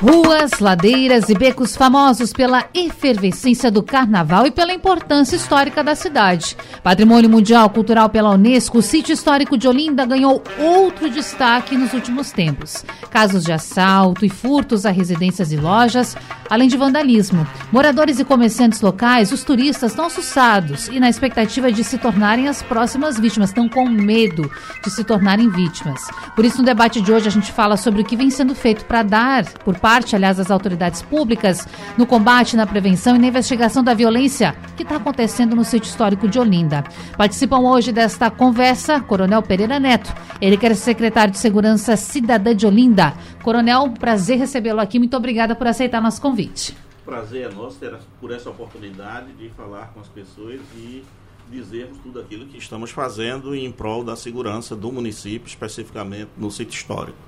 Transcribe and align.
Ruas, 0.00 0.60
ladeiras 0.60 1.28
e 1.28 1.34
becos 1.34 1.74
famosos 1.74 2.32
pela 2.32 2.66
efervescência 2.72 3.68
do 3.68 3.82
carnaval 3.82 4.46
e 4.46 4.50
pela 4.52 4.72
importância 4.72 5.34
histórica 5.34 5.82
da 5.82 5.96
cidade. 5.96 6.56
Patrimônio 6.84 7.28
Mundial 7.28 7.68
Cultural 7.68 8.08
pela 8.08 8.30
Unesco, 8.30 8.78
o 8.78 8.82
sítio 8.82 9.12
histórico 9.12 9.58
de 9.58 9.66
Olinda 9.66 10.06
ganhou 10.06 10.40
outro 10.56 11.10
destaque 11.10 11.76
nos 11.76 11.92
últimos 11.94 12.30
tempos. 12.30 12.84
Casos 13.10 13.42
de 13.42 13.50
assalto 13.50 14.24
e 14.24 14.28
furtos 14.28 14.86
a 14.86 14.90
residências 14.92 15.50
e 15.50 15.56
lojas, 15.56 16.16
além 16.48 16.68
de 16.68 16.76
vandalismo. 16.76 17.44
Moradores 17.72 18.20
e 18.20 18.24
comerciantes 18.24 18.80
locais, 18.80 19.32
os 19.32 19.42
turistas 19.42 19.90
estão 19.90 20.06
assustados 20.06 20.86
e 20.86 21.00
na 21.00 21.08
expectativa 21.08 21.72
de 21.72 21.82
se 21.82 21.98
tornarem 21.98 22.46
as 22.46 22.62
próximas 22.62 23.18
vítimas, 23.18 23.50
estão 23.50 23.68
com 23.68 23.88
medo 23.88 24.48
de 24.80 24.90
se 24.92 25.02
tornarem 25.02 25.48
vítimas. 25.48 26.06
Por 26.36 26.44
isso, 26.44 26.58
no 26.58 26.64
debate 26.64 27.00
de 27.00 27.12
hoje, 27.12 27.26
a 27.26 27.32
gente 27.32 27.50
fala 27.50 27.76
sobre 27.76 28.02
o 28.02 28.04
que 28.04 28.14
vem 28.14 28.30
sendo 28.30 28.54
feito 28.54 28.84
para 28.84 29.02
dar, 29.02 29.44
por 29.64 29.74
parte 29.74 29.87
parte, 29.88 30.14
aliás, 30.14 30.36
das 30.36 30.50
autoridades 30.50 31.00
públicas 31.00 31.66
no 31.96 32.06
combate, 32.06 32.58
na 32.58 32.66
prevenção 32.66 33.16
e 33.16 33.18
na 33.18 33.28
investigação 33.28 33.82
da 33.82 33.94
violência 33.94 34.54
que 34.76 34.82
está 34.82 34.96
acontecendo 34.96 35.56
no 35.56 35.64
sítio 35.64 35.88
histórico 35.88 36.28
de 36.28 36.38
Olinda. 36.38 36.84
Participam 37.16 37.60
hoje 37.60 37.90
desta 37.90 38.30
conversa 38.30 39.00
Coronel 39.00 39.40
Pereira 39.40 39.80
Neto, 39.80 40.14
ele 40.42 40.58
que 40.58 40.66
é 40.66 40.74
secretário 40.74 41.32
de 41.32 41.38
Segurança 41.38 41.96
Cidadã 41.96 42.54
de 42.54 42.66
Olinda. 42.66 43.14
Coronel, 43.42 43.94
prazer 43.98 44.36
recebê-lo 44.36 44.78
aqui. 44.78 44.98
Muito 44.98 45.16
obrigada 45.16 45.54
por 45.54 45.66
aceitar 45.66 46.02
nosso 46.02 46.20
convite. 46.20 46.76
Prazer 47.02 47.50
é 47.50 47.54
nosso 47.54 47.78
ter 47.78 47.96
por 48.20 48.30
essa 48.30 48.50
oportunidade 48.50 49.32
de 49.38 49.48
falar 49.56 49.90
com 49.94 50.00
as 50.00 50.08
pessoas 50.08 50.60
e 50.76 51.02
dizermos 51.50 51.96
tudo 52.02 52.20
aquilo 52.20 52.44
que 52.44 52.58
estamos 52.58 52.90
fazendo 52.90 53.54
em 53.54 53.72
prol 53.72 54.04
da 54.04 54.16
segurança 54.16 54.76
do 54.76 54.92
município, 54.92 55.48
especificamente 55.48 56.28
no 56.36 56.50
sítio 56.50 56.76
histórico. 56.76 57.27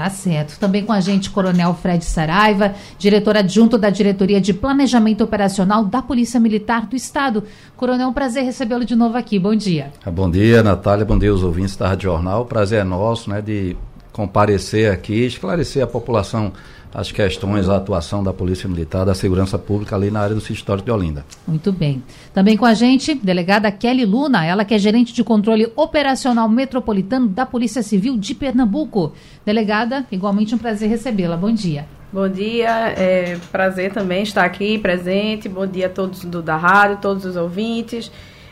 Tá 0.00 0.08
certo. 0.08 0.58
Também 0.58 0.82
com 0.82 0.94
a 0.94 1.00
gente, 1.02 1.28
Coronel 1.28 1.74
Fred 1.74 2.02
Saraiva, 2.02 2.74
diretor 2.98 3.36
adjunto 3.36 3.76
da 3.76 3.90
Diretoria 3.90 4.40
de 4.40 4.54
Planejamento 4.54 5.22
Operacional 5.22 5.84
da 5.84 6.00
Polícia 6.00 6.40
Militar 6.40 6.86
do 6.86 6.96
Estado. 6.96 7.44
Coronel, 7.76 8.08
um 8.08 8.12
prazer 8.14 8.42
recebê-lo 8.42 8.86
de 8.86 8.96
novo 8.96 9.18
aqui. 9.18 9.38
Bom 9.38 9.54
dia. 9.54 9.92
Ah, 10.02 10.10
bom 10.10 10.30
dia, 10.30 10.62
Natália. 10.62 11.04
Bom 11.04 11.18
dia 11.18 11.30
aos 11.30 11.42
ouvintes 11.42 11.76
da 11.76 11.86
Rádio 11.86 12.04
Jornal. 12.04 12.46
Prazer 12.46 12.80
é 12.80 12.84
nosso, 12.84 13.28
né, 13.28 13.42
de 13.42 13.76
comparecer 14.10 14.90
aqui, 14.90 15.26
esclarecer 15.26 15.84
a 15.84 15.86
população 15.86 16.50
as 16.92 17.12
questões, 17.12 17.68
a 17.68 17.76
atuação 17.76 18.22
da 18.22 18.32
Polícia 18.32 18.68
Militar, 18.68 19.04
da 19.04 19.14
Segurança 19.14 19.58
Pública 19.58 19.94
ali 19.94 20.10
na 20.10 20.20
área 20.20 20.34
do 20.34 20.40
Sítio 20.40 20.54
Histórico 20.54 20.86
de 20.86 20.92
Olinda. 20.92 21.24
Muito 21.46 21.70
bem. 21.72 22.02
Também 22.34 22.56
com 22.56 22.66
a 22.66 22.74
gente, 22.74 23.14
delegada 23.14 23.70
Kelly 23.70 24.04
Luna, 24.04 24.44
ela 24.44 24.64
que 24.64 24.74
é 24.74 24.78
gerente 24.78 25.12
de 25.12 25.22
controle 25.22 25.70
operacional 25.76 26.48
metropolitano 26.48 27.28
da 27.28 27.46
Polícia 27.46 27.82
Civil 27.82 28.16
de 28.18 28.34
Pernambuco. 28.34 29.12
Delegada, 29.46 30.04
igualmente 30.10 30.54
um 30.54 30.58
prazer 30.58 30.88
recebê-la. 30.88 31.36
Bom 31.36 31.52
dia. 31.52 31.86
Bom 32.12 32.28
dia, 32.28 32.92
é 32.96 33.38
prazer 33.52 33.92
também 33.92 34.24
estar 34.24 34.44
aqui 34.44 34.76
presente. 34.78 35.48
Bom 35.48 35.66
dia 35.66 35.86
a 35.86 35.90
todos 35.90 36.24
do, 36.24 36.42
da 36.42 36.56
rádio, 36.56 36.98
todos 37.00 37.24
os 37.24 37.36
ouvintes. 37.36 38.10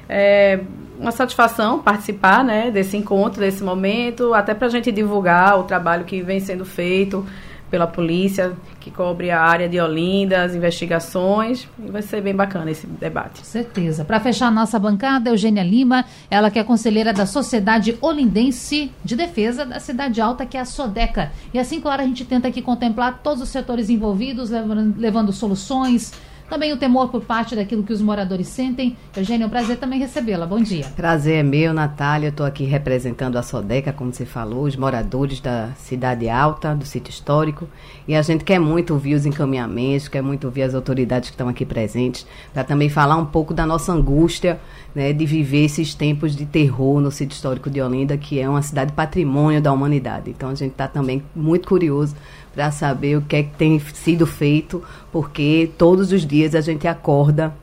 É 0.09 0.61
uma 0.99 1.11
satisfação 1.11 1.81
participar 1.81 2.45
né, 2.45 2.71
desse 2.71 2.97
encontro, 2.97 3.41
desse 3.41 3.63
momento, 3.63 4.33
até 4.33 4.55
para 4.55 4.69
a 4.69 4.71
gente 4.71 4.91
divulgar 4.91 5.59
o 5.59 5.65
trabalho 5.65 6.05
que 6.05 6.23
vem 6.23 6.41
sendo 6.41 6.65
feito 6.65 7.27
pela 7.71 7.87
polícia, 7.87 8.53
que 8.81 8.91
cobre 8.91 9.31
a 9.31 9.41
área 9.41 9.69
de 9.69 9.81
Olinda, 9.81 10.43
as 10.43 10.55
investigações. 10.55 11.69
E 11.79 11.91
vai 11.91 12.03
ser 12.03 12.21
bem 12.21 12.35
bacana 12.35 12.71
esse 12.71 12.87
debate. 12.87 13.47
Certeza. 13.47 14.05
Para 14.05 14.21
fechar 14.21 14.51
nossa 14.51 14.79
bancada, 14.79 15.31
Eugênia 15.31 15.63
Lima, 15.63 16.05
ela 16.31 16.51
que 16.51 16.59
é 16.59 16.65
conselheira 16.65 17.13
da 17.13 17.27
Sociedade 17.27 17.97
Olindense 18.01 18.91
de 19.05 19.17
Defesa 19.17 19.65
da 19.65 19.81
Cidade 19.81 20.21
Alta, 20.21 20.47
que 20.47 20.57
é 20.57 20.61
a 20.61 20.65
SODECA. 20.65 21.33
E 21.53 21.59
assim, 21.59 21.81
claro, 21.81 22.03
a 22.03 22.05
gente 22.05 22.25
tenta 22.25 22.49
aqui 22.49 22.63
contemplar 22.63 23.21
todos 23.23 23.43
os 23.43 23.49
setores 23.49 23.91
envolvidos, 23.91 24.51
levando, 24.51 24.95
levando 24.99 25.33
soluções, 25.33 26.13
também 26.49 26.73
o 26.73 26.77
temor 26.77 27.09
por 27.09 27.23
parte 27.23 27.55
daquilo 27.55 27.83
que 27.83 27.93
os 27.93 28.01
moradores 28.01 28.49
sentem. 28.49 28.97
Eugênio, 29.17 29.45
é 29.45 29.47
um 29.47 29.51
prazer 29.51 29.77
também 29.77 29.99
recebê-la. 29.99 30.47
Bom 30.47 30.61
dia. 30.61 30.87
Prazer 30.97 31.37
é 31.37 31.43
meu, 31.43 31.75
Natália. 31.75 32.29
Estou 32.29 32.47
aqui 32.47 32.65
representando 32.65 33.37
a 33.37 33.43
Sodeca, 33.43 33.93
como 33.93 34.13
você 34.13 34.25
falou, 34.25 34.65
os 34.65 34.77
moradores 34.77 35.41
da 35.41 35.71
Cidade 35.77 36.29
Alta, 36.29 36.75
do 36.75 36.87
sítio 36.87 37.11
histórico. 37.11 37.69
E 38.07 38.15
a 38.15 38.23
gente 38.23 38.45
quer 38.45 38.59
muito 38.59 38.95
ouvir 38.95 39.15
os 39.15 39.27
encaminhamentos, 39.27 40.09
quer 40.09 40.23
muito 40.23 40.45
ouvir 40.45 40.63
as 40.63 40.75
autoridades 40.75 41.29
que 41.29 41.35
estão 41.35 41.49
aqui 41.49 41.67
presentes, 41.67 42.27
para 42.53 42.65
também 42.65 42.89
falar 42.89 43.17
um 43.17 43.27
pouco 43.27 43.53
da 43.53 43.67
nossa 43.67 43.93
angústia 43.93 44.59
né, 44.95 45.13
de 45.13 45.27
viver 45.27 45.65
esses 45.65 45.95
tempos 45.95 46.35
de 46.35 46.47
terror 46.47 47.01
no 47.01 47.11
sítio 47.11 47.35
histórico 47.35 47.69
de 47.69 47.81
Olinda, 47.81 48.17
que 48.17 48.41
é 48.41 48.49
uma 48.49 48.63
cidade 48.63 48.93
patrimônio 48.93 49.61
da 49.61 49.73
humanidade. 49.73 50.31
Então 50.31 50.49
a 50.49 50.55
gente 50.55 50.73
está 50.73 50.89
também 50.89 51.23
muito 51.37 51.69
curioso 51.69 52.17
para 52.59 52.73
saber 52.73 53.17
o 53.17 53.23
que 53.23 53.37
é 53.37 53.43
que 53.45 53.55
tem 53.57 53.79
sido 53.79 54.27
feito, 54.27 54.83
porque 55.13 55.71
todos 55.79 56.11
os 56.11 56.27
dias 56.27 56.57
a 56.57 56.61
gente 56.61 56.89
acorda 56.89 57.55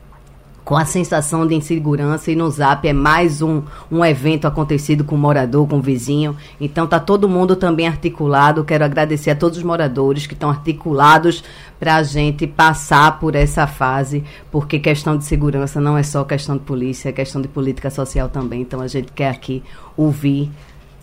com 0.64 0.74
a 0.74 0.86
sensação 0.86 1.46
de 1.46 1.54
insegurança 1.54 2.32
e 2.32 2.34
no 2.34 2.50
Zap 2.50 2.88
é 2.88 2.94
mais 2.94 3.42
um, 3.42 3.60
um 3.92 4.02
evento 4.02 4.46
acontecido 4.46 5.04
com 5.04 5.14
o 5.14 5.18
morador, 5.18 5.68
com 5.68 5.76
o 5.76 5.82
vizinho. 5.82 6.34
Então 6.58 6.86
tá 6.86 6.98
todo 6.98 7.28
mundo 7.28 7.56
também 7.56 7.86
articulado. 7.86 8.64
Quero 8.64 8.86
agradecer 8.86 9.32
a 9.32 9.36
todos 9.36 9.58
os 9.58 9.64
moradores 9.64 10.26
que 10.26 10.32
estão 10.32 10.48
articulados 10.48 11.44
para 11.78 11.96
a 11.96 12.02
gente 12.02 12.46
passar 12.46 13.20
por 13.20 13.34
essa 13.34 13.66
fase, 13.66 14.24
porque 14.50 14.78
questão 14.78 15.18
de 15.18 15.26
segurança 15.26 15.78
não 15.78 15.98
é 15.98 16.02
só 16.02 16.24
questão 16.24 16.56
de 16.56 16.62
polícia, 16.62 17.10
é 17.10 17.12
questão 17.12 17.42
de 17.42 17.48
política 17.48 17.90
social 17.90 18.30
também. 18.30 18.62
Então 18.62 18.80
a 18.80 18.88
gente 18.88 19.12
quer 19.12 19.28
aqui 19.28 19.62
ouvir 19.94 20.50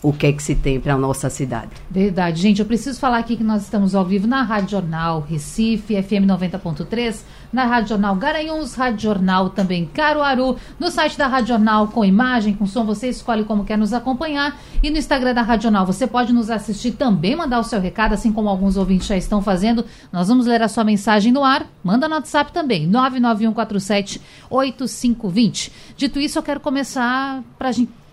o 0.04 0.12
que 0.12 0.26
é 0.26 0.32
que 0.34 0.42
se 0.42 0.54
tem 0.54 0.78
para 0.78 0.92
a 0.92 0.98
nossa 0.98 1.30
cidade. 1.30 1.70
Verdade. 1.90 2.38
Gente, 2.38 2.58
eu 2.60 2.66
preciso 2.66 3.00
falar 3.00 3.16
aqui 3.16 3.36
que 3.38 3.42
nós 3.42 3.62
estamos 3.62 3.94
ao 3.94 4.04
vivo 4.04 4.26
na 4.26 4.42
Rádio 4.42 4.72
Jornal 4.72 5.22
Recife, 5.22 6.00
FM 6.02 6.26
90.3, 6.26 7.22
na 7.50 7.64
Rádio 7.64 7.88
Jornal 7.88 8.14
Garanhuns, 8.16 8.74
Rádio 8.74 9.00
Jornal 9.00 9.48
também 9.48 9.86
Caruaru, 9.86 10.58
no 10.78 10.90
site 10.90 11.16
da 11.16 11.26
Rádio 11.26 11.48
Jornal 11.48 11.88
com 11.88 12.04
imagem, 12.04 12.52
com 12.52 12.66
som, 12.66 12.84
você 12.84 13.08
escolhe 13.08 13.44
como 13.44 13.64
quer 13.64 13.78
nos 13.78 13.94
acompanhar 13.94 14.60
e 14.82 14.90
no 14.90 14.98
Instagram 14.98 15.32
da 15.32 15.40
Rádio 15.40 15.64
Jornal 15.64 15.86
você 15.86 16.06
pode 16.06 16.34
nos 16.34 16.50
assistir 16.50 16.92
também, 16.92 17.34
mandar 17.34 17.58
o 17.58 17.64
seu 17.64 17.80
recado, 17.80 18.12
assim 18.12 18.30
como 18.30 18.50
alguns 18.50 18.76
ouvintes 18.76 19.06
já 19.06 19.16
estão 19.16 19.40
fazendo. 19.40 19.86
Nós 20.12 20.28
vamos 20.28 20.44
ler 20.44 20.60
a 20.60 20.68
sua 20.68 20.84
mensagem 20.84 21.32
no 21.32 21.42
ar, 21.42 21.66
manda 21.82 22.06
no 22.06 22.14
WhatsApp 22.16 22.52
também, 22.52 22.86
99147 22.86 24.20
8520. 24.50 25.72
Dito 25.96 26.20
isso, 26.20 26.38
eu 26.38 26.42
quero 26.42 26.60
começar 26.60 27.42
para 27.58 27.70
a 27.70 27.72
gente 27.72 28.03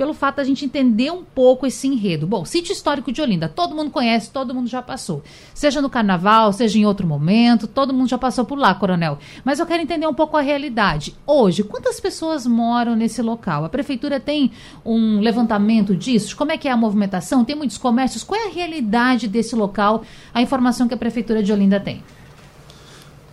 pelo 0.00 0.14
fato 0.14 0.36
da 0.36 0.44
gente 0.44 0.64
entender 0.64 1.10
um 1.10 1.22
pouco 1.22 1.66
esse 1.66 1.86
enredo. 1.86 2.26
Bom, 2.26 2.42
sítio 2.46 2.72
histórico 2.72 3.12
de 3.12 3.20
Olinda, 3.20 3.50
todo 3.50 3.76
mundo 3.76 3.90
conhece, 3.90 4.30
todo 4.30 4.54
mundo 4.54 4.66
já 4.66 4.80
passou. 4.80 5.22
Seja 5.52 5.82
no 5.82 5.90
carnaval, 5.90 6.54
seja 6.54 6.78
em 6.78 6.86
outro 6.86 7.06
momento, 7.06 7.66
todo 7.66 7.92
mundo 7.92 8.08
já 8.08 8.16
passou 8.16 8.46
por 8.46 8.58
lá, 8.58 8.74
coronel. 8.74 9.18
Mas 9.44 9.58
eu 9.58 9.66
quero 9.66 9.82
entender 9.82 10.06
um 10.06 10.14
pouco 10.14 10.38
a 10.38 10.40
realidade. 10.40 11.14
Hoje, 11.26 11.62
quantas 11.62 12.00
pessoas 12.00 12.46
moram 12.46 12.96
nesse 12.96 13.20
local? 13.20 13.62
A 13.62 13.68
prefeitura 13.68 14.18
tem 14.18 14.52
um 14.86 15.20
levantamento 15.20 15.94
disso? 15.94 16.34
Como 16.34 16.50
é 16.50 16.56
que 16.56 16.66
é 16.66 16.72
a 16.72 16.78
movimentação? 16.78 17.44
Tem 17.44 17.54
muitos 17.54 17.76
comércios? 17.76 18.24
Qual 18.24 18.40
é 18.40 18.46
a 18.46 18.50
realidade 18.50 19.28
desse 19.28 19.54
local? 19.54 20.02
A 20.32 20.40
informação 20.40 20.88
que 20.88 20.94
a 20.94 20.96
prefeitura 20.96 21.42
de 21.42 21.52
Olinda 21.52 21.78
tem. 21.78 22.02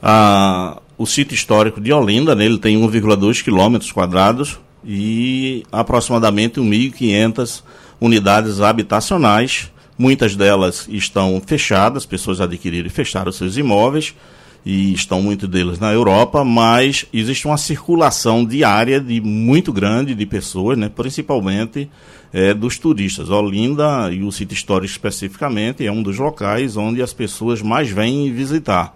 Ah, 0.03 0.81
o 0.97 1.05
sítio 1.05 1.33
histórico 1.33 1.79
de 1.79 1.93
Olinda, 1.93 2.35
né, 2.35 2.43
ele 2.43 2.59
tem 2.59 2.77
1,2 2.77 3.41
quilômetros 3.41 3.89
quadrados, 3.89 4.59
e 4.87 5.65
aproximadamente 5.69 6.61
1.500 6.61 7.61
unidades 7.99 8.61
habitacionais. 8.61 9.69
Muitas 9.97 10.35
delas 10.35 10.87
estão 10.89 11.41
fechadas, 11.45 12.05
pessoas 12.05 12.39
adquiriram 12.39 12.87
e 12.87 12.91
fecharam 12.91 13.31
seus 13.31 13.57
imóveis 13.57 14.15
e 14.65 14.93
estão 14.93 15.21
muitos 15.21 15.49
deles 15.49 15.79
na 15.79 15.91
Europa, 15.91 16.43
mas 16.43 17.05
existe 17.11 17.47
uma 17.47 17.57
circulação 17.57 18.45
diária 18.45 18.99
de 18.99 19.19
muito 19.19 19.73
grande 19.73 20.13
de 20.13 20.25
pessoas, 20.25 20.77
né, 20.77 20.89
principalmente 20.89 21.89
é, 22.31 22.53
dos 22.53 22.77
turistas. 22.77 23.29
Olinda 23.29 24.11
e 24.11 24.23
o 24.23 24.31
sítio 24.31 24.53
histórico 24.53 24.91
especificamente 24.91 25.85
é 25.85 25.91
um 25.91 26.03
dos 26.03 26.17
locais 26.17 26.77
onde 26.77 27.01
as 27.01 27.13
pessoas 27.13 27.61
mais 27.61 27.89
vêm 27.89 28.31
visitar. 28.31 28.95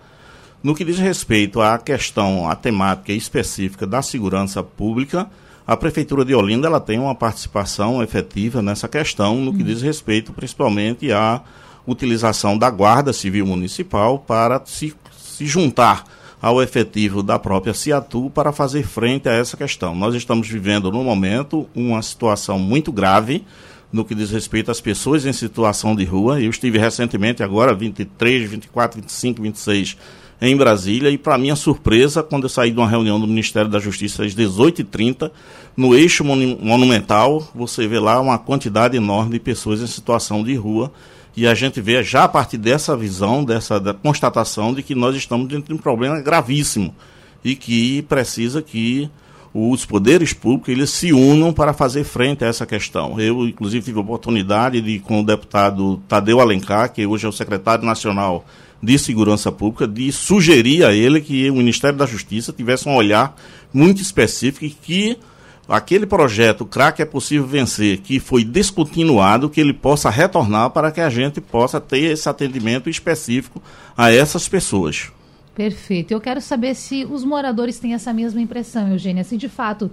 No 0.63 0.75
que 0.75 0.85
diz 0.85 0.99
respeito 0.99 1.59
à 1.59 1.77
questão, 1.79 2.47
à 2.47 2.55
temática 2.55 3.11
específica 3.11 3.87
da 3.87 4.01
segurança 4.01 4.61
pública, 4.61 5.27
a 5.65 5.77
Prefeitura 5.77 6.25
de 6.25 6.33
Olinda 6.33 6.67
ela 6.67 6.79
tem 6.79 6.99
uma 6.99 7.15
participação 7.15 8.01
efetiva 8.01 8.61
nessa 8.61 8.87
questão, 8.87 9.37
no 9.37 9.53
que 9.53 9.61
hum. 9.61 9.65
diz 9.65 9.81
respeito 9.81 10.33
principalmente 10.33 11.11
à 11.11 11.41
utilização 11.85 12.57
da 12.57 12.69
Guarda 12.69 13.13
Civil 13.13 13.45
Municipal 13.45 14.19
para 14.19 14.61
se, 14.65 14.93
se 15.17 15.45
juntar 15.45 16.03
ao 16.41 16.61
efetivo 16.61 17.21
da 17.21 17.37
própria 17.37 17.73
Ciatu 17.73 18.31
para 18.33 18.51
fazer 18.51 18.83
frente 18.83 19.29
a 19.29 19.33
essa 19.33 19.55
questão. 19.55 19.93
Nós 19.93 20.15
estamos 20.15 20.47
vivendo, 20.47 20.91
no 20.91 21.03
momento, 21.03 21.69
uma 21.75 22.01
situação 22.01 22.57
muito 22.57 22.91
grave 22.91 23.45
no 23.91 24.05
que 24.05 24.15
diz 24.15 24.31
respeito 24.31 24.71
às 24.71 24.81
pessoas 24.81 25.25
em 25.25 25.33
situação 25.33 25.95
de 25.95 26.03
rua. 26.03 26.41
Eu 26.41 26.49
estive 26.49 26.79
recentemente, 26.79 27.43
agora, 27.43 27.75
23, 27.75 28.49
24, 28.49 29.01
25, 29.01 29.41
26, 29.41 29.97
em 30.41 30.57
Brasília, 30.57 31.11
e 31.11 31.19
para 31.19 31.37
minha 31.37 31.55
surpresa, 31.55 32.23
quando 32.23 32.43
eu 32.43 32.49
saí 32.49 32.71
de 32.71 32.77
uma 32.77 32.89
reunião 32.89 33.19
do 33.19 33.27
Ministério 33.27 33.69
da 33.69 33.77
Justiça 33.77 34.25
às 34.25 34.33
18h30, 34.33 35.29
no 35.77 35.95
eixo 35.95 36.23
monumental, 36.23 37.47
você 37.53 37.87
vê 37.87 37.99
lá 37.99 38.19
uma 38.19 38.39
quantidade 38.39 38.97
enorme 38.97 39.33
de 39.33 39.39
pessoas 39.39 39.81
em 39.81 39.87
situação 39.87 40.43
de 40.43 40.55
rua. 40.55 40.91
E 41.37 41.45
a 41.45 41.53
gente 41.53 41.79
vê 41.79 42.03
já 42.03 42.23
a 42.23 42.27
partir 42.27 42.57
dessa 42.57 42.97
visão, 42.97 43.45
dessa 43.45 43.79
constatação 43.93 44.73
de 44.73 44.81
que 44.81 44.95
nós 44.95 45.15
estamos 45.15 45.47
dentro 45.47 45.67
de 45.67 45.73
um 45.73 45.81
problema 45.81 46.19
gravíssimo 46.19 46.93
e 47.45 47.55
que 47.55 48.01
precisa 48.01 48.61
que 48.61 49.09
os 49.53 49.85
poderes 49.85 50.33
públicos 50.33 50.69
eles 50.69 50.89
se 50.89 51.13
unam 51.13 51.53
para 51.53 51.71
fazer 51.71 52.03
frente 52.03 52.43
a 52.43 52.47
essa 52.47 52.65
questão. 52.65 53.19
Eu, 53.19 53.47
inclusive, 53.47 53.85
tive 53.85 53.99
a 53.99 54.01
oportunidade 54.01 54.81
de, 54.81 54.99
com 54.99 55.21
o 55.21 55.25
deputado 55.25 55.97
Tadeu 56.07 56.39
Alencar, 56.39 56.91
que 56.91 57.05
hoje 57.05 57.25
é 57.25 57.29
o 57.29 57.33
secretário 57.33 57.85
nacional 57.85 58.45
de 58.81 58.97
Segurança 58.97 59.51
Pública, 59.51 59.87
de 59.87 60.11
sugerir 60.11 60.83
a 60.83 60.93
ele 60.93 61.21
que 61.21 61.49
o 61.49 61.55
Ministério 61.55 61.97
da 61.97 62.05
Justiça 62.05 62.51
tivesse 62.51 62.87
um 62.87 62.95
olhar 62.95 63.35
muito 63.73 64.01
específico 64.01 64.65
e 64.65 64.69
que 64.69 65.17
aquele 65.69 66.05
projeto 66.05 66.65
CRAC 66.65 67.01
é 67.01 67.05
possível 67.05 67.45
vencer, 67.45 67.99
que 67.99 68.19
foi 68.19 68.43
descontinuado, 68.43 69.49
que 69.49 69.61
ele 69.61 69.73
possa 69.73 70.09
retornar 70.09 70.71
para 70.71 70.91
que 70.91 70.99
a 70.99 71.09
gente 71.09 71.39
possa 71.39 71.79
ter 71.79 72.11
esse 72.11 72.27
atendimento 72.27 72.89
específico 72.89 73.61
a 73.95 74.11
essas 74.11 74.47
pessoas. 74.49 75.11
Perfeito. 75.55 76.11
Eu 76.11 76.19
quero 76.19 76.41
saber 76.41 76.75
se 76.75 77.05
os 77.05 77.23
moradores 77.23 77.77
têm 77.77 77.93
essa 77.93 78.13
mesma 78.13 78.41
impressão, 78.41 78.89
Eugênia. 78.89 79.23
Se 79.23 79.37
de 79.37 79.49
fato 79.49 79.91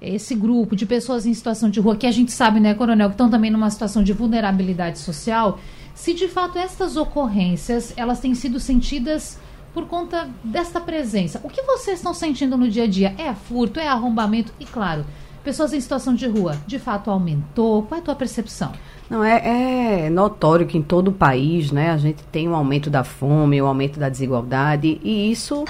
esse 0.00 0.34
grupo 0.34 0.74
de 0.74 0.84
pessoas 0.84 1.26
em 1.26 1.34
situação 1.34 1.70
de 1.70 1.78
rua, 1.78 1.96
que 1.96 2.06
a 2.06 2.10
gente 2.10 2.32
sabe, 2.32 2.58
né, 2.58 2.74
Coronel, 2.74 3.08
que 3.08 3.14
estão 3.14 3.30
também 3.30 3.50
numa 3.50 3.70
situação 3.70 4.02
de 4.02 4.12
vulnerabilidade 4.12 4.98
social, 4.98 5.60
se 5.94 6.14
de 6.14 6.28
fato 6.28 6.58
estas 6.58 6.96
ocorrências 6.96 7.92
elas 7.96 8.20
têm 8.20 8.34
sido 8.34 8.58
sentidas 8.58 9.38
por 9.72 9.86
conta 9.86 10.28
desta 10.44 10.80
presença. 10.80 11.40
O 11.42 11.48
que 11.48 11.62
vocês 11.62 11.98
estão 11.98 12.12
sentindo 12.12 12.56
no 12.56 12.68
dia 12.68 12.84
a 12.84 12.86
dia? 12.86 13.14
É 13.18 13.32
furto, 13.32 13.80
é 13.80 13.88
arrombamento? 13.88 14.52
E 14.60 14.64
claro, 14.64 15.04
pessoas 15.42 15.72
em 15.72 15.80
situação 15.80 16.14
de 16.14 16.26
rua, 16.26 16.56
de 16.66 16.78
fato 16.78 17.10
aumentou? 17.10 17.82
Qual 17.82 17.98
é 17.98 18.00
a 18.00 18.04
tua 18.04 18.14
percepção? 18.14 18.72
Não, 19.08 19.22
é, 19.22 20.06
é, 20.06 20.10
notório 20.10 20.66
que 20.66 20.78
em 20.78 20.82
todo 20.82 21.08
o 21.08 21.12
país, 21.12 21.70
né, 21.70 21.90
a 21.90 21.96
gente 21.96 22.22
tem 22.24 22.48
um 22.48 22.54
aumento 22.54 22.88
da 22.88 23.04
fome, 23.04 23.60
um 23.60 23.66
aumento 23.66 23.98
da 23.98 24.08
desigualdade, 24.08 25.00
e 25.02 25.30
isso 25.30 25.64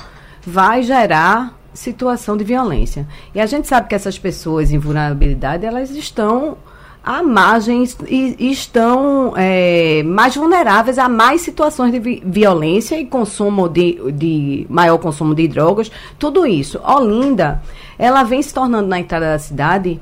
vai 0.47 0.83
gerar 0.83 1.59
situação 1.75 2.37
de 2.37 2.45
violência. 2.45 3.07
E 3.35 3.41
a 3.41 3.47
gente 3.47 3.67
sabe 3.67 3.89
que 3.89 3.95
essas 3.95 4.19
pessoas 4.19 4.73
em 4.73 4.79
vulnerabilidade, 4.79 5.65
elas 5.65 5.91
estão 5.91 6.57
à 7.05 7.23
margem 7.23 7.85
e, 8.07 8.37
e 8.39 8.53
estão 8.53 9.35
é, 9.37 10.03
mais 10.05 10.37
vulneráveis 10.37 10.99
a 10.99 11.09
mais 11.09 11.41
situações 11.41 11.91
de 11.91 11.99
vi 11.99 12.23
violência 12.25 12.99
e 13.01 13.07
consumo 13.07 13.69
de, 13.69 13.99
de 14.13 14.67
maior 14.69 14.99
consumo 14.99 15.35
de 15.35 15.49
drogas, 15.49 15.91
tudo 16.19 16.47
isso. 16.47 16.81
Olinda, 16.85 17.63
ela 17.99 18.23
vem 18.23 18.41
se 18.41 18.55
tornando 18.55 18.89
na 18.89 19.01
entrada 19.01 19.27
da 19.27 19.39
cidade 19.39 20.01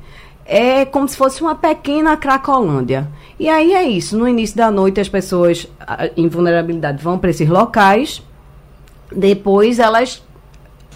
é 0.50 0.84
como 0.84 1.08
se 1.08 1.16
fosse 1.16 1.40
uma 1.40 1.54
pequena 1.54 2.16
Cracolândia. 2.16 3.06
E 3.38 3.48
aí 3.48 3.72
é 3.72 3.84
isso. 3.84 4.18
No 4.18 4.26
início 4.26 4.56
da 4.56 4.68
noite, 4.68 5.00
as 5.00 5.08
pessoas 5.08 5.68
em 6.16 6.26
vulnerabilidade 6.26 7.00
vão 7.02 7.16
para 7.18 7.30
esses 7.30 7.48
locais. 7.48 8.20
Depois 9.14 9.78
elas 9.78 10.22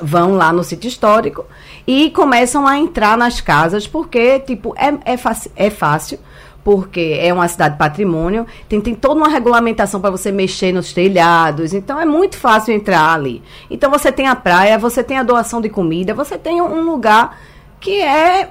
vão 0.00 0.34
lá 0.34 0.52
no 0.52 0.64
sítio 0.64 0.88
histórico 0.88 1.44
e 1.86 2.10
começam 2.10 2.66
a 2.66 2.78
entrar 2.78 3.16
nas 3.16 3.40
casas, 3.40 3.86
porque, 3.86 4.40
tipo, 4.40 4.74
é, 4.76 4.88
é, 5.12 5.18
é 5.56 5.70
fácil 5.70 6.18
porque 6.64 7.18
é 7.20 7.32
uma 7.32 7.46
cidade 7.46 7.76
patrimônio, 7.76 8.46
tem, 8.66 8.80
tem 8.80 8.94
toda 8.94 9.16
uma 9.16 9.28
regulamentação 9.28 10.00
para 10.00 10.08
você 10.08 10.32
mexer 10.32 10.72
nos 10.72 10.94
telhados, 10.94 11.74
então 11.74 12.00
é 12.00 12.06
muito 12.06 12.38
fácil 12.38 12.72
entrar 12.72 13.12
ali. 13.12 13.42
Então 13.70 13.90
você 13.90 14.10
tem 14.10 14.26
a 14.26 14.34
praia, 14.34 14.78
você 14.78 15.04
tem 15.04 15.18
a 15.18 15.22
doação 15.22 15.60
de 15.60 15.68
comida, 15.68 16.14
você 16.14 16.38
tem 16.38 16.62
um 16.62 16.80
lugar 16.80 17.38
que 17.78 18.00
é 18.00 18.48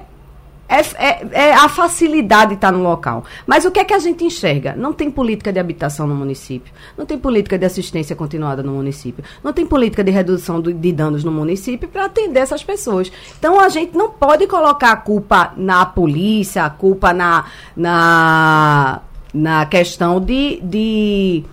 é, 0.68 0.80
é, 0.80 1.28
é, 1.32 1.54
a 1.54 1.68
facilidade 1.68 2.50
de 2.50 2.54
estar 2.54 2.72
no 2.72 2.82
local. 2.82 3.24
Mas 3.46 3.64
o 3.64 3.70
que 3.70 3.78
é 3.78 3.84
que 3.84 3.94
a 3.94 3.98
gente 3.98 4.24
enxerga? 4.24 4.74
Não 4.76 4.92
tem 4.92 5.10
política 5.10 5.52
de 5.52 5.58
habitação 5.58 6.06
no 6.06 6.14
município, 6.14 6.72
não 6.96 7.04
tem 7.04 7.18
política 7.18 7.58
de 7.58 7.66
assistência 7.66 8.16
continuada 8.16 8.62
no 8.62 8.72
município, 8.72 9.22
não 9.42 9.52
tem 9.52 9.66
política 9.66 10.02
de 10.02 10.10
redução 10.10 10.60
do, 10.60 10.72
de 10.72 10.92
danos 10.92 11.22
no 11.22 11.30
município 11.30 11.88
para 11.88 12.06
atender 12.06 12.40
essas 12.40 12.64
pessoas. 12.64 13.12
Então 13.38 13.60
a 13.60 13.68
gente 13.68 13.96
não 13.96 14.10
pode 14.10 14.46
colocar 14.46 14.92
a 14.92 14.96
culpa 14.96 15.52
na 15.56 15.84
polícia, 15.84 16.64
a 16.64 16.70
culpa 16.70 17.12
na, 17.12 17.44
na, 17.76 19.00
na 19.32 19.66
questão 19.66 20.20
de, 20.20 20.60
de 20.62 21.44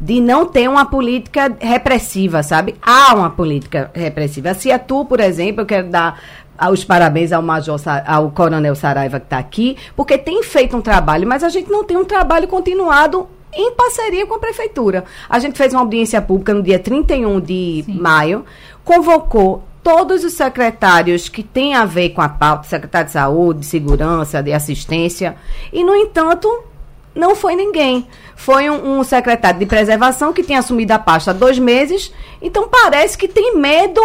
de 0.00 0.20
não 0.20 0.46
ter 0.46 0.68
uma 0.68 0.86
política 0.86 1.56
repressiva, 1.58 2.40
sabe? 2.44 2.76
Há 2.80 3.14
uma 3.16 3.30
política 3.30 3.90
repressiva. 3.92 4.54
Se 4.54 4.70
a 4.70 4.78
tu, 4.78 5.04
por 5.04 5.18
exemplo, 5.18 5.62
eu 5.62 5.66
quero 5.66 5.88
dar 5.88 6.20
os 6.70 6.84
parabéns 6.84 7.32
ao 7.32 7.42
Major, 7.42 7.78
ao 8.06 8.30
Coronel 8.30 8.74
Saraiva 8.74 9.20
que 9.20 9.26
está 9.26 9.38
aqui, 9.38 9.76
porque 9.94 10.18
tem 10.18 10.42
feito 10.42 10.76
um 10.76 10.80
trabalho, 10.80 11.26
mas 11.26 11.44
a 11.44 11.48
gente 11.48 11.70
não 11.70 11.84
tem 11.84 11.96
um 11.96 12.04
trabalho 12.04 12.48
continuado 12.48 13.28
em 13.52 13.72
parceria 13.72 14.26
com 14.26 14.34
a 14.34 14.38
prefeitura. 14.38 15.04
A 15.28 15.38
gente 15.38 15.56
fez 15.56 15.72
uma 15.72 15.80
audiência 15.80 16.20
pública 16.20 16.52
no 16.52 16.62
dia 16.62 16.78
31 16.78 17.40
de 17.40 17.82
Sim. 17.86 18.00
maio, 18.00 18.44
convocou 18.84 19.62
todos 19.82 20.24
os 20.24 20.34
secretários 20.34 21.28
que 21.28 21.42
têm 21.42 21.74
a 21.74 21.84
ver 21.84 22.10
com 22.10 22.20
a 22.20 22.28
pauta, 22.28 22.68
secretário 22.68 23.06
de 23.06 23.12
saúde, 23.12 23.60
de 23.60 23.66
segurança, 23.66 24.42
de 24.42 24.52
assistência, 24.52 25.36
e 25.72 25.82
no 25.82 25.94
entanto 25.94 26.64
não 27.14 27.34
foi 27.34 27.56
ninguém. 27.56 28.06
Foi 28.36 28.68
um, 28.68 28.98
um, 28.98 29.04
secretário 29.04 29.58
de 29.58 29.66
preservação 29.66 30.32
que 30.32 30.42
tinha 30.42 30.58
assumido 30.58 30.92
a 30.92 30.98
pasta 30.98 31.30
há 31.30 31.34
dois 31.34 31.58
meses, 31.58 32.12
então 32.40 32.68
parece 32.68 33.16
que 33.16 33.26
tem 33.26 33.56
medo 33.56 34.00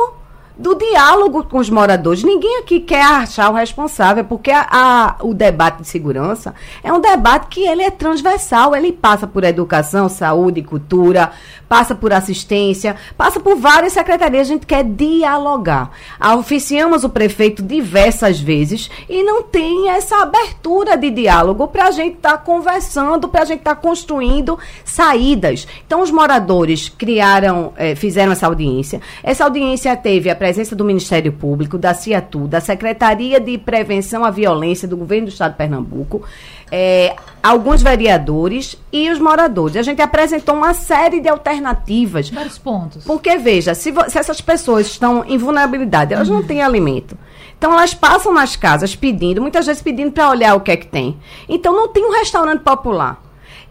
do 0.58 0.76
diálogo 0.76 1.44
com 1.46 1.58
os 1.58 1.70
moradores. 1.70 2.24
Ninguém 2.24 2.60
aqui 2.60 2.80
quer 2.80 3.04
achar 3.04 3.50
o 3.50 3.56
responsável, 3.56 4.24
porque 4.24 4.52
a, 4.52 4.68
a, 4.70 5.16
o 5.22 5.34
debate 5.34 5.82
de 5.82 5.88
segurança 5.88 6.54
é 6.84 6.94
um 6.94 7.00
debate 7.00 7.48
que 7.48 7.66
ele 7.66 7.82
é 7.82 7.90
transversal, 7.90 8.76
ele 8.76 8.92
passa 8.92 9.26
por 9.26 9.44
educação, 9.44 10.08
saúde, 10.08 10.62
cultura, 10.62 11.32
passa 11.68 11.96
por 11.96 12.14
assistência, 12.14 12.96
passa 13.18 13.40
por 13.40 13.56
várias 13.56 13.94
secretarias, 13.94 14.48
a 14.48 14.54
gente 14.54 14.66
quer 14.68 14.84
dialogar. 14.84 15.90
Oficiamos 16.38 17.04
o 17.04 17.10
prefeito 17.10 17.64
diversas 17.64 18.40
vezes 18.40 18.92
e 19.10 19.24
não 19.24 19.42
tem 19.42 19.90
essa 19.90 20.22
abertura 20.22 20.96
de 20.96 21.10
diálogo 21.10 21.68
para 21.68 21.86
a 21.86 21.92
gente 21.92 22.18
estar 22.18 22.34
tá 22.34 22.38
conversando, 22.38 23.28
para 23.28 23.42
a 23.42 23.46
gente 23.46 23.60
estar 23.60 23.76
tá 23.76 23.82
construindo 23.82 24.60
saídas. 24.86 25.68
Então, 25.86 26.02
os 26.02 26.12
moradores 26.12 26.90
criaram, 26.90 27.74
eh, 27.76 27.96
fizeram 27.96 28.34
essa 28.34 28.46
audiência. 28.46 29.02
Essa 29.24 29.46
audiência 29.46 29.96
teve 29.96 30.30
a 30.30 30.36
presença 30.44 30.76
do 30.76 30.84
Ministério 30.84 31.32
Público, 31.32 31.78
da 31.78 31.94
CIATU, 31.94 32.50
da 32.50 32.60
Secretaria 32.60 33.40
de 33.40 33.58
Prevenção 33.58 34.26
à 34.26 34.30
Violência 34.30 34.86
do 34.86 34.98
Governo 34.98 35.28
do 35.28 35.30
Estado 35.30 35.52
de 35.52 35.58
Pernambuco, 35.58 36.22
é, 36.70 37.16
alguns 37.42 37.82
vereadores 37.82 38.78
e 38.92 39.10
os 39.10 39.20
moradores. 39.20 39.78
A 39.78 39.82
gente 39.82 40.02
apresentou 40.02 40.54
uma 40.54 40.74
série 40.74 41.22
de 41.22 41.30
alternativas. 41.30 42.30
Vários 42.30 42.58
pontos. 42.58 43.06
Porque, 43.06 43.38
veja, 43.38 43.74
se, 43.74 43.94
se 44.10 44.20
essas 44.20 44.42
pessoas 44.42 44.88
estão 44.88 45.24
em 45.24 45.38
vulnerabilidade, 45.38 46.14
elas 46.14 46.28
uhum. 46.28 46.40
não 46.40 46.44
têm 46.44 46.62
alimento. 46.62 47.18
Então 47.58 47.72
elas 47.72 47.94
passam 47.94 48.34
nas 48.34 48.58
casas 48.58 48.94
pedindo, 48.98 49.42
muitas 49.42 49.66
vezes 49.66 49.82
pedindo 49.82 50.12
para 50.12 50.30
olhar 50.30 50.56
o 50.56 50.60
que 50.60 50.72
é 50.72 50.76
que 50.76 50.88
tem. 50.88 51.18
Então 51.48 51.74
não 51.74 51.88
tem 51.88 52.06
um 52.06 52.12
restaurante 52.12 52.60
popular. 52.60 53.23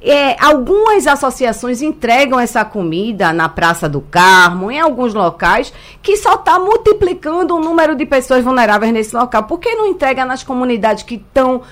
É, 0.05 0.37
algumas 0.43 1.07
associações 1.07 1.81
entregam 1.81 2.41
essa 2.41 2.65
comida 2.65 3.33
na 3.33 3.49
Praça 3.49 3.89
do 3.89 4.01
Carmo, 4.01 4.71
em 4.71 4.81
alguns 4.81 5.15
locais, 5.15 5.73
que 6.03 6.17
só 6.17 6.35
está 6.35 6.59
multiplicando 6.59 7.55
o 7.55 7.61
número 7.61 7.95
de 7.95 8.05
pessoas 8.05 8.43
vulneráveis 8.43 8.93
nesse 8.93 9.15
local. 9.15 9.45
Por 9.45 9.61
que 9.61 9.75
não 9.75 9.87
entrega 9.87 10.25
nas 10.25 10.43
comunidades 10.43 11.05
que 11.05 11.15
estão 11.15 11.63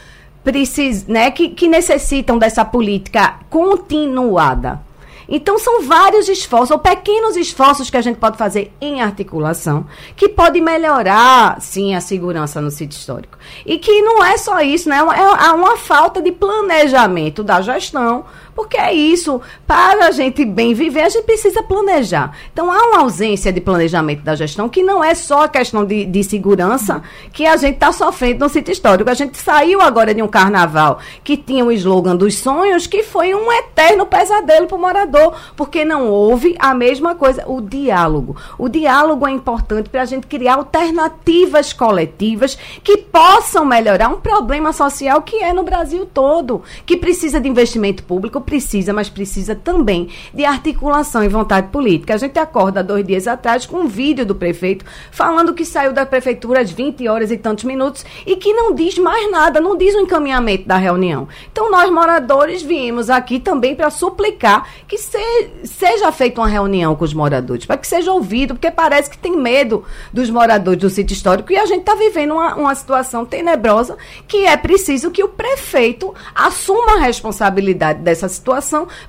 precis, 0.45 1.07
né, 1.07 1.31
que, 1.33 1.49
que 1.49 1.67
necessitam 1.67 2.39
dessa 2.39 2.65
política 2.65 3.35
continuada? 3.51 4.81
Então, 5.31 5.59
são 5.59 5.83
vários 5.83 6.29
esforços, 6.29 6.73
ou 6.73 6.79
pequenos 6.79 7.37
esforços 7.37 7.89
que 7.89 7.97
a 7.97 8.03
gente 8.03 8.17
pode 8.17 8.37
fazer 8.37 8.73
em 8.81 9.01
articulação, 9.01 9.87
que 10.17 10.29
pode 10.29 10.61
melhorar, 10.61 11.61
sim, 11.61 11.95
a 11.95 12.01
segurança 12.01 12.61
no 12.61 12.71
sítio 12.71 12.99
histórico. 12.99 13.39
E 13.65 13.79
que 13.79 14.03
não 14.03 14.25
é 14.25 14.37
só 14.37 14.61
isso, 14.61 14.89
né? 14.89 14.99
É 14.99 15.03
uma, 15.03 15.75
é 15.75 15.77
falta 15.77 16.21
de 16.21 16.33
planejamento 16.33 17.45
da 17.45 17.61
gestão, 17.61 18.25
Porque 18.61 18.77
é 18.77 18.93
isso, 18.93 19.41
para 19.67 20.09
a 20.09 20.11
gente 20.11 20.45
bem 20.45 20.75
viver, 20.75 21.01
a 21.01 21.09
gente 21.09 21.25
precisa 21.25 21.63
planejar. 21.63 22.37
Então 22.53 22.71
há 22.71 22.89
uma 22.89 23.01
ausência 23.01 23.51
de 23.51 23.59
planejamento 23.59 24.23
da 24.23 24.35
gestão, 24.35 24.69
que 24.69 24.83
não 24.83 25.03
é 25.03 25.15
só 25.15 25.49
questão 25.49 25.83
de, 25.83 26.05
de 26.05 26.23
segurança 26.23 27.03
que 27.33 27.47
a 27.47 27.57
gente 27.57 27.77
está 27.77 27.91
sofrendo 27.91 28.41
no 28.41 28.51
sítio 28.51 28.71
histórico. 28.71 29.09
A 29.09 29.15
gente 29.15 29.39
saiu 29.39 29.81
agora 29.81 30.13
de 30.13 30.21
um 30.21 30.29
carnaval 30.29 30.99
que 31.25 31.39
tinha 31.39 31.65
o 31.65 31.73
slogan 31.73 32.15
dos 32.15 32.35
sonhos, 32.35 32.87
que 32.87 33.03
foi 33.03 33.35
um 33.35 33.51
eterno 33.51 34.05
pesadelo 34.05 34.67
para 34.67 34.77
o 34.77 34.81
morador, 34.81 35.35
porque 35.57 35.83
não 35.83 36.09
houve 36.09 36.55
a 36.59 36.75
mesma 36.75 37.15
coisa, 37.15 37.45
o 37.49 37.63
diálogo. 37.63 38.37
O 38.59 38.69
diálogo 38.69 39.27
é 39.27 39.31
importante 39.31 39.89
para 39.89 40.03
a 40.03 40.05
gente 40.05 40.27
criar 40.27 40.57
alternativas 40.57 41.73
coletivas 41.73 42.59
que 42.85 42.99
possam 42.99 43.65
melhorar 43.65 44.11
um 44.11 44.21
problema 44.21 44.71
social 44.71 45.23
que 45.23 45.43
é 45.43 45.51
no 45.51 45.63
Brasil 45.63 46.05
todo, 46.05 46.63
que 46.85 46.99
precisa 46.99 47.41
de 47.41 47.49
investimento 47.49 48.05
público, 48.05 48.39
precisa, 48.51 48.93
mas 48.93 49.09
precisa 49.09 49.55
também 49.55 50.09
de 50.35 50.45
articulação 50.45 51.23
e 51.23 51.29
vontade 51.29 51.69
política. 51.69 52.15
A 52.15 52.17
gente 52.17 52.37
acorda 52.37 52.83
dois 52.83 53.07
dias 53.07 53.29
atrás 53.29 53.65
com 53.65 53.83
um 53.83 53.87
vídeo 53.87 54.27
do 54.27 54.35
prefeito 54.35 54.85
falando 55.13 55.55
que 55.55 55.65
saiu 55.65 55.93
da 55.93 56.05
prefeitura 56.05 56.61
às 56.61 56.73
20 56.73 57.07
horas 57.07 57.31
e 57.31 57.37
tantos 57.37 57.63
minutos 57.63 58.05
e 58.27 58.35
que 58.35 58.53
não 58.53 58.75
diz 58.75 58.99
mais 58.99 59.31
nada, 59.31 59.61
não 59.61 59.77
diz 59.77 59.95
o 59.95 60.01
encaminhamento 60.01 60.67
da 60.67 60.77
reunião. 60.77 61.29
Então, 61.53 61.71
nós 61.71 61.89
moradores 61.91 62.61
viemos 62.61 63.09
aqui 63.09 63.39
também 63.39 63.77
para 63.77 63.89
suplicar 63.89 64.69
que 64.89 64.99
se, 64.99 65.19
seja 65.63 66.11
feita 66.11 66.41
uma 66.41 66.49
reunião 66.49 66.97
com 66.97 67.05
os 67.05 67.15
moradores, 67.15 67.65
para 67.65 67.77
que 67.77 67.87
seja 67.87 68.13
ouvido, 68.13 68.55
porque 68.55 68.71
parece 68.71 69.09
que 69.09 69.19
tem 69.19 69.37
medo 69.37 69.85
dos 70.13 70.29
moradores 70.29 70.81
do 70.81 70.91
sítio 70.91 71.15
histórico 71.15 71.53
e 71.53 71.57
a 71.57 71.67
gente 71.67 71.81
está 71.81 71.95
vivendo 71.95 72.33
uma, 72.33 72.57
uma 72.57 72.75
situação 72.75 73.25
tenebrosa 73.25 73.97
que 74.27 74.45
é 74.45 74.57
preciso 74.57 75.13
que 75.13 75.23
o 75.23 75.29
prefeito 75.29 76.13
assuma 76.35 76.97
a 76.97 77.01
responsabilidade 77.01 78.01
dessa 78.01 78.29
situação 78.29 78.40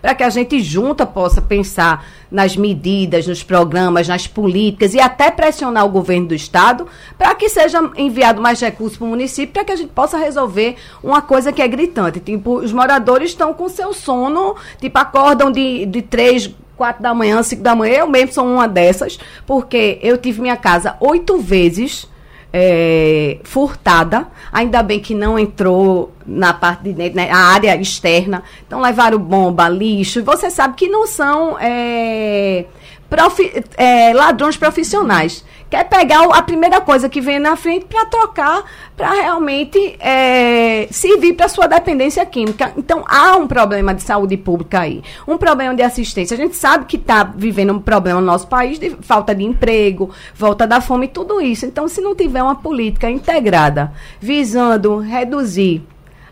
para 0.01 0.13
que 0.13 0.23
a 0.23 0.29
gente 0.29 0.61
junta 0.61 1.05
possa 1.05 1.41
pensar 1.41 2.05
nas 2.31 2.55
medidas, 2.55 3.27
nos 3.27 3.43
programas, 3.43 4.07
nas 4.07 4.27
políticas 4.27 4.93
e 4.93 4.99
até 4.99 5.29
pressionar 5.29 5.85
o 5.85 5.89
governo 5.89 6.27
do 6.27 6.35
estado 6.35 6.87
para 7.17 7.35
que 7.35 7.49
seja 7.49 7.79
enviado 7.97 8.41
mais 8.41 8.59
recursos 8.61 8.97
para 8.97 9.05
o 9.05 9.09
município 9.09 9.53
para 9.53 9.65
que 9.65 9.71
a 9.71 9.75
gente 9.75 9.91
possa 9.91 10.17
resolver 10.17 10.75
uma 11.03 11.21
coisa 11.21 11.51
que 11.51 11.61
é 11.61 11.67
gritante. 11.67 12.19
Tipo, 12.19 12.59
os 12.59 12.71
moradores 12.71 13.31
estão 13.31 13.53
com 13.53 13.67
seu 13.67 13.93
sono, 13.93 14.55
tipo, 14.79 14.97
acordam 14.97 15.51
de, 15.51 15.85
de 15.85 16.01
três, 16.01 16.53
quatro 16.77 17.03
da 17.03 17.13
manhã, 17.13 17.41
cinco 17.43 17.63
da 17.63 17.75
manhã. 17.75 17.99
Eu 17.99 18.07
mesmo 18.07 18.33
sou 18.33 18.45
uma 18.45 18.67
dessas, 18.67 19.19
porque 19.45 19.99
eu 20.01 20.17
tive 20.17 20.41
minha 20.41 20.57
casa 20.57 20.95
oito 20.99 21.37
vezes 21.37 22.07
é, 22.53 23.39
furtada. 23.43 24.27
Ainda 24.51 24.83
bem 24.83 24.99
que 24.99 25.15
não 25.15 25.39
entrou 25.39 26.11
na 26.25 26.53
parte 26.53 26.83
de 26.83 26.93
dentro, 26.93 27.15
né, 27.15 27.29
a 27.29 27.37
área 27.37 27.75
externa. 27.79 28.43
Então 28.65 28.81
levaram 28.81 29.17
bomba, 29.17 29.67
lixo. 29.69 30.23
Você 30.23 30.49
sabe 30.49 30.75
que 30.75 30.87
não 30.87 31.07
são 31.07 31.57
é, 31.59 32.65
profi 33.11 33.51
é, 33.75 34.13
ladrões 34.13 34.55
profissionais 34.55 35.43
quer 35.69 35.83
pegar 35.83 36.23
a 36.23 36.41
primeira 36.41 36.79
coisa 36.79 37.09
que 37.09 37.19
vem 37.19 37.39
na 37.39 37.57
frente 37.57 37.85
para 37.85 38.05
trocar, 38.05 38.63
para 38.95 39.11
realmente 39.11 39.97
é, 39.99 40.87
servir 40.89 41.33
para 41.33 41.49
sua 41.49 41.67
dependência 41.67 42.25
química. 42.25 42.71
Então, 42.77 43.03
há 43.05 43.35
um 43.35 43.47
problema 43.47 43.93
de 43.93 44.01
saúde 44.01 44.37
pública 44.37 44.79
aí, 44.79 45.03
um 45.27 45.37
problema 45.37 45.75
de 45.75 45.81
assistência. 45.81 46.35
A 46.35 46.37
gente 46.37 46.55
sabe 46.55 46.85
que 46.85 46.95
está 46.95 47.23
vivendo 47.23 47.73
um 47.73 47.79
problema 47.79 48.21
no 48.21 48.25
nosso 48.25 48.47
país 48.47 48.79
de 48.79 48.91
falta 49.01 49.35
de 49.35 49.43
emprego, 49.43 50.09
volta 50.33 50.65
da 50.65 50.79
fome, 50.79 51.09
tudo 51.09 51.41
isso. 51.41 51.65
Então, 51.65 51.89
se 51.89 51.99
não 51.99 52.15
tiver 52.15 52.41
uma 52.41 52.55
política 52.55 53.09
integrada 53.09 53.91
visando 54.21 54.99
reduzir 54.99 55.81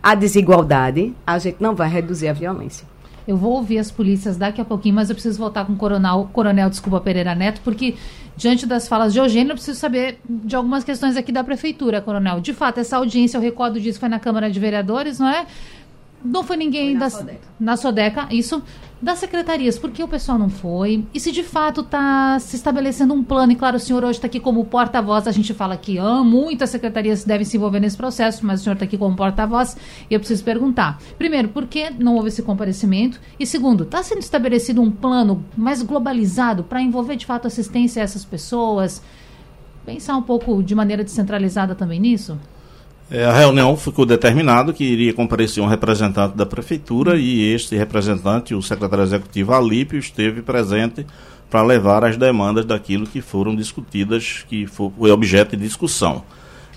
a 0.02 0.16
desigualdade, 0.16 1.14
a 1.28 1.38
gente 1.40 1.58
não 1.60 1.76
vai 1.76 1.90
reduzir 1.90 2.30
a 2.30 2.34
violência. 2.34 2.88
Eu 3.30 3.38
vou 3.38 3.52
ouvir 3.52 3.78
as 3.78 3.92
polícias 3.92 4.38
daqui 4.38 4.60
a 4.60 4.66
pouquinho, 4.66 4.96
mas 4.96 5.08
eu 5.12 5.16
preciso 5.16 5.38
voltar 5.38 5.64
com 5.64 5.74
o 5.74 5.76
coronel, 5.76 6.28
coronel 6.34 6.68
desculpa, 6.68 7.00
Pereira 7.00 7.36
Neto, 7.36 7.62
porque 7.64 7.94
diante 8.36 8.66
das 8.66 8.88
falas 8.88 9.14
de 9.14 9.20
Eugênio, 9.20 9.52
eu 9.52 9.56
preciso 9.56 9.80
saber 9.80 10.20
de 10.28 10.56
algumas 10.56 10.84
questões 10.84 11.16
aqui 11.16 11.32
da 11.32 11.44
prefeitura, 11.44 12.02
coronel. 12.02 12.40
De 12.40 12.56
fato, 12.56 12.80
essa 12.80 12.98
audiência, 12.98 13.38
eu 13.38 13.42
recordo 13.42 13.80
disso, 13.80 14.00
foi 14.00 14.10
na 14.10 14.18
Câmara 14.18 14.50
de 14.50 14.60
Vereadores, 14.60 15.20
não 15.20 15.30
é? 15.30 15.46
Não 16.24 16.44
foi 16.44 16.58
ninguém 16.58 16.92
foi 16.92 17.00
na, 17.00 17.10
Sodeca. 17.10 17.48
na 17.60 17.78
Sodeca, 17.78 18.28
isso 18.32 18.62
das 19.02 19.20
secretarias, 19.20 19.80
por 19.80 19.92
que 19.92 20.04
o 20.04 20.08
pessoal 20.08 20.38
não 20.38 20.50
foi? 20.50 21.06
E 21.14 21.20
se 21.20 21.32
de 21.32 21.42
fato 21.42 21.82
está 21.82 22.38
se 22.40 22.58
estabelecendo 22.58 23.14
um 23.14 23.24
plano, 23.24 23.54
e 23.54 23.56
claro, 23.56 23.78
o 23.78 23.80
senhor 23.80 24.04
hoje 24.04 24.18
está 24.18 24.28
aqui 24.28 24.42
como 24.42 24.66
porta-voz, 24.66 25.26
a 25.26 25.32
gente 25.32 25.54
fala 25.54 25.78
que 25.78 25.98
ah, 25.98 26.22
muitas 26.22 26.70
secretarias 26.70 27.24
devem 27.24 27.46
se 27.46 27.56
envolver 27.56 27.80
nesse 27.80 27.96
processo, 27.96 28.46
mas 28.46 28.60
o 28.60 28.64
senhor 28.64 28.74
está 28.74 28.84
aqui 28.84 28.98
como 28.98 29.16
porta-voz, 29.16 29.78
e 30.10 30.14
eu 30.14 30.20
preciso 30.20 30.44
perguntar. 30.44 31.00
Primeiro, 31.18 31.48
por 31.48 31.66
que 31.66 31.90
não 31.92 32.16
houve 32.16 32.28
esse 32.28 32.44
comparecimento? 32.44 33.22
E 33.40 33.46
segundo, 33.46 33.84
está 33.84 34.04
sendo 34.04 34.20
estabelecido 34.20 34.82
um 34.82 34.92
plano 34.92 35.46
mais 35.56 35.82
globalizado 35.82 36.64
para 36.66 36.82
envolver 36.82 37.16
de 37.16 37.26
fato 37.26 37.48
assistência 37.48 38.02
a 38.02 38.04
essas 38.04 38.26
pessoas? 38.26 39.02
Pensar 39.86 40.18
um 40.18 40.22
pouco 40.22 40.62
de 40.62 40.76
maneira 40.76 41.06
descentralizada 41.06 41.74
também 41.74 42.02
nisso? 42.02 42.38
É, 43.12 43.25
a 43.25 43.34
reunião 43.34 43.75
ficou 43.75 44.06
determinado 44.06 44.72
que 44.72 44.84
iria 44.84 45.13
comparecer 45.13 45.63
um 45.63 45.68
representante 45.68 46.38
da 46.38 46.46
prefeitura 46.46 47.18
e 47.18 47.51
este 47.54 47.75
representante, 47.75 48.54
o 48.54 48.62
secretário 48.62 49.04
executivo 49.04 49.51
Alípio, 49.51 49.98
esteve 49.98 50.44
presente 50.44 51.08
para 51.50 51.63
levar 51.63 52.06
as 52.06 52.16
demandas 52.16 52.66
daquilo 52.66 53.08
que 53.08 53.20
foram 53.20 53.56
discutidas, 53.56 54.46
que 54.48 54.68
foi 54.68 55.10
objeto 55.10 55.58
de 55.58 55.63
discussão. 55.63 56.24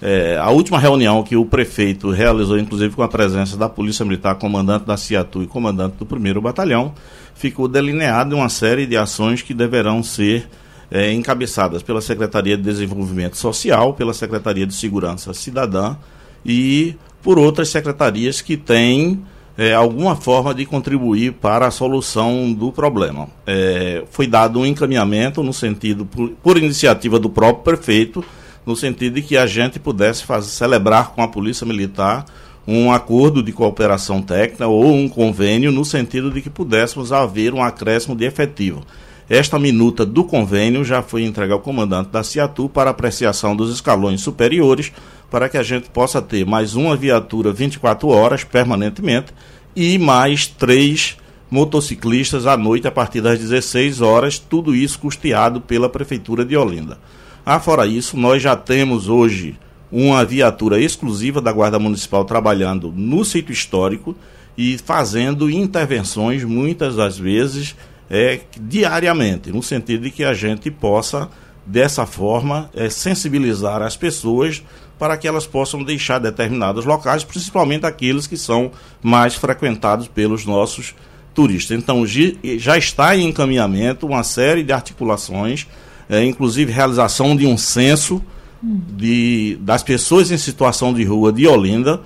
É, 0.00 0.38
a 0.38 0.50
última 0.50 0.78
reunião 0.78 1.22
que 1.22 1.36
o 1.36 1.44
prefeito 1.44 2.10
realizou, 2.10 2.58
inclusive 2.58 2.96
com 2.96 3.02
a 3.02 3.08
presença 3.08 3.56
da 3.56 3.68
Polícia 3.68 4.04
Militar, 4.04 4.34
comandante 4.36 4.86
da 4.86 4.96
CIATU 4.96 5.42
e 5.42 5.46
comandante 5.46 5.96
do 5.98 6.06
primeiro 6.06 6.40
batalhão, 6.40 6.94
ficou 7.34 7.68
delineado 7.68 8.34
uma 8.34 8.48
série 8.48 8.86
de 8.86 8.96
ações 8.96 9.42
que 9.42 9.52
deverão 9.52 10.02
ser 10.02 10.48
é, 10.90 11.12
encabeçadas 11.12 11.82
pela 11.82 12.00
Secretaria 12.00 12.56
de 12.56 12.62
Desenvolvimento 12.62 13.36
Social, 13.36 13.94
pela 13.94 14.14
Secretaria 14.14 14.66
de 14.66 14.74
Segurança 14.74 15.32
Cidadã, 15.34 15.96
e 16.44 16.94
por 17.22 17.38
outras 17.38 17.68
secretarias 17.68 18.40
que 18.40 18.56
têm 18.56 19.22
é, 19.56 19.74
alguma 19.74 20.16
forma 20.16 20.54
de 20.54 20.64
contribuir 20.64 21.34
para 21.34 21.66
a 21.66 21.70
solução 21.70 22.52
do 22.52 22.72
problema. 22.72 23.28
É, 23.46 24.02
foi 24.10 24.26
dado 24.26 24.58
um 24.58 24.66
encaminhamento 24.66 25.42
no 25.42 25.52
sentido, 25.52 26.04
por, 26.04 26.30
por, 26.42 26.56
iniciativa 26.56 27.18
do 27.18 27.28
próprio 27.28 27.62
prefeito, 27.76 28.24
no 28.64 28.74
sentido 28.74 29.14
de 29.14 29.22
que 29.22 29.36
a 29.36 29.46
gente 29.46 29.78
pudesse 29.78 30.24
fazer, 30.24 30.48
celebrar 30.48 31.10
com 31.10 31.22
a 31.22 31.28
Polícia 31.28 31.66
Militar 31.66 32.24
um 32.66 32.92
acordo 32.92 33.42
de 33.42 33.52
cooperação 33.52 34.22
técnica 34.22 34.68
ou 34.68 34.86
um 34.92 35.08
convênio 35.08 35.72
no 35.72 35.84
sentido 35.84 36.30
de 36.30 36.40
que 36.40 36.48
pudéssemos 36.48 37.12
haver 37.12 37.52
um 37.52 37.62
acréscimo 37.62 38.14
de 38.14 38.24
efetivo. 38.24 38.82
Esta 39.28 39.58
minuta 39.58 40.04
do 40.04 40.24
convênio 40.24 40.84
já 40.84 41.02
foi 41.02 41.24
entregue 41.24 41.52
ao 41.52 41.60
comandante 41.60 42.10
da 42.10 42.22
CIATU 42.22 42.68
para 42.68 42.90
apreciação 42.90 43.56
dos 43.56 43.72
escalões 43.72 44.20
superiores, 44.20 44.92
para 45.32 45.48
que 45.48 45.56
a 45.56 45.62
gente 45.62 45.88
possa 45.88 46.20
ter 46.20 46.44
mais 46.44 46.74
uma 46.74 46.94
viatura 46.94 47.54
24 47.54 48.06
horas 48.06 48.44
permanentemente 48.44 49.32
e 49.74 49.96
mais 49.96 50.46
três 50.46 51.16
motociclistas 51.50 52.46
à 52.46 52.54
noite 52.54 52.86
a 52.86 52.90
partir 52.90 53.22
das 53.22 53.38
16 53.38 54.02
horas, 54.02 54.38
tudo 54.38 54.74
isso 54.74 54.98
custeado 54.98 55.58
pela 55.58 55.88
Prefeitura 55.88 56.44
de 56.44 56.54
Olinda. 56.54 56.98
Ah, 57.46 57.58
fora 57.58 57.86
isso, 57.86 58.14
nós 58.14 58.42
já 58.42 58.54
temos 58.54 59.08
hoje 59.08 59.58
uma 59.90 60.22
viatura 60.22 60.78
exclusiva 60.78 61.40
da 61.40 61.50
Guarda 61.50 61.78
Municipal 61.78 62.26
trabalhando 62.26 62.92
no 62.94 63.24
sítio 63.24 63.54
histórico 63.54 64.14
e 64.56 64.76
fazendo 64.76 65.50
intervenções, 65.50 66.44
muitas 66.44 66.96
das 66.96 67.16
vezes, 67.18 67.74
é, 68.10 68.40
diariamente, 68.60 69.50
no 69.50 69.62
sentido 69.62 70.02
de 70.02 70.10
que 70.10 70.24
a 70.24 70.34
gente 70.34 70.70
possa, 70.70 71.30
dessa 71.64 72.04
forma, 72.04 72.68
é, 72.74 72.90
sensibilizar 72.90 73.80
as 73.80 73.96
pessoas 73.96 74.62
para 75.02 75.16
que 75.16 75.26
elas 75.26 75.48
possam 75.48 75.82
deixar 75.82 76.20
determinados 76.20 76.84
locais, 76.84 77.24
principalmente 77.24 77.84
aqueles 77.84 78.28
que 78.28 78.36
são 78.36 78.70
mais 79.02 79.34
frequentados 79.34 80.06
pelos 80.06 80.46
nossos 80.46 80.94
turistas. 81.34 81.76
Então, 81.76 82.04
já 82.06 82.78
está 82.78 83.16
em 83.16 83.26
encaminhamento 83.26 84.06
uma 84.06 84.22
série 84.22 84.62
de 84.62 84.72
articulações, 84.72 85.66
é, 86.08 86.24
inclusive 86.24 86.70
realização 86.70 87.34
de 87.34 87.44
um 87.48 87.58
censo 87.58 88.22
de, 88.62 89.58
das 89.60 89.82
pessoas 89.82 90.30
em 90.30 90.38
situação 90.38 90.94
de 90.94 91.02
rua 91.02 91.32
de 91.32 91.48
Olinda, 91.48 92.00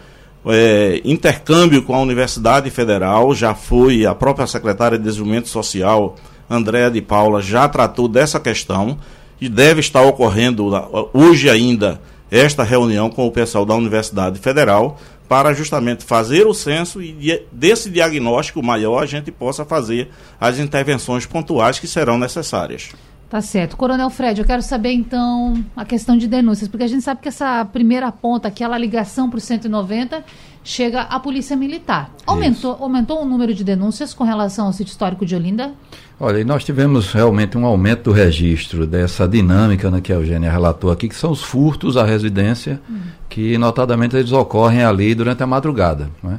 é, 0.47 1.03
intercâmbio 1.05 1.83
com 1.83 1.95
a 1.95 2.01
Universidade 2.01 2.71
Federal, 2.71 3.35
já 3.35 3.55
foi 3.55 4.07
a 4.07 4.15
própria 4.15 4.47
secretária 4.47 4.97
de 4.97 5.05
Desenvolvimento 5.05 5.51
Social, 5.51 6.17
Andréa 6.49 6.91
de 6.91 7.03
Paula, 7.03 7.43
já 7.43 7.69
tratou 7.69 8.09
dessa 8.09 8.41
questão 8.41 8.97
e 9.39 9.51
deve 9.51 9.81
estar 9.81 10.01
ocorrendo 10.01 10.71
hoje 11.13 11.51
ainda 11.51 12.01
esta 12.31 12.63
reunião 12.63 13.11
com 13.11 13.27
o 13.27 13.31
pessoal 13.31 13.65
da 13.65 13.75
Universidade 13.75 14.39
Federal 14.39 14.99
para 15.29 15.53
justamente 15.53 16.05
fazer 16.05 16.47
o 16.47 16.55
censo 16.55 17.03
e 17.03 17.45
desse 17.51 17.91
diagnóstico 17.91 18.63
maior 18.63 19.03
a 19.03 19.07
gente 19.07 19.31
possa 19.33 19.65
fazer 19.65 20.09
as 20.41 20.59
intervenções 20.59 21.27
pontuais 21.27 21.79
que 21.79 21.87
serão 21.87 22.19
necessárias. 22.19 22.91
Tá 23.29 23.41
certo. 23.41 23.77
Coronel 23.77 24.09
Fred, 24.09 24.41
eu 24.41 24.47
quero 24.47 24.63
saber 24.63 24.93
então 24.93 25.65
a 25.75 25.85
questão 25.85 26.17
de 26.17 26.29
denúncias, 26.29 26.69
porque 26.69 26.85
a 26.85 26.89
gente 26.89 27.03
sabe 27.03 27.21
que 27.21 27.29
essa 27.29 27.65
primeira 27.65 28.13
ponta, 28.13 28.47
aquela 28.47 28.79
ligação 28.79 29.29
para 29.29 29.39
o 29.39 29.41
190, 29.41 30.25
chega 30.63 31.03
à 31.03 31.19
Polícia 31.19 31.57
Militar. 31.57 32.11
Aumentou, 32.25 32.77
aumentou 32.81 33.21
o 33.21 33.25
número 33.25 33.53
de 33.53 33.65
denúncias 33.65 34.15
com 34.15 34.23
relação 34.23 34.67
ao 34.67 34.73
sítio 34.73 34.93
histórico 34.93 35.27
de 35.27 35.35
Olinda? 35.35 35.73
Olha, 36.21 36.39
e 36.39 36.45
nós 36.45 36.65
tivemos 36.65 37.13
realmente 37.13 37.59
um 37.59 37.67
aumento 37.67 38.05
do 38.05 38.13
registro 38.13 38.87
dessa 38.87 39.27
dinâmica 39.27 39.91
né, 39.91 40.01
que 40.01 40.13
a 40.13 40.17
Eugênia 40.17 40.51
relatou 40.51 40.93
aqui, 40.93 41.09
que 41.09 41.15
são 41.17 41.33
os 41.33 41.43
furtos 41.43 41.97
à 41.97 42.05
residência, 42.05 42.81
hum. 42.89 43.01
que 43.29 43.59
notadamente 43.59 44.17
eles 44.17 44.31
ocorrem 44.31 44.85
ali 44.85 45.15
durante 45.17 45.43
a 45.43 45.47
madrugada. 45.47 46.09
Né? 46.23 46.39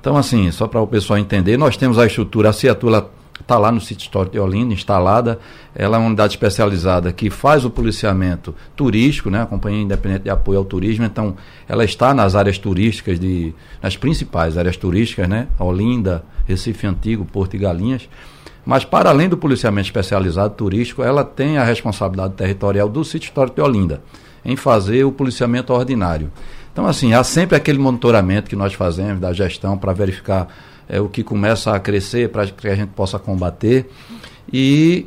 Então, 0.00 0.16
assim, 0.16 0.50
só 0.52 0.68
para 0.68 0.80
o 0.80 0.86
pessoal 0.86 1.18
entender, 1.18 1.56
nós 1.56 1.76
temos 1.76 1.98
a 1.98 2.06
estrutura, 2.06 2.50
a 2.50 2.52
CIATULA 2.52 3.10
está 3.40 3.58
lá 3.58 3.72
no 3.72 3.80
sítio 3.80 4.04
histórico 4.04 4.32
de 4.32 4.40
Olinda, 4.40 4.74
instalada. 4.74 5.38
Ela 5.74 5.96
é 5.96 6.00
uma 6.00 6.06
unidade 6.06 6.34
especializada 6.34 7.12
que 7.12 7.30
faz 7.30 7.64
o 7.64 7.70
policiamento 7.70 8.54
turístico, 8.76 9.30
né? 9.30 9.42
a 9.42 9.46
Companhia 9.46 9.82
Independente 9.82 10.22
de 10.22 10.30
Apoio 10.30 10.58
ao 10.58 10.64
Turismo. 10.64 11.04
Então, 11.04 11.36
ela 11.68 11.84
está 11.84 12.12
nas 12.12 12.34
áreas 12.34 12.58
turísticas, 12.58 13.18
de, 13.18 13.54
nas 13.82 13.96
principais 13.96 14.56
áreas 14.58 14.76
turísticas, 14.76 15.28
né? 15.28 15.48
Olinda, 15.58 16.24
Recife 16.46 16.86
Antigo, 16.86 17.24
Porto 17.24 17.54
e 17.54 17.58
Galinhas. 17.58 18.08
Mas, 18.64 18.84
para 18.84 19.08
além 19.08 19.28
do 19.28 19.36
policiamento 19.36 19.86
especializado 19.86 20.54
turístico, 20.54 21.02
ela 21.02 21.24
tem 21.24 21.56
a 21.56 21.64
responsabilidade 21.64 22.34
territorial 22.34 22.88
do 22.88 23.02
sítio 23.02 23.28
histórico 23.28 23.56
de 23.56 23.62
Olinda, 23.62 24.02
em 24.44 24.56
fazer 24.56 25.04
o 25.04 25.12
policiamento 25.12 25.72
ordinário. 25.72 26.30
Então, 26.70 26.86
assim, 26.86 27.14
há 27.14 27.24
sempre 27.24 27.56
aquele 27.56 27.78
monitoramento 27.78 28.48
que 28.48 28.54
nós 28.54 28.74
fazemos 28.74 29.20
da 29.20 29.32
gestão 29.32 29.78
para 29.78 29.92
verificar 29.92 30.48
é 30.88 31.00
o 31.00 31.08
que 31.08 31.22
começa 31.22 31.74
a 31.74 31.80
crescer 31.80 32.30
para 32.30 32.46
que 32.46 32.68
a 32.68 32.74
gente 32.74 32.90
possa 32.90 33.18
combater. 33.18 33.88
E 34.52 35.06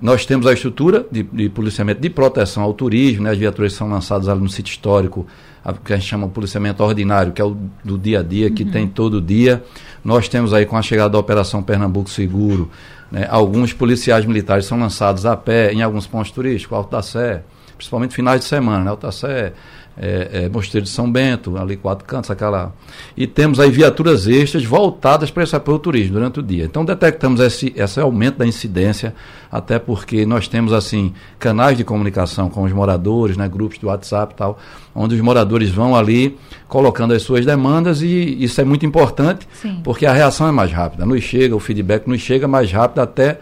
nós 0.00 0.26
temos 0.26 0.46
a 0.46 0.52
estrutura 0.52 1.06
de, 1.10 1.22
de, 1.22 1.48
policiamento 1.48 2.00
de 2.00 2.10
proteção 2.10 2.62
ao 2.62 2.74
turismo, 2.74 3.24
né? 3.24 3.30
as 3.30 3.38
viaturas 3.38 3.72
são 3.72 3.88
lançadas 3.88 4.28
ali 4.28 4.40
no 4.40 4.48
sítio 4.48 4.72
histórico, 4.72 5.26
a, 5.64 5.72
que 5.72 5.92
a 5.92 5.96
gente 5.96 6.06
chama 6.06 6.26
de 6.26 6.34
policiamento 6.34 6.82
ordinário, 6.82 7.32
que 7.32 7.40
é 7.40 7.44
o 7.44 7.56
do 7.82 7.96
dia 7.96 8.20
a 8.20 8.22
dia, 8.22 8.50
que 8.50 8.62
uhum. 8.62 8.70
tem 8.70 8.86
todo 8.86 9.20
dia. 9.20 9.64
Nós 10.04 10.28
temos 10.28 10.52
aí, 10.52 10.66
com 10.66 10.76
a 10.76 10.82
chegada 10.82 11.10
da 11.10 11.18
Operação 11.18 11.62
Pernambuco 11.62 12.10
Seguro, 12.10 12.70
né? 13.10 13.26
alguns 13.30 13.72
policiais 13.72 14.26
militares 14.26 14.66
são 14.66 14.78
lançados 14.78 15.24
a 15.24 15.34
pé 15.34 15.72
em 15.72 15.82
alguns 15.82 16.06
pontos 16.06 16.30
turísticos, 16.30 16.76
Alto 16.76 16.90
da 16.90 17.02
Sé, 17.02 17.42
principalmente 17.76 18.14
finais 18.14 18.40
de 18.40 18.46
semana, 18.46 18.90
né? 18.90 18.96
Da 19.00 19.12
Sé, 19.12 19.52
é, 19.98 20.44
é, 20.44 20.48
Mosteiro 20.48 20.84
de 20.84 20.90
São 20.90 21.10
Bento, 21.10 21.56
ali 21.56 21.76
quatro 21.76 22.04
cantos, 22.04 22.30
aquela. 22.30 22.74
E 23.16 23.26
temos 23.26 23.58
aí 23.58 23.70
viaturas 23.70 24.26
extras 24.26 24.64
voltadas 24.64 25.30
para 25.30 25.42
esse 25.42 25.56
apoio 25.56 25.76
ao 25.76 25.78
turismo 25.80 26.14
durante 26.14 26.40
o 26.40 26.42
dia. 26.42 26.64
Então 26.64 26.84
detectamos 26.84 27.40
esse, 27.40 27.72
esse 27.74 27.98
aumento 27.98 28.36
da 28.36 28.46
incidência, 28.46 29.14
até 29.50 29.78
porque 29.78 30.26
nós 30.26 30.48
temos 30.48 30.72
assim 30.72 31.14
canais 31.38 31.78
de 31.78 31.84
comunicação 31.84 32.50
com 32.50 32.62
os 32.64 32.72
moradores, 32.72 33.36
né, 33.36 33.48
grupos 33.48 33.78
de 33.78 33.86
WhatsApp 33.86 34.34
e 34.34 34.36
tal, 34.36 34.58
onde 34.94 35.14
os 35.14 35.20
moradores 35.20 35.70
vão 35.70 35.96
ali 35.96 36.36
colocando 36.68 37.14
as 37.14 37.22
suas 37.22 37.46
demandas 37.46 38.02
e 38.02 38.42
isso 38.42 38.60
é 38.60 38.64
muito 38.64 38.84
importante, 38.84 39.48
Sim. 39.54 39.80
porque 39.82 40.04
a 40.04 40.12
reação 40.12 40.46
é 40.46 40.52
mais 40.52 40.70
rápida. 40.70 41.06
Nos 41.06 41.22
chega, 41.22 41.56
o 41.56 41.60
feedback 41.60 42.06
nos 42.06 42.20
chega 42.20 42.46
mais 42.46 42.70
rápido 42.70 43.00
até 43.00 43.38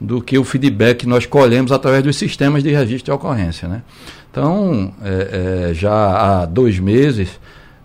do 0.00 0.22
que 0.22 0.38
o 0.38 0.44
feedback 0.44 0.98
que 0.98 1.08
nós 1.08 1.26
colhemos 1.26 1.72
através 1.72 2.02
dos 2.02 2.16
sistemas 2.16 2.62
de 2.62 2.70
registro 2.70 3.06
de 3.06 3.10
ocorrência, 3.12 3.68
né? 3.68 3.82
Então, 4.30 4.92
é, 5.02 5.70
é, 5.70 5.74
já 5.74 5.92
há 6.42 6.46
dois 6.46 6.78
meses, 6.78 7.40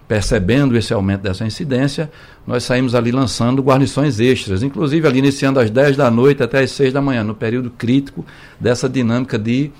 percebendo 0.07 0.77
esse 0.77 0.93
aumento 0.93 1.21
dessa 1.21 1.45
incidência, 1.45 2.11
nós 2.45 2.63
saímos 2.63 2.93
ali 2.93 3.11
lançando 3.11 3.61
guarnições 3.61 4.19
extras, 4.19 4.61
inclusive 4.61 5.07
ali 5.07 5.19
iniciando 5.19 5.59
às 5.59 5.69
10 5.69 5.97
da 5.97 6.11
noite 6.11 6.43
até 6.43 6.59
às 6.59 6.71
6 6.71 6.93
da 6.93 7.01
manhã, 7.01 7.23
no 7.23 7.33
período 7.33 7.69
crítico 7.71 8.25
dessa 8.59 8.87
dinâmica 8.87 9.39
de, 9.39 9.71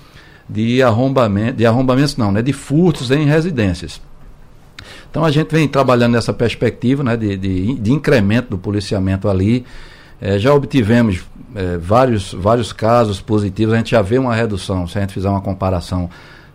de 0.48 0.82
arrombamento, 0.82 1.58
de 1.58 1.66
arrombamentos 1.66 2.16
não, 2.16 2.32
né, 2.32 2.42
de 2.42 2.52
furtos 2.52 3.10
em 3.10 3.26
residências. 3.26 4.00
Então 5.10 5.24
a 5.24 5.30
gente 5.30 5.52
vem 5.52 5.68
trabalhando 5.68 6.14
nessa 6.14 6.32
perspectiva 6.32 7.04
né, 7.04 7.16
de, 7.16 7.36
de, 7.36 7.74
de 7.74 7.92
incremento 7.92 8.50
do 8.50 8.58
policiamento 8.58 9.28
ali. 9.28 9.64
É, 10.24 10.38
já 10.38 10.54
obtivemos 10.54 11.22
é, 11.54 11.76
vários, 11.76 12.32
vários 12.32 12.72
casos 12.72 13.20
positivos, 13.20 13.74
a 13.74 13.76
gente 13.76 13.90
já 13.90 14.00
vê 14.00 14.16
uma 14.16 14.34
redução, 14.34 14.86
se 14.86 14.96
a 14.96 15.02
gente 15.02 15.12
fizer 15.12 15.28
uma 15.28 15.42
comparação 15.42 16.08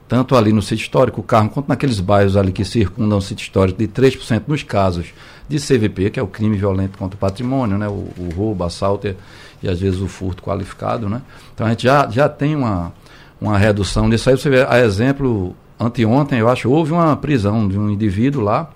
tanto 0.08 0.36
ali 0.36 0.52
no 0.52 0.60
sítio 0.60 0.82
histórico, 0.86 1.22
o 1.22 1.24
Carmo, 1.24 1.52
quanto 1.52 1.70
naqueles 1.70 2.00
bairros 2.00 2.36
ali 2.36 2.52
que 2.52 2.66
circundam 2.66 3.20
o 3.20 3.22
sítio 3.22 3.44
histórico, 3.44 3.78
de 3.78 3.88
3% 3.88 4.42
nos 4.48 4.64
casos 4.64 5.14
de 5.48 5.60
CVP, 5.60 6.10
que 6.10 6.20
é 6.20 6.24
o 6.24 6.26
crime 6.26 6.58
violento 6.58 6.98
contra 6.98 7.16
o 7.16 7.20
patrimônio, 7.20 7.78
né? 7.78 7.88
o, 7.88 8.10
o 8.18 8.30
roubo, 8.36 8.64
assalto 8.64 9.16
e 9.62 9.70
às 9.70 9.80
vezes 9.80 10.02
o 10.02 10.08
furto 10.08 10.42
qualificado. 10.42 11.08
Né? 11.08 11.22
Então 11.54 11.68
a 11.68 11.70
gente 11.70 11.84
já, 11.84 12.10
já 12.10 12.28
tem 12.28 12.56
uma, 12.56 12.92
uma 13.40 13.56
redução 13.56 14.10
disso 14.10 14.32
aí. 14.32 14.36
Você 14.36 14.50
vê, 14.50 14.66
a 14.68 14.80
exemplo, 14.80 15.56
anteontem, 15.80 16.40
eu 16.40 16.50
acho, 16.50 16.72
houve 16.72 16.92
uma 16.92 17.16
prisão 17.16 17.68
de 17.68 17.78
um 17.78 17.88
indivíduo 17.88 18.42
lá 18.42 18.72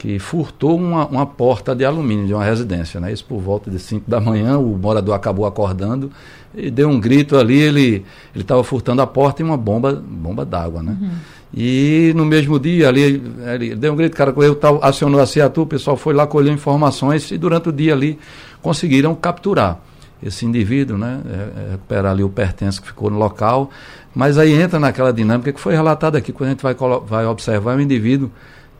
que 0.00 0.18
furtou 0.18 0.78
uma, 0.78 1.06
uma 1.06 1.26
porta 1.26 1.76
de 1.76 1.84
alumínio 1.84 2.26
de 2.26 2.32
uma 2.32 2.42
residência. 2.42 2.98
Né? 2.98 3.12
Isso 3.12 3.22
por 3.22 3.38
volta 3.38 3.70
de 3.70 3.78
5 3.78 4.10
da 4.10 4.18
manhã, 4.18 4.56
o 4.56 4.78
morador 4.78 5.14
acabou 5.14 5.44
acordando 5.44 6.10
e 6.54 6.70
deu 6.70 6.88
um 6.88 6.98
grito 6.98 7.36
ali, 7.36 7.60
ele 7.60 8.06
estava 8.34 8.64
furtando 8.64 9.02
a 9.02 9.06
porta 9.06 9.42
e 9.42 9.44
uma 9.44 9.58
bomba, 9.58 9.92
bomba 9.92 10.42
d'água. 10.42 10.82
Né? 10.82 10.96
Uhum. 10.98 11.10
E 11.52 12.14
no 12.16 12.24
mesmo 12.24 12.58
dia 12.58 12.88
ali, 12.88 13.22
ele 13.52 13.76
deu 13.76 13.92
um 13.92 13.96
grito, 13.96 14.14
o 14.14 14.16
cara 14.16 14.32
correu, 14.32 14.54
tal, 14.54 14.82
acionou 14.82 15.20
a 15.20 15.26
CIATU, 15.26 15.62
o 15.62 15.66
pessoal 15.66 15.98
foi 15.98 16.14
lá, 16.14 16.26
colheu 16.26 16.50
informações 16.50 17.30
e 17.30 17.36
durante 17.36 17.68
o 17.68 17.72
dia 17.72 17.92
ali 17.92 18.18
conseguiram 18.62 19.14
capturar 19.14 19.80
esse 20.22 20.46
indivíduo, 20.46 20.96
né? 20.96 21.20
É, 21.26 21.34
é, 21.34 21.70
recuperar 21.72 22.12
ali 22.12 22.22
o 22.22 22.30
pertence 22.30 22.80
que 22.80 22.86
ficou 22.86 23.10
no 23.10 23.18
local. 23.18 23.68
Mas 24.14 24.38
aí 24.38 24.54
entra 24.54 24.80
naquela 24.80 25.12
dinâmica 25.12 25.52
que 25.52 25.60
foi 25.60 25.74
relatada 25.74 26.16
aqui, 26.16 26.32
quando 26.32 26.48
a 26.48 26.52
gente 26.52 26.62
vai, 26.62 26.74
vai 27.06 27.26
observar 27.26 27.76
um 27.76 27.80
indivíduo 27.80 28.30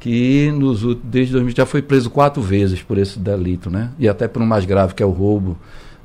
que 0.01 0.51
nos, 0.53 0.83
desde 1.05 1.35
2000 1.35 1.55
já 1.55 1.67
foi 1.67 1.83
preso 1.83 2.09
quatro 2.09 2.43
vezes 2.43 2.83
por 2.83 2.97
esse 2.97 3.19
delito, 3.19 3.71
né? 3.71 3.91
E 3.99 4.09
até 4.09 4.27
por 4.27 4.41
um 4.41 4.47
mais 4.47 4.65
grave, 4.65 4.95
que 4.95 5.03
é 5.03 5.07
o 5.07 5.11
roubo, 5.11 5.57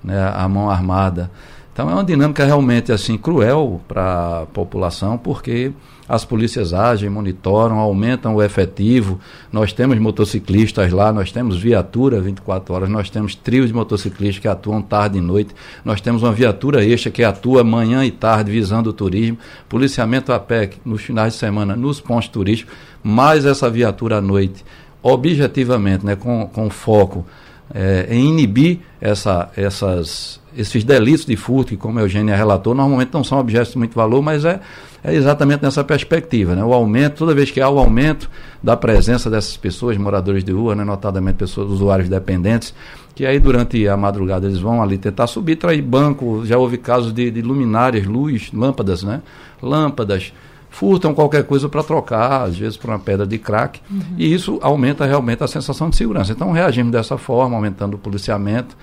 né? 0.03 0.31
a 0.35 0.47
mão 0.47 0.69
armada. 0.69 1.31
Então 1.75 1.89
é 1.89 1.93
uma 1.93 2.03
dinâmica 2.03 2.45
realmente 2.45 2.91
assim 2.91 3.17
cruel 3.17 3.81
para 3.87 4.43
a 4.43 4.45
população, 4.45 5.17
porque 5.17 5.73
as 6.07 6.23
polícias 6.23 6.73
agem, 6.73 7.09
monitoram, 7.09 7.79
aumentam 7.79 8.35
o 8.35 8.41
efetivo. 8.41 9.19
Nós 9.51 9.73
temos 9.73 9.99
motociclistas 9.99 10.91
lá, 10.93 11.11
nós 11.11 11.33
temos 11.33 11.57
viatura 11.57 12.21
24 12.21 12.73
horas, 12.73 12.89
nós 12.89 13.09
temos 13.09 13.35
trios 13.35 13.67
de 13.67 13.73
motociclistas 13.73 14.39
que 14.39 14.47
atuam 14.47 14.81
tarde 14.81 15.17
e 15.17 15.21
noite, 15.21 15.53
nós 15.83 15.99
temos 15.99 16.23
uma 16.23 16.31
viatura 16.31 16.85
extra 16.85 17.11
que 17.11 17.23
atua 17.23 17.61
manhã 17.63 18.05
e 18.05 18.11
tarde 18.11 18.51
visando 18.51 18.91
o 18.91 18.93
turismo, 18.93 19.37
policiamento 19.67 20.31
a 20.31 20.39
pé 20.39 20.69
nos 20.85 21.01
finais 21.01 21.33
de 21.33 21.39
semana 21.39 21.75
nos 21.75 21.99
pontos 21.99 22.29
turísticos, 22.29 22.73
mais 23.07 23.45
essa 23.45 23.69
viatura 23.69 24.17
à 24.17 24.21
noite, 24.21 24.65
objetivamente, 25.03 26.03
né, 26.03 26.15
com, 26.15 26.49
com 26.51 26.71
foco 26.71 27.23
é, 27.71 28.07
em 28.09 28.29
inibir 28.29 28.79
essa, 28.99 29.51
essas, 29.55 30.41
esses 30.57 30.83
delitos 30.83 31.23
de 31.23 31.35
furto, 31.35 31.69
que 31.69 31.77
como 31.77 31.99
a 31.99 32.01
Eugênia 32.01 32.35
relatou, 32.35 32.73
normalmente 32.73 33.13
não 33.13 33.23
são 33.23 33.37
objetos 33.37 33.73
de 33.73 33.77
muito 33.77 33.93
valor, 33.93 34.23
mas 34.23 34.43
é 34.43 34.59
é 35.05 35.13
exatamente 35.13 35.61
nessa 35.61 35.83
perspectiva, 35.83 36.55
né? 36.55 36.63
O 36.63 36.73
aumento, 36.73 37.17
toda 37.17 37.35
vez 37.35 37.51
que 37.51 37.61
há 37.61 37.69
o 37.69 37.77
aumento 37.77 38.27
da 38.61 38.75
presença 38.75 39.29
dessas 39.29 39.55
pessoas, 39.55 39.95
moradores 39.97 40.43
de 40.43 40.51
rua, 40.51 40.73
né? 40.73 40.83
notadamente 40.83 41.37
pessoas, 41.37 41.69
usuários 41.69 42.09
dependentes, 42.09 42.73
que 43.13 43.23
aí 43.23 43.39
durante 43.39 43.87
a 43.87 43.95
madrugada 43.95 44.47
eles 44.47 44.57
vão 44.57 44.81
ali 44.81 44.97
tentar 44.97 45.27
subir, 45.27 45.57
trair 45.57 45.83
banco, 45.83 46.43
já 46.43 46.57
houve 46.57 46.79
casos 46.79 47.13
de, 47.13 47.29
de 47.29 47.43
luminárias, 47.43 48.03
luz, 48.07 48.49
lâmpadas, 48.51 49.03
né? 49.03 49.21
Lâmpadas, 49.61 50.33
furtam 50.75 51.13
qualquer 51.13 51.45
coisa 51.45 51.69
para 51.69 51.81
trocar, 51.81 52.43
às 52.43 52.57
vezes 52.57 52.75
por 52.75 52.89
uma 52.89 52.99
pedra 52.99 53.25
de 53.25 53.37
crack, 53.37 53.79
uhum. 53.89 54.01
e 54.17 54.33
isso 54.33 54.59
aumenta 54.61 55.05
realmente 55.05 55.41
a 55.41 55.47
sensação 55.47 55.89
de 55.89 55.95
segurança. 55.95 56.33
Então 56.33 56.51
reagimos 56.51 56.91
dessa 56.91 57.17
forma, 57.17 57.55
aumentando 57.55 57.93
o 57.93 57.97
policiamento, 57.97 58.75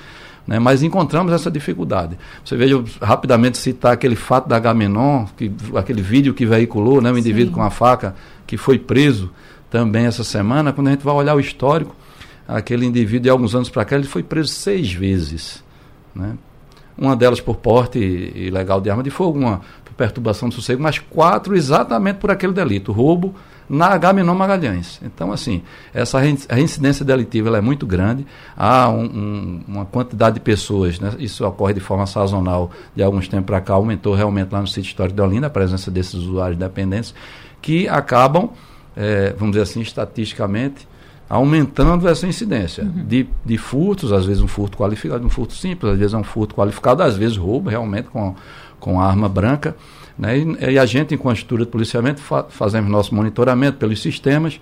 né? 0.46 0.58
Mas 0.58 0.82
encontramos 0.82 1.30
essa 1.34 1.50
dificuldade. 1.50 2.18
Você 2.42 2.56
veja 2.56 2.82
rapidamente 3.00 3.58
citar 3.58 3.92
aquele 3.92 4.16
fato 4.16 4.48
da 4.48 4.58
Gamenon, 4.58 5.26
que, 5.36 5.52
aquele 5.76 6.00
vídeo 6.00 6.32
que 6.32 6.46
veiculou, 6.46 7.02
né? 7.02 7.12
o 7.12 7.18
indivíduo 7.18 7.52
Sim. 7.52 7.56
com 7.56 7.62
a 7.62 7.70
faca 7.70 8.14
que 8.46 8.56
foi 8.56 8.78
preso 8.78 9.30
também 9.70 10.06
essa 10.06 10.24
semana. 10.24 10.72
Quando 10.72 10.88
a 10.88 10.90
gente 10.92 11.04
vai 11.04 11.14
olhar 11.14 11.34
o 11.34 11.40
histórico, 11.40 11.94
aquele 12.48 12.86
indivíduo 12.86 13.24
de 13.24 13.28
alguns 13.28 13.54
anos 13.54 13.68
para 13.68 13.84
cá, 13.84 13.96
ele 13.96 14.06
foi 14.06 14.22
preso 14.22 14.48
seis 14.48 14.90
vezes. 14.90 15.62
Né? 16.14 16.38
Uma 16.96 17.14
delas 17.14 17.40
por 17.40 17.56
porte 17.56 17.98
ilegal 17.98 18.80
de 18.80 18.90
arma 18.90 19.02
de 19.02 19.10
fogo, 19.10 19.38
uma 19.38 19.60
por 19.92 19.96
perturbação 19.96 20.48
do 20.48 20.54
sossego, 20.54 20.82
mas 20.82 20.98
quatro 20.98 21.54
exatamente 21.54 22.16
por 22.16 22.30
aquele 22.30 22.52
delito: 22.52 22.92
roubo, 22.92 23.34
na 23.68 23.86
Agamenon 23.86 24.34
Magalhães. 24.34 25.00
Então, 25.02 25.32
assim, 25.32 25.62
essa 25.94 26.18
reincidência 26.20 27.04
delitiva 27.04 27.56
é 27.56 27.60
muito 27.60 27.86
grande. 27.86 28.26
Há 28.56 28.88
um, 28.88 29.04
um, 29.04 29.60
uma 29.68 29.84
quantidade 29.86 30.34
de 30.34 30.40
pessoas, 30.40 30.98
né, 31.00 31.14
isso 31.18 31.46
ocorre 31.46 31.74
de 31.74 31.80
forma 31.80 32.06
sazonal, 32.06 32.70
de 32.94 33.02
alguns 33.02 33.28
tempos 33.28 33.46
para 33.46 33.60
cá, 33.60 33.74
aumentou 33.74 34.14
realmente 34.14 34.52
lá 34.52 34.60
no 34.60 34.66
sítio 34.66 34.88
histórico 34.88 35.16
de 35.16 35.22
Olinda, 35.22 35.46
a 35.46 35.50
presença 35.50 35.90
desses 35.90 36.14
usuários 36.14 36.58
dependentes, 36.58 37.14
que 37.60 37.88
acabam, 37.88 38.50
é, 38.96 39.34
vamos 39.38 39.52
dizer 39.52 39.62
assim, 39.62 39.80
estatisticamente, 39.80 40.86
aumentando 41.32 42.06
essa 42.06 42.26
incidência 42.26 42.84
uhum. 42.84 43.06
de, 43.06 43.26
de 43.42 43.56
furtos, 43.56 44.12
às 44.12 44.26
vezes 44.26 44.42
um 44.42 44.48
furto 44.48 44.76
qualificado, 44.76 45.24
um 45.24 45.30
furto 45.30 45.54
simples, 45.54 45.92
às 45.92 45.98
vezes 45.98 46.12
é 46.12 46.18
um 46.18 46.24
furto 46.24 46.54
qualificado, 46.54 47.02
às 47.02 47.16
vezes 47.16 47.38
roubo 47.38 47.70
realmente 47.70 48.08
com 48.08 48.34
com 48.82 49.00
arma 49.00 49.28
branca. 49.28 49.76
Né? 50.18 50.38
E, 50.38 50.72
e, 50.72 50.78
a 50.78 50.84
gente, 50.84 51.14
enquanto 51.14 51.36
estrutura 51.36 51.64
de 51.64 51.70
policiamento, 51.70 52.20
fa 52.20 52.44
fazemos 52.48 52.90
nosso 52.90 53.14
monitoramento 53.14 53.78
pelos 53.78 54.02
sistemas, 54.02 54.60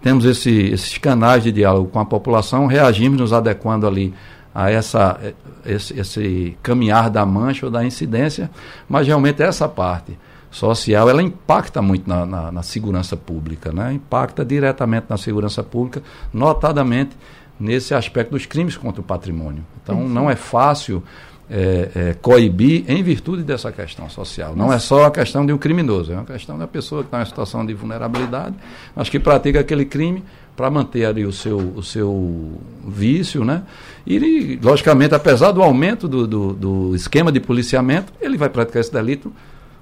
temos 0.00 0.24
esse, 0.24 0.50
esses 0.50 0.96
canais 0.98 1.42
de 1.42 1.50
diálogo 1.50 1.88
com 1.88 1.98
a 1.98 2.04
população, 2.04 2.66
reagimos 2.66 3.18
nos 3.18 3.32
adequando 3.32 3.86
ali 3.86 4.14
a 4.54 4.70
essa, 4.70 5.18
esse, 5.66 5.98
esse 5.98 6.56
caminhar 6.62 7.10
da 7.10 7.26
mancha 7.26 7.66
ou 7.66 7.72
da 7.72 7.84
incidência, 7.84 8.48
mas 8.88 9.06
realmente 9.06 9.42
essa 9.42 9.68
parte 9.68 10.16
social, 10.48 11.10
ela 11.10 11.22
impacta 11.22 11.82
muito 11.82 12.08
na, 12.08 12.24
na, 12.24 12.52
na, 12.52 12.62
segurança 12.62 13.16
pública, 13.16 13.72
né? 13.72 13.92
impacta 13.92 14.44
diretamente 14.44 15.06
na 15.10 15.18
segurança 15.18 15.62
pública, 15.62 16.02
notadamente 16.32 17.16
nesse 17.58 17.94
aspecto 17.94 18.30
dos 18.30 18.46
crimes 18.46 18.76
contra 18.76 19.00
o 19.00 19.04
patrimônio. 19.04 19.64
Então, 19.82 20.02
uhum. 20.02 20.08
não 20.08 20.30
é 20.30 20.36
fácil 20.36 21.02
é, 21.50 21.90
é, 21.94 22.14
coibir 22.14 22.84
em 22.88 23.02
virtude 23.02 23.42
dessa 23.42 23.70
questão 23.70 24.08
social. 24.08 24.54
Não 24.56 24.72
é 24.72 24.78
só 24.78 25.04
a 25.04 25.10
questão 25.10 25.46
de 25.46 25.52
um 25.52 25.58
criminoso, 25.58 26.12
é 26.12 26.16
uma 26.16 26.24
questão 26.24 26.58
da 26.58 26.66
pessoa 26.66 27.02
que 27.02 27.08
está 27.08 27.22
em 27.22 27.24
situação 27.24 27.64
de 27.64 27.72
vulnerabilidade, 27.72 28.54
mas 28.94 29.08
que 29.08 29.18
pratica 29.18 29.60
aquele 29.60 29.84
crime 29.84 30.24
para 30.56 30.70
manter 30.70 31.04
ali 31.04 31.24
o 31.24 31.32
seu, 31.32 31.58
o 31.58 31.82
seu 31.82 32.58
vício, 32.88 33.44
né? 33.44 33.62
E, 34.06 34.58
logicamente, 34.62 35.14
apesar 35.14 35.52
do 35.52 35.62
aumento 35.62 36.08
do, 36.08 36.26
do, 36.26 36.52
do 36.54 36.96
esquema 36.96 37.30
de 37.30 37.38
policiamento, 37.38 38.12
ele 38.20 38.38
vai 38.38 38.48
praticar 38.48 38.80
esse 38.80 38.92
delito 38.92 39.30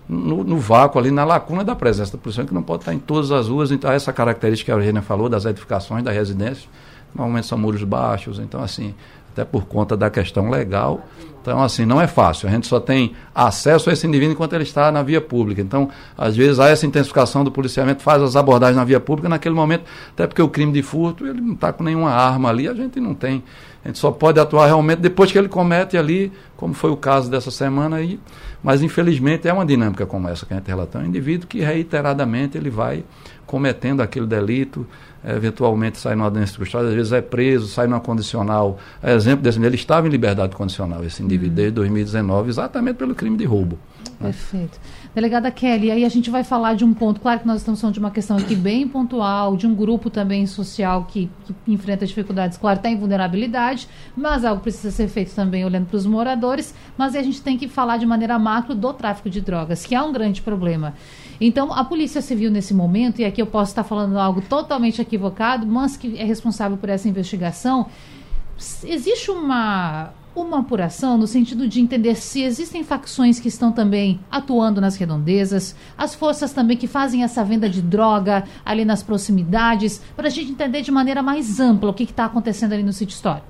no, 0.09 0.43
no, 0.43 0.59
vácuo 0.59 0.99
ali, 0.99 1.11
na 1.11 1.25
lacuna 1.25 1.63
da 1.63 1.77
presença 1.77 2.13
da 2.13 2.19
polícia, 2.19 2.45
que 2.45 2.53
não 2.53 2.63
pode 2.63 2.83
estar 2.83 2.93
em 2.93 2.99
todas 2.99 3.31
as 3.31 3.49
ruas. 3.49 3.71
Então, 3.71 3.91
essa 3.91 4.13
característica 4.13 4.73
que 4.73 4.77
a 4.77 4.81
Eugênia 4.81 5.01
falou 5.01 5.29
das 5.29 5.45
edificações 5.45 6.03
das 6.03 6.15
residências, 6.15 6.69
normalmente 7.15 7.47
são 7.47 7.57
muros 7.57 7.85
baixos, 7.85 8.39
então, 8.41 8.63
assim, 8.63 8.95
até 9.33 9.45
por 9.45 9.67
conta 9.67 9.97
da 9.97 10.11
questão 10.11 10.51
legal. 10.51 11.07
Então, 11.45 11.63
assim, 11.63 11.85
não 11.85 12.01
é 12.01 12.07
fácil. 12.07 12.49
A 12.49 12.53
gente 12.53 12.67
só 12.67 12.81
tem 12.81 13.13
acesso 13.35 13.91
a 13.91 13.93
esse 13.93 14.07
indivíduo 14.07 14.33
enquanto 14.33 14.55
ele 14.55 14.63
está 14.63 14.91
na 14.91 15.03
via 15.03 15.21
pública. 15.21 15.61
Então, 15.61 15.91
às 16.17 16.35
vezes, 16.35 16.59
há 16.59 16.71
essa 16.71 16.87
intensificação 16.87 17.45
do 17.45 17.53
policiamento, 17.53 18.03
faz 18.03 18.23
as 18.23 18.35
abordagens 18.35 18.79
na 18.79 18.85
via 18.85 18.99
pública, 18.99 19.29
naquele 19.29 19.55
momento, 19.55 19.85
até 20.13 20.27
porque 20.27 20.41
o 20.41 20.49
crime 20.49 20.73
de 20.73 20.83
furto, 20.83 21.27
ele 21.27 21.43
não 21.43 21.53
está 21.53 21.71
com 21.71 21.85
nenhuma 21.85 22.11
arma 22.11 22.49
ali, 22.49 22.67
a 22.67 22.73
gente 22.73 22.99
não 22.99 23.13
tem. 23.13 23.45
A 23.85 23.89
gente 23.89 23.99
só 23.99 24.11
pode 24.11 24.41
atuar 24.41 24.65
realmente 24.65 25.01
depois 25.01 25.31
que 25.31 25.37
ele 25.37 25.49
comete 25.49 25.99
ali, 25.99 26.33
como 26.57 26.73
foi 26.73 26.91
o 26.91 26.97
caso 26.97 27.31
dessa 27.31 27.51
semana 27.51 27.97
aí. 27.97 28.19
Mas, 28.63 28.81
infelizmente, 28.81 29.47
é 29.47 29.53
uma 29.53 29.67
dinâmica 29.67 30.07
como 30.07 30.27
essa 30.27 30.47
que 30.47 30.55
a 30.55 30.57
gente 30.57 30.67
relatou. 30.67 30.99
É 30.99 31.05
um 31.05 31.09
indivíduo 31.09 31.47
que, 31.47 31.61
reiteradamente, 31.61 32.57
ele 32.57 32.71
vai 32.71 33.05
cometendo 33.47 34.01
aquele 34.01 34.27
delito, 34.27 34.87
eventualmente 35.27 35.99
sai 35.99 36.15
numa 36.15 36.27
audiência 36.27 36.59
custódia, 36.59 36.89
às 36.89 36.95
vezes 36.95 37.13
é 37.13 37.21
preso, 37.21 37.67
sai 37.67 37.87
numa 37.87 38.01
condicional. 38.01 38.79
É 39.03 39.15
exemplo 39.15 39.43
desse, 39.43 39.59
ele 39.63 39.75
estava 39.75 40.07
em 40.07 40.11
liberdade 40.11 40.55
condicional, 40.55 41.05
esse 41.05 41.23
indivíduo, 41.23 41.51
uhum. 41.51 41.55
desde 41.55 41.73
2019, 41.73 42.49
exatamente 42.49 42.97
pelo 42.97 43.15
crime 43.15 43.37
de 43.37 43.45
roubo. 43.45 43.79
Perfeito. 44.19 44.81
Delegada 45.15 45.51
Kelly, 45.51 45.91
aí 45.91 46.05
a 46.05 46.09
gente 46.09 46.31
vai 46.31 46.43
falar 46.43 46.75
de 46.75 46.85
um 46.85 46.95
ponto, 46.95 47.21
claro 47.21 47.41
que 47.41 47.47
nós 47.47 47.59
estamos 47.59 47.81
falando 47.81 47.95
de 47.95 48.01
uma 48.01 48.11
questão 48.11 48.37
aqui 48.37 48.57
bem 48.57 48.89
pontual, 48.89 49.57
de 49.57 49.67
um 49.67 49.75
grupo 49.75 50.11
também 50.11 50.47
social 50.47 51.05
que, 51.05 51.31
que 51.45 51.73
enfrenta 51.73 52.07
dificuldades, 52.07 52.59
claro, 52.59 52.81
tem 52.81 52.97
vulnerabilidade, 52.97 53.89
mas 54.17 54.45
algo 54.45 54.63
precisa 54.63 54.91
ser 54.91 55.09
feito 55.09 55.35
também 55.35 55.65
olhando 55.65 55.87
para 55.87 55.97
os 55.97 56.07
moradores, 56.07 56.75
mas 56.97 57.15
a 57.15 57.23
gente 57.23 57.43
tem 57.43 57.57
que 57.57 57.69
falar 57.69 57.97
de 57.97 58.07
maneira 58.07 58.39
macro 58.39 58.75
do 58.75 58.93
tráfico 58.93 59.29
de 59.29 59.41
drogas, 59.41 59.85
que 59.85 59.95
é 59.95 60.03
um 60.03 60.13
grande 60.13 60.43
problema. 60.43 60.95
Então, 61.41 61.73
a 61.73 61.85
Polícia 61.85 62.23
Civil, 62.23 62.51
nesse 62.51 62.73
momento, 62.73 63.21
e 63.21 63.25
aqui 63.25 63.43
eu 63.43 63.47
posso 63.47 63.73
estar 63.73 63.85
falando 63.85 64.19
algo 64.19 64.41
totalmente 64.41 65.01
equivocado, 65.01 65.67
mas 65.67 65.97
que 65.97 66.19
é 66.19 66.25
responsável 66.25 66.77
por 66.77 66.89
essa 66.89 67.09
investigação, 67.09 67.87
existe 68.85 69.31
uma 69.31 70.13
uma 70.35 70.61
apuração 70.61 71.17
no 71.17 71.27
sentido 71.27 71.69
de 71.69 71.81
entender 71.81 72.17
se 72.17 72.43
existem 72.43 72.83
facções 72.83 73.39
que 73.39 73.49
estão 73.49 73.71
também 73.71 74.21
atuando 74.31 74.81
nas 74.81 74.97
redondezas, 74.97 75.77
as 75.97 76.15
forças 76.15 76.53
também 76.53 76.77
que 76.77 76.87
fazem 76.87 77.23
essa 77.23 77.45
venda 77.45 77.69
de 77.69 77.81
droga 77.81 78.45
ali 78.65 78.85
nas 78.85 79.03
proximidades, 79.03 80.03
para 80.17 80.27
a 80.27 80.31
gente 80.31 80.51
entender 80.51 80.83
de 80.83 80.91
maneira 80.91 81.23
mais 81.23 81.61
ampla 81.61 81.91
o 81.91 81.95
que 81.95 82.05
está 82.05 82.25
acontecendo 82.25 82.73
ali 82.73 82.83
no 82.83 82.93
sítio 82.93 83.15
histórico. 83.15 83.47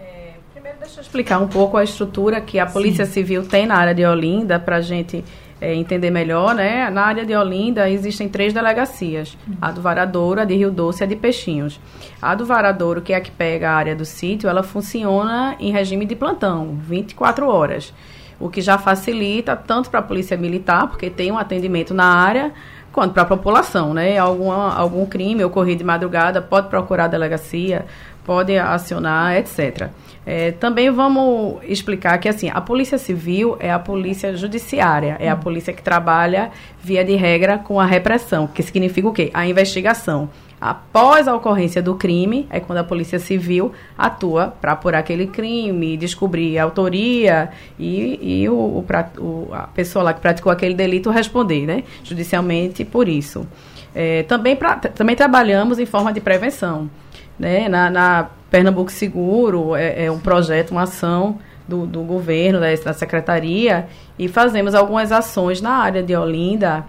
É, 0.00 0.34
primeiro, 0.52 0.78
deixa 0.80 0.98
eu 0.98 1.02
explicar 1.02 1.38
um 1.38 1.48
pouco 1.48 1.76
a 1.76 1.84
estrutura 1.84 2.40
que 2.40 2.58
a 2.58 2.66
Polícia 2.66 3.06
Sim. 3.06 3.12
Civil 3.12 3.46
tem 3.46 3.66
na 3.66 3.76
área 3.76 3.94
de 3.94 4.04
Olinda, 4.04 4.58
para 4.58 4.76
a 4.76 4.80
gente 4.80 5.24
é, 5.60 5.74
entender 5.74 6.10
melhor, 6.10 6.54
né? 6.54 6.90
Na 6.90 7.02
área 7.02 7.24
de 7.24 7.34
Olinda 7.34 7.88
existem 7.88 8.28
três 8.28 8.52
delegacias: 8.52 9.36
a 9.60 9.70
do 9.70 9.80
Varadouro, 9.80 10.40
a 10.40 10.44
de 10.44 10.54
Rio 10.54 10.70
Doce 10.70 11.02
e 11.02 11.04
a 11.04 11.06
de 11.06 11.16
Peixinhos. 11.16 11.80
A 12.20 12.34
do 12.34 12.44
Varadouro, 12.44 13.00
que 13.00 13.12
é 13.12 13.16
a 13.16 13.20
que 13.20 13.30
pega 13.30 13.70
a 13.70 13.74
área 13.74 13.96
do 13.96 14.04
sítio, 14.04 14.48
ela 14.48 14.62
funciona 14.62 15.56
em 15.58 15.70
regime 15.70 16.04
de 16.04 16.14
plantão, 16.14 16.78
24 16.82 17.48
horas. 17.48 17.92
O 18.38 18.50
que 18.50 18.60
já 18.60 18.76
facilita 18.76 19.56
tanto 19.56 19.88
para 19.88 20.00
a 20.00 20.02
Polícia 20.02 20.36
Militar, 20.36 20.88
porque 20.88 21.08
tem 21.08 21.32
um 21.32 21.38
atendimento 21.38 21.94
na 21.94 22.04
área, 22.04 22.52
quanto 22.92 23.14
para 23.14 23.22
a 23.22 23.26
população, 23.26 23.94
né? 23.94 24.18
Alguma, 24.18 24.74
algum 24.74 25.06
crime 25.06 25.42
ocorrido 25.42 25.78
de 25.78 25.84
madrugada, 25.84 26.42
pode 26.42 26.68
procurar 26.68 27.04
a 27.04 27.08
delegacia, 27.08 27.86
pode 28.26 28.58
acionar, 28.58 29.36
etc. 29.36 29.88
É, 30.26 30.50
também 30.50 30.90
vamos 30.90 31.62
explicar 31.62 32.18
que 32.18 32.28
assim 32.28 32.50
a 32.52 32.60
polícia 32.60 32.98
civil 32.98 33.56
é 33.60 33.70
a 33.70 33.78
polícia 33.78 34.36
judiciária, 34.36 35.16
é 35.20 35.28
a 35.28 35.36
polícia 35.36 35.72
que 35.72 35.80
trabalha 35.80 36.50
via 36.82 37.04
de 37.04 37.14
regra 37.14 37.58
com 37.58 37.78
a 37.78 37.86
repressão, 37.86 38.48
que 38.48 38.60
significa 38.60 39.06
o 39.06 39.12
quê? 39.12 39.30
A 39.32 39.46
investigação. 39.46 40.28
Após 40.60 41.28
a 41.28 41.34
ocorrência 41.34 41.82
do 41.82 41.94
crime, 41.94 42.46
é 42.50 42.58
quando 42.58 42.78
a 42.78 42.84
Polícia 42.84 43.18
Civil 43.18 43.72
atua 43.96 44.54
para 44.58 44.72
apurar 44.72 45.00
aquele 45.00 45.26
crime, 45.26 45.98
descobrir 45.98 46.58
a 46.58 46.64
autoria 46.64 47.50
e, 47.78 48.40
e 48.42 48.48
o, 48.48 48.54
o, 48.54 48.86
o, 49.18 49.48
a 49.52 49.66
pessoa 49.66 50.02
lá 50.02 50.14
que 50.14 50.20
praticou 50.20 50.50
aquele 50.50 50.74
delito 50.74 51.10
responder, 51.10 51.66
né? 51.66 51.84
Judicialmente 52.02 52.86
por 52.86 53.06
isso. 53.06 53.46
É, 53.94 54.22
também, 54.22 54.56
pra, 54.56 54.76
também 54.76 55.14
trabalhamos 55.14 55.78
em 55.78 55.86
forma 55.86 56.10
de 56.10 56.20
prevenção. 56.20 56.90
Né? 57.38 57.68
Na, 57.68 57.90
na 57.90 58.30
Pernambuco 58.50 58.90
Seguro 58.90 59.74
é, 59.74 60.04
é, 60.04 60.10
um 60.10 60.18
projeto, 60.18 60.70
uma 60.70 60.82
ação 60.82 61.38
do, 61.66 61.86
do 61.86 62.02
governo, 62.02 62.60
da, 62.60 62.74
da, 62.74 62.92
secretaria, 62.92 63.86
e 64.18 64.28
fazemos 64.28 64.74
algumas 64.74 65.10
ações 65.10 65.60
na 65.60 65.72
área 65.72 66.02
de 66.02 66.14
Olinda 66.14 66.84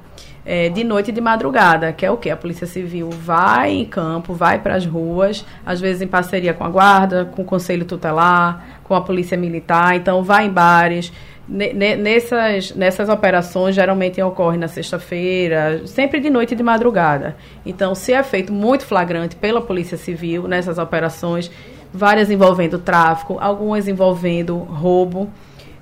é, 0.45 0.69
de 0.69 0.83
noite 0.83 1.09
e 1.09 1.11
de 1.11 1.19
madrugada, 1.19 1.91
que 1.91 2.05
é 2.05 2.11
o 2.11 2.15
que? 2.15 2.29
A 2.29 2.37
Polícia 2.37 2.65
Civil 2.65 3.09
vai 3.09 3.73
em 3.73 3.85
campo, 3.85 4.33
vai 4.33 4.59
para 4.59 4.75
as 4.75 4.85
ruas, 4.85 5.45
às 5.65 5.81
vezes 5.81 6.01
em 6.01 6.07
parceria 6.07 6.53
com 6.53 6.63
a 6.63 6.69
guarda, 6.69 7.25
com 7.25 7.41
o 7.41 7.45
Conselho 7.45 7.85
Tutelar, 7.85 8.79
com 8.83 8.93
a 8.95 9.01
Polícia 9.01 9.37
Militar, 9.37 9.95
então 9.95 10.23
vai 10.23 10.45
em 10.45 10.49
bares, 10.49 11.11
nessas, 11.47 12.75
nessas 12.75 13.07
operações 13.07 13.73
geralmente 13.73 14.21
ocorrem 14.21 14.59
na 14.59 14.67
sexta-feira, 14.67 15.81
sempre 15.85 16.19
de 16.19 16.29
noite 16.29 16.53
e 16.53 16.57
de 16.57 16.63
madrugada. 16.63 17.37
Então, 17.65 17.95
se 17.95 18.11
é 18.11 18.21
feito 18.21 18.51
muito 18.51 18.85
flagrante 18.85 19.35
pela 19.35 19.61
Polícia 19.61 19.97
Civil 19.97 20.47
nessas 20.47 20.77
operações, 20.77 21.49
várias 21.93 22.29
envolvendo 22.29 22.77
tráfico, 22.77 23.37
algumas 23.39 23.87
envolvendo 23.87 24.57
roubo. 24.57 25.29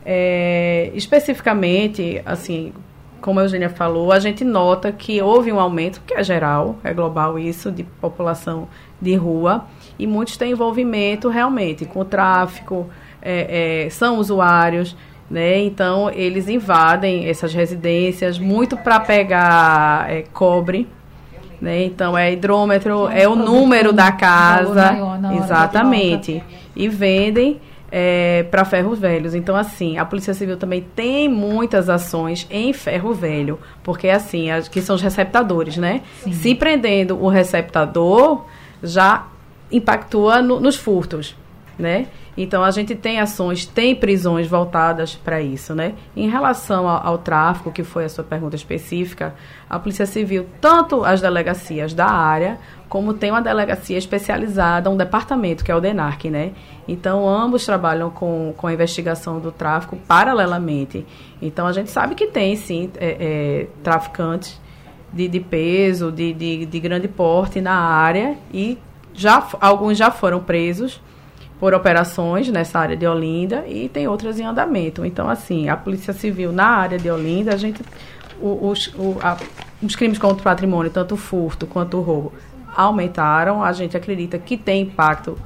É, 0.06 0.92
especificamente, 0.94 2.22
assim, 2.24 2.72
como 3.20 3.40
a 3.40 3.44
Eugênia 3.44 3.70
falou, 3.70 4.12
a 4.12 4.20
gente 4.20 4.46
nota 4.46 4.92
que 4.92 5.20
houve 5.20 5.52
um 5.52 5.60
aumento, 5.60 6.00
que 6.06 6.14
é 6.14 6.24
geral, 6.24 6.78
é 6.84 6.94
global 6.94 7.40
isso, 7.40 7.72
de 7.72 7.84
população 7.84 8.68
de 9.02 9.16
rua, 9.16 9.66
e 9.98 10.06
muitos 10.06 10.38
têm 10.38 10.52
envolvimento 10.52 11.28
realmente 11.28 11.86
com 11.86 12.02
o 12.02 12.06
tráfico, 12.06 12.88
é, 13.20 13.86
é, 13.86 13.90
são 13.90 14.20
usuários 14.20 14.96
né? 15.30 15.60
Então 15.60 16.10
eles 16.12 16.48
invadem 16.48 17.28
essas 17.28 17.54
residências 17.54 18.38
muito 18.38 18.78
para 18.78 19.00
pegar 19.00 20.10
é, 20.10 20.24
cobre. 20.34 20.88
Né? 21.60 21.86
Então 21.86 22.18
é 22.18 22.34
hidrômetro, 22.34 23.08
é 23.08 23.28
o 23.28 23.36
número 23.36 23.94
da 23.94 24.12
casa, 24.12 24.96
exatamente, 25.38 26.44
e 26.76 26.90
vendem 26.90 27.62
é, 27.92 28.44
para 28.52 28.66
ferros 28.66 29.00
velhos. 29.00 29.34
Então 29.34 29.56
assim, 29.56 29.98
a 29.98 30.06
Polícia 30.06 30.34
Civil 30.34 30.58
também 30.58 30.86
tem 30.96 31.30
muitas 31.30 31.90
ações 31.90 32.46
em 32.52 32.74
ferro 32.74 33.14
velho, 33.14 33.58
porque 33.84 34.10
assim, 34.10 34.52
as, 34.52 34.68
que 34.68 34.82
são 34.82 34.96
os 34.96 35.02
receptadores, 35.02 35.78
né? 35.78 36.02
Sim. 36.24 36.34
Se 36.34 36.56
prendendo 36.56 37.18
o 37.18 37.30
receptador, 37.30 38.46
já 38.84 39.26
impactua 39.72 40.42
no, 40.42 40.60
nos 40.60 40.76
furtos, 40.76 41.36
né? 41.80 42.08
Então 42.38 42.64
a 42.64 42.72
gente 42.72 42.94
tem 42.96 43.20
ações, 43.20 43.66
tem 43.66 43.96
prisões 43.96 44.48
voltadas 44.48 45.16
para 45.16 45.42
isso, 45.42 45.74
né? 45.74 45.94
Em 46.16 46.30
relação 46.30 46.88
ao, 46.88 47.08
ao, 47.08 47.18
tráfico, 47.18 47.72
que 47.72 47.84
foi 47.84 48.06
a 48.06 48.10
sua 48.10 48.24
pergunta 48.24 48.56
específica, 48.56 49.34
a 49.70 49.80
Polícia 49.80 50.06
Civil, 50.06 50.46
tanto 50.60 51.06
as 51.06 51.22
delegacias 51.22 51.94
da 51.94 52.08
área, 52.08 52.60
como 52.90 53.14
tem 53.14 53.32
uma 53.32 53.42
delegacia 53.42 53.98
especializada, 53.98 54.90
um 54.90 54.98
departamento 54.98 55.64
que 55.64 55.72
é 55.72 55.76
o 55.76 55.80
DENARC, 55.80 56.26
né? 56.26 56.52
Então 56.88 57.28
ambos 57.28 57.66
trabalham 57.66 58.10
com, 58.10 58.54
com 58.58 58.68
a 58.68 58.74
investigação 58.74 59.40
do 59.40 59.52
tráfico 59.52 59.98
paralelamente. 60.08 61.06
Então 61.42 61.66
a 61.66 61.72
gente 61.72 61.90
sabe 61.90 62.16
que 62.16 62.28
tem 62.28 62.56
sim 62.58 62.92
é, 62.98 63.18
é, 63.20 63.68
traficantes 63.82 64.60
de, 65.12 65.30
de 65.30 65.40
peso, 65.40 66.12
de, 66.12 66.34
de, 66.34 66.66
de 66.66 66.80
grande 66.82 67.08
porte 67.08 67.62
na 67.62 67.76
área 67.76 68.38
e 68.54 68.78
já 69.14 69.48
alguns 69.62 69.98
já 69.98 70.12
foram 70.12 70.42
presos 70.42 71.00
por 71.60 71.74
operações 71.74 72.50
nessa 72.50 72.80
área 72.80 72.98
de 72.98 73.08
Olinda 73.08 73.64
e 73.68 73.88
tem 73.90 74.08
outras 74.08 74.40
em 74.40 74.44
andamento. 74.44 75.06
Então, 75.06 75.30
assim, 75.30 75.70
a 75.70 75.78
Polícia 75.78 76.14
Civil 76.14 76.52
na 76.52 76.68
área 76.68 76.98
de 76.98 77.10
Olinda, 77.10 77.54
a 77.54 77.58
gente. 77.58 77.82
Os, 78.42 78.88
o, 78.96 79.18
a, 79.22 79.38
os 79.82 79.96
crimes 79.96 80.18
contra 80.18 80.42
o 80.42 80.44
patrimônio, 80.44 80.92
tanto 80.92 81.14
o 81.14 81.18
furto 81.18 81.66
quanto 81.66 81.98
o 81.98 82.02
roubo, 82.02 82.34
aumentaram. 82.76 83.64
A 83.64 83.72
gente 83.72 83.96
acredita 83.96 84.38
que 84.38 84.58
tem 84.58 84.82
impacto 84.82 85.38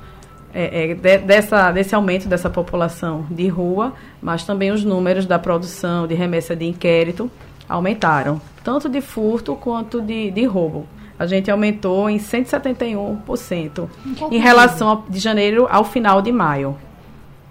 é, 0.54 0.92
é, 0.92 0.94
de, 0.96 1.18
dessa, 1.20 1.72
desse 1.72 1.94
aumento 1.94 2.28
dessa 2.28 2.50
população 2.50 3.28
de 3.30 3.48
rua, 3.48 3.94
mas 4.22 4.44
também 4.44 4.72
os 4.72 4.84
números 4.84 5.26
da 5.26 5.38
produção 5.38 6.08
de 6.08 6.16
remessa 6.16 6.56
de 6.56 6.66
inquérito 6.66 7.30
aumentaram, 7.68 8.42
tanto 8.64 8.90
de 8.90 9.00
furto 9.00 9.56
quanto 9.56 10.02
de, 10.02 10.32
de 10.32 10.46
roubo. 10.46 10.88
A 11.20 11.26
gente 11.26 11.52
aumentou 11.52 12.10
em 12.10 12.18
171% 12.18 13.90
em 14.32 14.40
relação 14.40 14.90
a, 14.90 15.12
de 15.12 15.20
janeiro 15.20 15.68
ao 15.70 15.84
final 15.84 16.22
de 16.22 16.32
maio. 16.32 16.78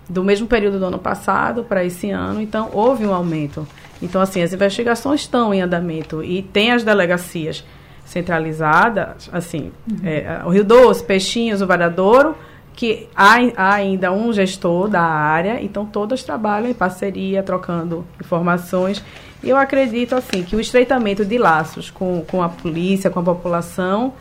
Do 0.09 0.25
mesmo 0.25 0.47
período 0.47 0.79
do 0.79 0.87
ano 0.87 0.99
passado 0.99 1.63
para 1.63 1.85
esse 1.85 2.11
ano, 2.11 2.41
então 2.41 2.71
houve 2.73 3.07
um 3.07 3.13
aumento. 3.13 3.69
Então, 4.01 4.23
assim, 4.23 4.43
as 4.43 4.55
investigações 4.55 5.21
estão 5.21 5.53
em 5.53 5.61
andamento 5.61 6.25
e 6.25 6.43
tem 6.43 6.73
as 6.73 6.83
delegacias 6.83 7.63
centralizadas, 8.07 9.29
assim, 9.31 9.71
uhum. 9.91 9.99
é, 10.03 10.41
o 10.47 10.49
Rio 10.49 10.65
Doce, 10.65 11.05
Peixinhos, 11.05 11.61
o 11.61 11.67
Varadouro, 11.67 12.35
que 12.73 13.09
há, 13.15 13.35
há, 13.57 13.75
ainda 13.75 14.13
um 14.13 14.33
gestor 14.33 14.89
da 14.89 15.03
área, 15.03 15.63
então 15.63 15.85
todas 15.85 16.23
trabalham 16.23 16.71
em 16.71 16.75
parceria, 16.75 17.43
trocando 17.43 18.07
informações. 18.21 19.05
Eu 19.43 19.57
acredito 19.57 20.15
assim 20.15 20.43
que 20.43 20.57
o 20.57 20.61
estreitamento 20.61 21.25
de 21.25 21.39
laços 21.39 21.91
com, 21.91 22.23
com 22.23 22.43
a 22.43 22.49
polícia, 22.49 23.11
com 23.11 23.21
a 23.21 23.23
população, 23.23 24.15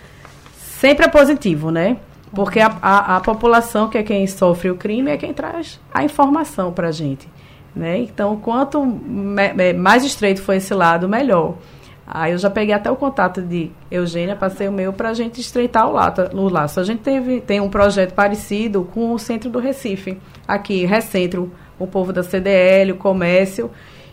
sempre 0.56 1.06
é 1.06 1.10
positivo, 1.10 1.72
né? 1.72 1.98
Porque 2.34 2.60
a, 2.60 2.78
a, 2.82 3.18
a 3.18 3.20
população, 3.20 3.90
que 3.90 3.98
é 3.98 4.04
quem 4.04 4.28
sofre 4.28 4.70
o 4.70 4.76
crime, 4.76 5.10
é 5.12 5.18
quem 5.18 5.34
traz 5.34 5.80
a 5.94 6.04
informação 6.04 6.72
para 6.72 6.90
a 6.90 6.92
gente. 6.92 7.28
Né? 7.76 8.00
Então, 8.00 8.38
quanto 8.38 8.86
me, 8.86 9.74
mais 9.74 10.04
estreito 10.04 10.42
for 10.42 10.54
esse 10.54 10.74
lado, 10.74 11.08
melhor. 11.08 11.56
Aí 12.06 12.32
eu 12.32 12.38
já 12.38 12.50
peguei 12.50 12.74
até 12.74 12.90
o 12.90 12.96
contato 12.96 13.42
de 13.42 13.70
Eugênia, 13.92 14.36
passei 14.36 14.68
o 14.68 14.72
meu 14.72 14.94
para 14.94 15.10
a 15.10 15.14
gente 15.14 15.42
estreitar 15.42 15.88
o, 15.90 15.92
lata, 15.92 16.32
o 16.34 16.48
laço. 16.48 16.80
A 16.80 16.84
gente 16.84 17.02
teve, 17.02 17.42
tem 17.42 17.60
um 17.60 17.70
projeto 17.70 18.14
parecido 18.14 18.88
com 18.94 19.14
o 19.14 19.20
centro 19.20 19.50
do 19.50 19.60
Recife, 19.60 20.18
aqui, 20.48 20.86
Recentro, 20.86 21.52
o 21.78 21.86
povo 21.86 22.14
da 22.14 22.24
CDL, 22.24 22.94
o 22.94 22.98
comércio, 22.98 23.70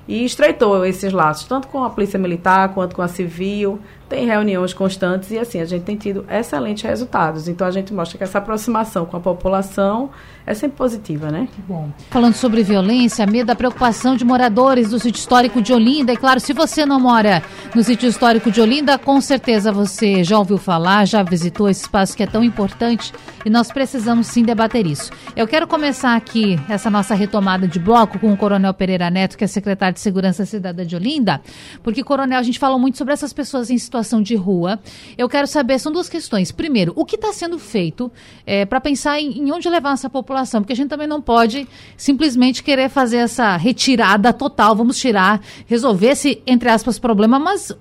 e 0.06 0.24
estreitou 0.24 0.84
esses 0.84 1.12
laços, 1.12 1.46
tanto 1.46 1.68
com 1.68 1.84
a 1.84 1.90
Polícia 1.90 2.18
Militar 2.18 2.74
quanto 2.74 2.94
com 2.94 3.02
a 3.02 3.08
Civil. 3.08 3.78
Tem 4.08 4.26
reuniões 4.26 4.74
constantes 4.74 5.30
e 5.30 5.38
assim, 5.38 5.60
a 5.60 5.64
gente 5.64 5.82
tem 5.82 5.96
tido 5.96 6.24
excelentes 6.30 6.82
resultados. 6.82 7.48
Então 7.48 7.66
a 7.66 7.70
gente 7.70 7.92
mostra 7.92 8.18
que 8.18 8.24
essa 8.24 8.38
aproximação 8.38 9.06
com 9.06 9.16
a 9.16 9.20
população 9.20 10.10
é 10.46 10.52
sempre 10.52 10.76
positiva, 10.76 11.30
né? 11.30 11.48
Bom. 11.66 11.90
Falando 12.10 12.34
sobre 12.34 12.62
violência, 12.62 13.26
medo 13.26 13.46
da 13.46 13.54
preocupação 13.54 14.14
de 14.14 14.24
moradores 14.24 14.90
do 14.90 14.98
sítio 14.98 15.18
histórico 15.18 15.62
de 15.62 15.72
Olinda. 15.72 16.12
E 16.12 16.16
claro, 16.16 16.38
se 16.38 16.52
você 16.52 16.84
não 16.84 17.00
mora 17.00 17.42
no 17.74 17.82
sítio 17.82 18.08
histórico 18.08 18.50
de 18.50 18.60
Olinda, 18.60 18.98
com 18.98 19.20
certeza 19.20 19.72
você 19.72 20.22
já 20.22 20.38
ouviu 20.38 20.58
falar, 20.58 21.06
já 21.06 21.22
visitou 21.22 21.68
esse 21.68 21.82
espaço 21.82 22.14
que 22.14 22.22
é 22.22 22.26
tão 22.26 22.44
importante 22.44 23.12
e 23.44 23.50
nós 23.50 23.70
precisamos 23.70 24.26
sim 24.26 24.42
debater 24.42 24.86
isso. 24.86 25.10
Eu 25.36 25.46
quero 25.46 25.66
começar 25.66 26.14
aqui 26.14 26.58
essa 26.68 26.90
nossa 26.90 27.14
retomada 27.14 27.66
de 27.66 27.78
bloco 27.78 28.18
com 28.18 28.32
o 28.32 28.36
Coronel 28.36 28.74
Pereira 28.74 29.10
Neto, 29.10 29.36
que 29.36 29.44
é 29.44 29.46
secretário 29.46 29.94
de 29.94 30.00
Segurança 30.00 30.44
Cidadã 30.44 30.84
de 30.84 30.96
Olinda, 30.96 31.40
porque, 31.82 32.02
Coronel, 32.02 32.38
a 32.38 32.42
gente 32.42 32.58
falou 32.58 32.78
muito 32.78 32.98
sobre 32.98 33.12
essas 33.14 33.32
pessoas 33.32 33.70
em 33.70 33.74
situação 33.94 34.20
de 34.20 34.35
rua. 34.35 34.80
Eu 35.16 35.28
quero 35.28 35.46
saber, 35.46 35.78
são 35.78 35.92
duas 35.92 36.09
questões. 36.09 36.50
Primeiro, 36.50 36.92
o 36.96 37.04
que 37.04 37.14
está 37.14 37.33
sendo 37.33 37.59
feito 37.59 38.11
é, 38.44 38.64
para 38.64 38.80
pensar 38.80 39.20
em, 39.20 39.38
em 39.38 39.52
onde 39.52 39.68
levar 39.68 39.92
essa 39.92 40.11
população 40.11 40.61
porque 40.61 40.72
a 40.72 40.76
gente 40.76 40.88
também 40.88 41.07
não 41.07 41.22
pode 41.22 41.68
simplesmente 41.96 42.62
querer 42.62 42.88
fazer 42.88 43.18
essa 43.18 43.57
retirada 43.57 44.33
total, 44.33 44.74
vamos 44.74 44.98
tirar, 44.98 45.40
resolver 45.66 46.09
esse, 46.09 46.42
entre 46.46 46.68
aspas, 46.68 46.98
problema, 46.98 47.38
mas 47.38 47.72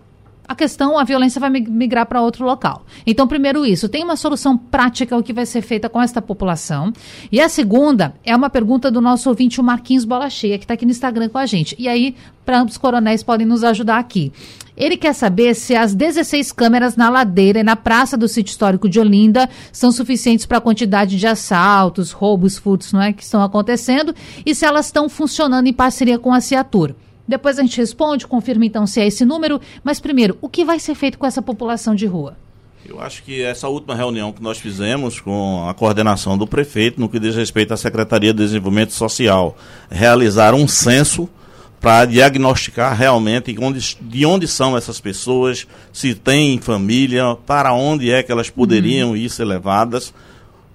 a 0.48 0.56
questão, 0.56 1.00
a 1.00 1.04
violência 1.04 1.40
vai 1.40 1.50
migrar 1.50 2.06
para 2.06 2.22
outro 2.22 2.46
local. 2.46 2.86
Então, 3.08 3.28
primeiro 3.28 3.66
isso, 3.66 3.88
tem 3.88 4.04
uma 4.04 4.16
solução 4.16 4.58
prática 4.58 5.18
o 5.18 5.24
que 5.24 5.34
vai 5.34 5.46
ser 5.46 5.62
feita 5.62 5.90
com 5.90 6.02
esta 6.02 6.22
população. 6.22 6.92
E 7.32 7.40
a 7.40 7.48
segunda 7.48 8.14
é 8.24 8.36
uma 8.36 8.50
pergunta 8.50 8.92
do 8.92 9.00
nosso 9.00 9.30
ouvinte, 9.30 9.62
o 9.62 9.64
Marquinhos 9.64 10.06
Bola 10.06 10.30
Cheia, 10.30 10.58
que 10.58 10.66
está 10.66 10.74
aqui 10.74 10.86
no 10.86 10.92
Instagram 10.92 11.30
com 11.30 11.38
a 11.38 11.46
gente. 11.46 11.76
E 11.80 11.88
aí, 11.88 12.16
para 12.46 12.60
ambos 12.60 12.78
coronéis 12.78 13.24
podem 13.24 13.48
nos 13.48 13.64
ajudar 13.64 13.98
aqui. 13.98 14.32
Ele 14.76 14.98
quer 14.98 15.14
saber 15.14 15.54
se 15.54 15.76
as 15.76 15.94
16 15.94 16.52
câmeras 16.52 16.96
na 16.96 17.10
ladeira 17.10 17.60
e 17.60 17.64
na 17.64 17.76
praça 17.76 18.18
do 18.18 18.28
sítio 18.28 18.52
histórico 18.52 18.90
de 18.90 19.00
Olinda 19.00 19.50
são 19.72 19.92
suficientes 19.92 20.46
para 20.46 20.58
a 20.58 20.62
quantidade 20.62 21.18
de 21.18 21.28
assaltos, 21.28 22.12
roubos, 22.12 22.58
furtos, 22.58 22.92
não 22.92 23.02
é, 23.02 23.14
que 23.14 23.24
estão 23.24 23.44
acontecendo 23.44 24.16
e 24.46 24.56
se 24.56 24.66
elas 24.66 24.88
estão 24.88 25.08
funcionando 25.08 25.68
em 25.68 25.74
parceria 25.74 26.18
com 26.18 26.34
a 26.34 26.42
Ciatur. 26.42 26.96
Depois 27.28 27.58
a 27.58 27.62
gente 27.62 27.78
responde, 27.78 28.28
confirma 28.28 28.66
então 28.66 28.86
se 28.86 29.00
é 29.00 29.08
esse 29.08 29.24
número. 29.24 29.62
Mas 29.84 30.00
primeiro, 30.00 30.38
o 30.42 30.50
que 30.50 30.66
vai 30.66 30.80
ser 30.80 30.96
feito 30.96 31.18
com 31.18 31.26
essa 31.26 31.42
população 31.42 31.96
de 31.96 32.06
rua? 32.06 32.36
Eu 32.86 33.00
acho 33.00 33.24
que 33.24 33.42
essa 33.42 33.70
última 33.70 33.96
reunião 33.96 34.34
que 34.34 34.44
nós 34.44 34.58
fizemos 34.58 35.22
com 35.22 35.66
a 35.70 35.74
coordenação 35.74 36.38
do 36.38 36.46
prefeito, 36.46 37.00
no 37.00 37.08
que 37.08 37.18
diz 37.18 37.34
respeito 37.34 37.74
à 37.74 37.78
Secretaria 37.78 38.34
de 38.34 38.40
Desenvolvimento 38.40 38.92
Social, 38.92 39.56
realizar 39.90 40.54
um 40.54 40.68
censo 40.68 41.30
para 41.84 42.06
diagnosticar 42.06 42.98
realmente 42.98 43.54
onde, 43.60 43.98
de 44.00 44.26
onde 44.26 44.48
são 44.48 44.78
essas 44.78 45.02
pessoas, 45.02 45.68
se 45.92 46.16
têm 46.16 46.58
família, 46.58 47.36
para 47.46 47.74
onde 47.74 48.10
é 48.10 48.24
que 48.24 48.32
elas 48.32 48.50
poderiam 48.50 49.10
uhum. 49.10 49.18
ir 49.18 49.30
ser 49.30 49.44
levadas, 49.44 50.14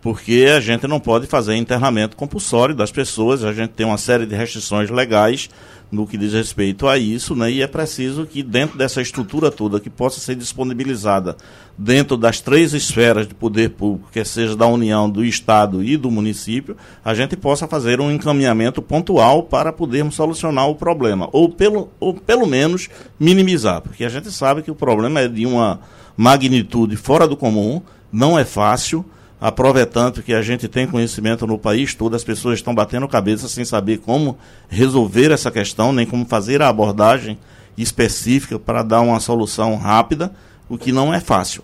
porque 0.01 0.47
a 0.57 0.61
gente 0.61 0.87
não 0.87 1.01
pode 1.01 1.27
fazer 1.27 1.57
internamento 1.57 2.17
compulsório 2.17 2.75
das 2.75 2.93
pessoas, 2.93 3.43
a 3.43 3.53
gente 3.53 3.71
tem 3.71 3.85
uma 3.85 3.99
série 3.99 4.27
de 4.27 4.35
restrições 4.35 4.91
legais 4.91 5.51
no 5.91 6.07
que 6.07 6.19
diz 6.19 6.35
respeito 6.35 6.87
a 6.87 6.99
isso, 6.99 7.35
né? 7.35 7.51
E 7.51 7.63
é 7.63 7.67
preciso 7.67 8.27
que 8.27 8.43
dentro 8.43 8.77
dessa 8.77 9.01
estrutura 9.01 9.51
toda 9.51 9.81
que 9.81 9.89
possa 9.89 10.21
ser 10.21 10.35
disponibilizada 10.35 11.37
dentro 11.77 12.17
das 12.17 12.41
três 12.41 12.75
esferas 12.75 13.27
de 13.27 13.35
poder 13.35 13.71
público, 13.71 14.11
que 14.13 14.23
seja 14.25 14.55
da 14.55 14.67
União, 14.67 15.09
do 15.09 15.25
Estado 15.25 15.83
e 15.83 15.97
do 15.97 16.11
município, 16.11 16.77
a 17.05 17.15
gente 17.15 17.37
possa 17.37 17.67
fazer 17.67 18.01
um 18.01 18.11
encaminhamento 18.11 18.83
pontual 18.83 19.45
para 19.45 19.73
podermos 19.73 20.15
solucionar 20.15 20.69
o 20.69 20.75
problema, 20.75 21.29
ou 21.33 21.49
pelo, 21.49 21.89
ou 21.99 22.13
pelo 22.13 22.47
menos 22.47 22.89
minimizar, 23.19 23.81
porque 23.81 24.05
a 24.05 24.09
gente 24.09 24.31
sabe 24.31 24.63
que 24.63 24.71
o 24.71 24.75
problema 24.75 25.21
é 25.21 25.29
de 25.29 25.47
uma 25.47 25.81
magnitude 26.17 26.97
fora 26.97 27.27
do 27.27 27.37
comum, 27.37 27.81
não 28.13 28.39
é 28.39 28.45
fácil. 28.45 29.05
A 29.41 29.53
prova 29.53 29.81
é 29.81 29.85
tanto 29.85 30.23
que 30.23 30.35
a 30.35 30.43
gente 30.43 30.67
tem 30.67 30.87
conhecimento 30.87 31.47
no 31.47 31.57
país 31.57 31.95
todo, 31.95 32.17
as 32.17 32.25
pessoas 32.25 32.59
estão 32.59 32.75
batendo 32.75 33.07
cabeça 33.07 33.49
sem 33.49 33.65
saber 33.65 33.99
como 33.99 34.37
resolver 34.69 35.31
essa 35.31 35.49
questão, 35.49 35.93
nem 35.93 36.05
como 36.05 36.25
fazer 36.25 36.61
a 36.61 36.69
abordagem 36.69 37.39
específica 37.77 38.59
para 38.59 38.83
dar 38.83 39.01
uma 39.01 39.21
solução 39.21 39.77
rápida, 39.77 40.33
o 40.69 40.77
que 40.77 40.91
não 40.91 41.15
é 41.15 41.21
fácil. 41.21 41.63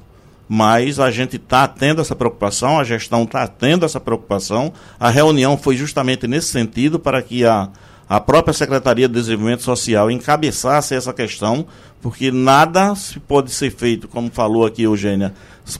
Mas 0.48 1.00
a 1.00 1.10
gente 1.10 1.34
está 1.34 1.66
tendo 1.66 2.00
essa 2.00 2.14
preocupação, 2.14 2.78
a 2.78 2.84
gestão 2.84 3.24
está 3.24 3.46
tendo 3.48 3.84
essa 3.84 3.98
preocupação. 3.98 4.72
A 5.00 5.10
reunião 5.10 5.56
foi 5.56 5.74
justamente 5.76 6.28
nesse 6.28 6.48
sentido 6.48 7.00
para 7.00 7.20
que 7.22 7.44
a, 7.44 7.70
a 8.08 8.20
própria 8.20 8.52
Secretaria 8.52 9.08
de 9.08 9.14
Desenvolvimento 9.14 9.62
Social 9.62 10.10
encabeçasse 10.10 10.94
essa 10.94 11.12
questão, 11.12 11.66
porque 12.00 12.30
nada 12.30 12.94
se 12.94 13.18
pode 13.18 13.50
ser 13.50 13.70
feito, 13.70 14.06
como 14.06 14.30
falou 14.30 14.66
aqui 14.66 14.82
Eugênia, 14.82 15.34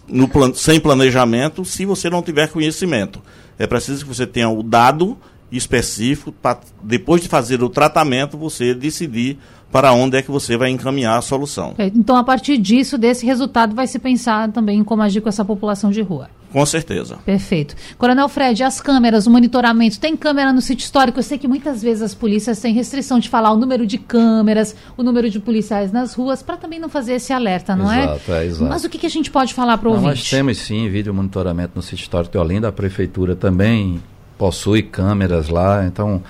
no 0.09 0.29
sem 0.55 0.81
planejamento, 0.81 1.65
se 1.65 1.85
você 1.85 2.09
não 2.09 2.23
tiver 2.23 2.51
conhecimento. 2.51 3.21
É 3.59 3.67
preciso 3.67 4.05
que 4.05 4.15
você 4.15 4.27
tenha 4.27 4.49
o 4.49 4.63
dado 4.63 5.17
específico 5.53 6.33
para 6.33 6.59
depois 6.83 7.23
de 7.23 7.29
fazer 7.29 7.63
o 7.63 7.69
tratamento 7.69 8.37
você 8.37 8.75
decidir 8.75 9.39
para 9.75 9.93
onde 9.93 10.17
é 10.17 10.23
que 10.23 10.31
você 10.31 10.57
vai 10.57 10.71
encaminhar 10.71 11.19
a 11.19 11.21
solução. 11.21 11.75
Então, 11.77 12.15
a 12.15 12.23
partir 12.23 12.59
disso, 12.59 12.97
desse 12.97 13.27
resultado, 13.27 13.75
vai 13.75 13.89
se 13.89 13.99
pensar 13.99 14.49
também 14.53 14.79
em 14.79 14.85
como 14.85 15.03
agir 15.03 15.21
com 15.21 15.29
essa 15.29 15.45
população 15.45 15.91
de 15.91 16.01
rua. 16.01 16.31
Com 16.53 16.65
certeza. 16.65 17.19
Perfeito. 17.27 17.75
Coronel 17.99 18.29
Fred, 18.29 18.63
as 18.63 18.81
câmeras, 18.81 19.27
o 19.27 19.31
monitoramento, 19.33 19.99
tem 19.99 20.17
câmera 20.17 20.53
no 20.53 20.61
sítio 20.61 20.85
histórico? 20.85 21.19
Eu 21.19 21.25
sei 21.25 21.39
que 21.39 21.49
muitas 21.49 21.83
vezes 21.83 22.05
as 22.05 22.15
polícias 22.15 22.61
têm 22.61 22.73
restrição 22.73 23.19
de 23.19 23.29
falar 23.29 23.51
o 23.51 23.57
número 23.57 23.85
de 23.85 23.99
câmeras, 23.99 24.77
o 24.97 25.03
número 25.03 25.29
de 25.29 25.41
policiais 25.41 25.91
nas 25.91 26.15
ruas, 26.15 26.41
para 26.41 26.57
também 26.57 26.79
não 26.79 26.89
fazer 26.89 27.15
esse 27.15 27.33
alerta, 27.33 27.75
não 27.75 27.91
é? 27.91 28.05
exato, 28.05 28.33
é? 28.33 28.47
Exato. 28.47 28.71
Mas 28.71 28.85
o 28.85 28.89
que, 28.89 28.97
que 28.97 29.07
a 29.07 29.11
gente 29.11 29.29
pode 29.29 29.53
falar 29.53 29.77
para 29.79 29.89
o 29.89 29.93
ouvinte? 29.95 30.07
Nós 30.07 30.31
temos 30.31 30.57
sim 30.59 30.89
vídeo 30.89 31.13
monitoramento 31.13 31.73
no 31.75 31.83
sítio 31.83 32.05
histórico 32.05 32.31
de 32.31 32.39
Olinda, 32.39 32.69
a 32.69 32.73
prefeitura 32.73 33.35
também 33.35 34.01
possui 34.39 34.85
câmeras 34.85 35.49
lá, 35.49 35.85
então 35.85 36.23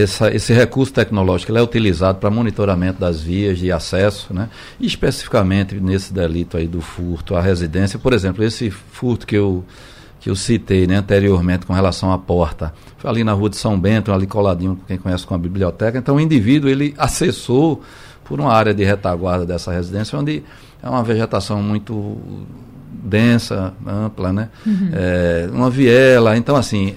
essa, 0.00 0.34
esse 0.34 0.52
recurso 0.52 0.92
tecnológico 0.92 1.56
é 1.56 1.62
utilizado 1.62 2.18
para 2.18 2.28
monitoramento 2.28 2.98
das 2.98 3.20
vias 3.20 3.58
de 3.58 3.70
acesso, 3.70 4.34
né? 4.34 4.48
E 4.80 4.86
especificamente 4.86 5.76
nesse 5.76 6.12
delito 6.12 6.56
aí 6.56 6.66
do 6.66 6.80
furto 6.80 7.36
à 7.36 7.40
residência, 7.40 7.98
por 7.98 8.12
exemplo, 8.12 8.42
esse 8.42 8.70
furto 8.70 9.26
que 9.26 9.36
eu 9.36 9.64
que 10.18 10.30
eu 10.30 10.34
citei 10.34 10.86
né, 10.86 10.96
anteriormente 10.96 11.66
com 11.66 11.74
relação 11.74 12.10
à 12.10 12.16
porta, 12.16 12.72
foi 12.96 13.10
ali 13.10 13.22
na 13.22 13.34
rua 13.34 13.50
de 13.50 13.58
São 13.58 13.78
Bento, 13.78 14.10
ali 14.10 14.26
coladinho, 14.26 14.80
quem 14.86 14.96
conhece 14.96 15.26
com 15.26 15.34
a 15.34 15.38
biblioteca. 15.38 15.98
Então 15.98 16.16
o 16.16 16.20
indivíduo 16.20 16.70
ele 16.70 16.94
acessou 16.96 17.82
por 18.24 18.40
uma 18.40 18.50
área 18.50 18.72
de 18.72 18.82
retaguarda 18.82 19.44
dessa 19.44 19.70
residência, 19.70 20.18
onde 20.18 20.42
é 20.82 20.88
uma 20.88 21.04
vegetação 21.04 21.62
muito 21.62 22.16
densa, 22.90 23.74
ampla, 23.86 24.32
né? 24.32 24.48
Uhum. 24.66 24.90
É, 24.94 25.48
uma 25.52 25.68
viela. 25.68 26.38
Então, 26.38 26.56
assim, 26.56 26.94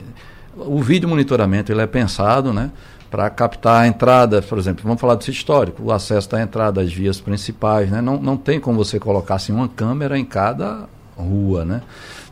o 0.66 0.82
vídeo 0.82 1.08
monitoramento 1.08 1.72
ele 1.72 1.82
é 1.82 1.88
pensado, 1.88 2.54
né? 2.54 2.72
Para 3.10 3.30
captar 3.30 3.84
a 3.84 3.88
entrada, 3.88 4.42
por 4.42 4.58
exemplo, 4.58 4.84
vamos 4.84 5.00
falar 5.00 5.16
sítio 5.16 5.32
histórico, 5.32 5.84
o 5.84 5.92
acesso 5.92 6.30
da 6.30 6.42
entrada 6.42 6.82
às 6.82 6.92
vias 6.92 7.22
principais, 7.22 7.90
né? 7.90 8.02
Não, 8.02 8.18
não 8.18 8.36
tem 8.36 8.60
como 8.60 8.84
você 8.84 9.00
colocar 9.00 9.36
assim, 9.36 9.54
uma 9.54 9.68
câmera 9.68 10.18
em 10.18 10.26
cada 10.26 10.90
rua, 11.16 11.64
né? 11.64 11.82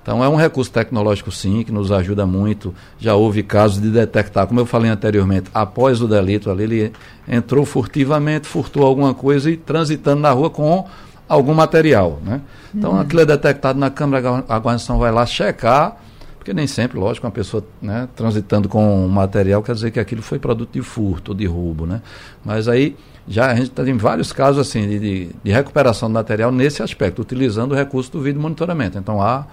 Então 0.01 0.23
é 0.23 0.29
um 0.29 0.35
recurso 0.35 0.71
tecnológico 0.71 1.31
sim 1.31 1.63
que 1.63 1.71
nos 1.71 1.91
ajuda 1.91 2.27
muito. 2.27 2.75
Já 2.99 3.15
houve 3.15 3.41
casos 3.41 3.81
de 3.81 3.89
detectar, 3.89 4.45
como 4.45 4.59
eu 4.59 4.65
falei 4.65 4.91
anteriormente, 4.91 5.49
após 5.51 5.99
o 5.99 6.07
delito 6.07 6.51
ali 6.51 6.63
ele 6.63 6.93
entrou 7.27 7.65
furtivamente, 7.65 8.47
furtou 8.47 8.85
alguma 8.85 9.15
coisa 9.15 9.49
e 9.49 9.57
transitando 9.57 10.21
na 10.21 10.29
rua 10.29 10.51
com 10.51 10.85
algum 11.27 11.55
material, 11.55 12.19
né? 12.23 12.41
Então 12.73 12.91
uhum. 12.91 12.99
aquilo 12.99 13.21
é 13.21 13.25
detectado 13.25 13.79
na 13.79 13.89
câmera, 13.89 14.43
a 14.47 14.57
guarnição 14.57 14.99
vai 14.99 15.11
lá 15.11 15.25
checar, 15.25 15.97
porque 16.45 16.53
nem 16.53 16.67
sempre, 16.67 16.99
lógico, 16.99 17.25
uma 17.25 17.31
pessoa 17.31 17.65
né, 17.81 18.07
transitando 18.15 18.69
com 18.69 19.03
um 19.03 19.07
material 19.07 19.63
quer 19.63 19.73
dizer 19.73 19.89
que 19.89 19.99
aquilo 19.99 20.21
foi 20.21 20.37
produto 20.37 20.73
de 20.73 20.81
furto 20.83 21.31
ou 21.31 21.35
de 21.35 21.47
roubo, 21.47 21.87
né? 21.87 22.03
Mas 22.45 22.67
aí 22.67 22.95
já 23.27 23.47
a 23.47 23.55
gente 23.55 23.71
tem 23.71 23.97
vários 23.97 24.31
casos 24.31 24.61
assim 24.61 24.87
de, 24.87 24.99
de, 24.99 25.29
de 25.43 25.51
recuperação 25.51 26.07
do 26.07 26.13
material 26.13 26.51
nesse 26.51 26.83
aspecto, 26.83 27.23
utilizando 27.23 27.71
o 27.71 27.75
recurso 27.75 28.11
do 28.11 28.21
vídeo 28.21 28.39
monitoramento. 28.39 28.95
Então 28.95 29.19
há 29.19 29.47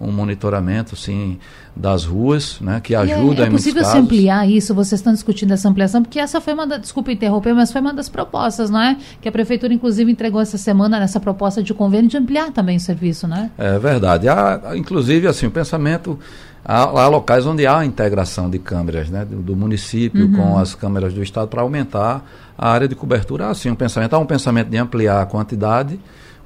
um 0.00 0.12
monitoramento 0.12 0.94
sim 0.94 1.38
das 1.74 2.04
ruas, 2.04 2.60
né, 2.60 2.80
que 2.82 2.94
ajuda 2.94 3.44
é, 3.44 3.46
é 3.46 3.50
possível 3.50 3.84
se 3.84 3.96
ampliar 3.96 4.48
isso? 4.48 4.74
Vocês 4.74 5.00
estão 5.00 5.12
discutindo 5.12 5.52
essa 5.52 5.68
ampliação 5.68 6.02
porque 6.02 6.18
essa 6.18 6.40
foi 6.40 6.54
uma 6.54 6.66
da, 6.66 6.76
desculpa 6.76 7.12
interromper, 7.12 7.54
mas 7.54 7.70
foi 7.70 7.80
uma 7.80 7.92
das 7.92 8.08
propostas, 8.08 8.70
não 8.70 8.80
é? 8.80 8.96
Que 9.20 9.28
a 9.28 9.32
prefeitura 9.32 9.72
inclusive 9.72 10.10
entregou 10.10 10.40
essa 10.40 10.58
semana 10.58 10.98
nessa 10.98 11.20
proposta 11.20 11.62
de 11.62 11.72
convênio 11.72 12.08
de 12.08 12.16
ampliar 12.16 12.52
também 12.52 12.76
o 12.76 12.80
serviço, 12.80 13.26
né? 13.26 13.50
É 13.56 13.78
verdade. 13.78 14.28
Há, 14.28 14.72
inclusive 14.74 15.26
assim 15.26 15.46
o 15.46 15.50
pensamento 15.50 16.18
há, 16.64 16.82
há, 16.82 17.08
locais 17.08 17.46
onde 17.46 17.66
há 17.66 17.84
integração 17.84 18.50
de 18.50 18.58
câmeras, 18.58 19.08
né, 19.08 19.24
do, 19.24 19.36
do 19.36 19.56
município 19.56 20.26
uhum. 20.26 20.32
com 20.32 20.58
as 20.58 20.74
câmeras 20.74 21.14
do 21.14 21.22
estado 21.22 21.48
para 21.48 21.62
aumentar 21.62 22.24
a 22.56 22.70
área 22.70 22.88
de 22.88 22.94
cobertura. 22.94 23.48
Há 23.48 23.54
sim 23.54 23.70
um 23.70 23.76
pensamento, 23.76 24.14
há 24.14 24.18
um 24.18 24.26
pensamento 24.26 24.68
de 24.68 24.76
ampliar 24.76 25.22
a 25.22 25.26
quantidade 25.26 25.98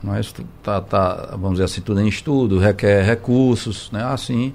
mas 0.02 0.34
tá, 0.62 0.80
tá, 0.80 1.28
vamos 1.32 1.52
dizer 1.52 1.64
assim, 1.64 1.80
tudo 1.80 2.00
em 2.00 2.08
estudo, 2.08 2.58
requer 2.58 3.04
recursos, 3.04 3.90
né? 3.92 4.04
Assim, 4.04 4.52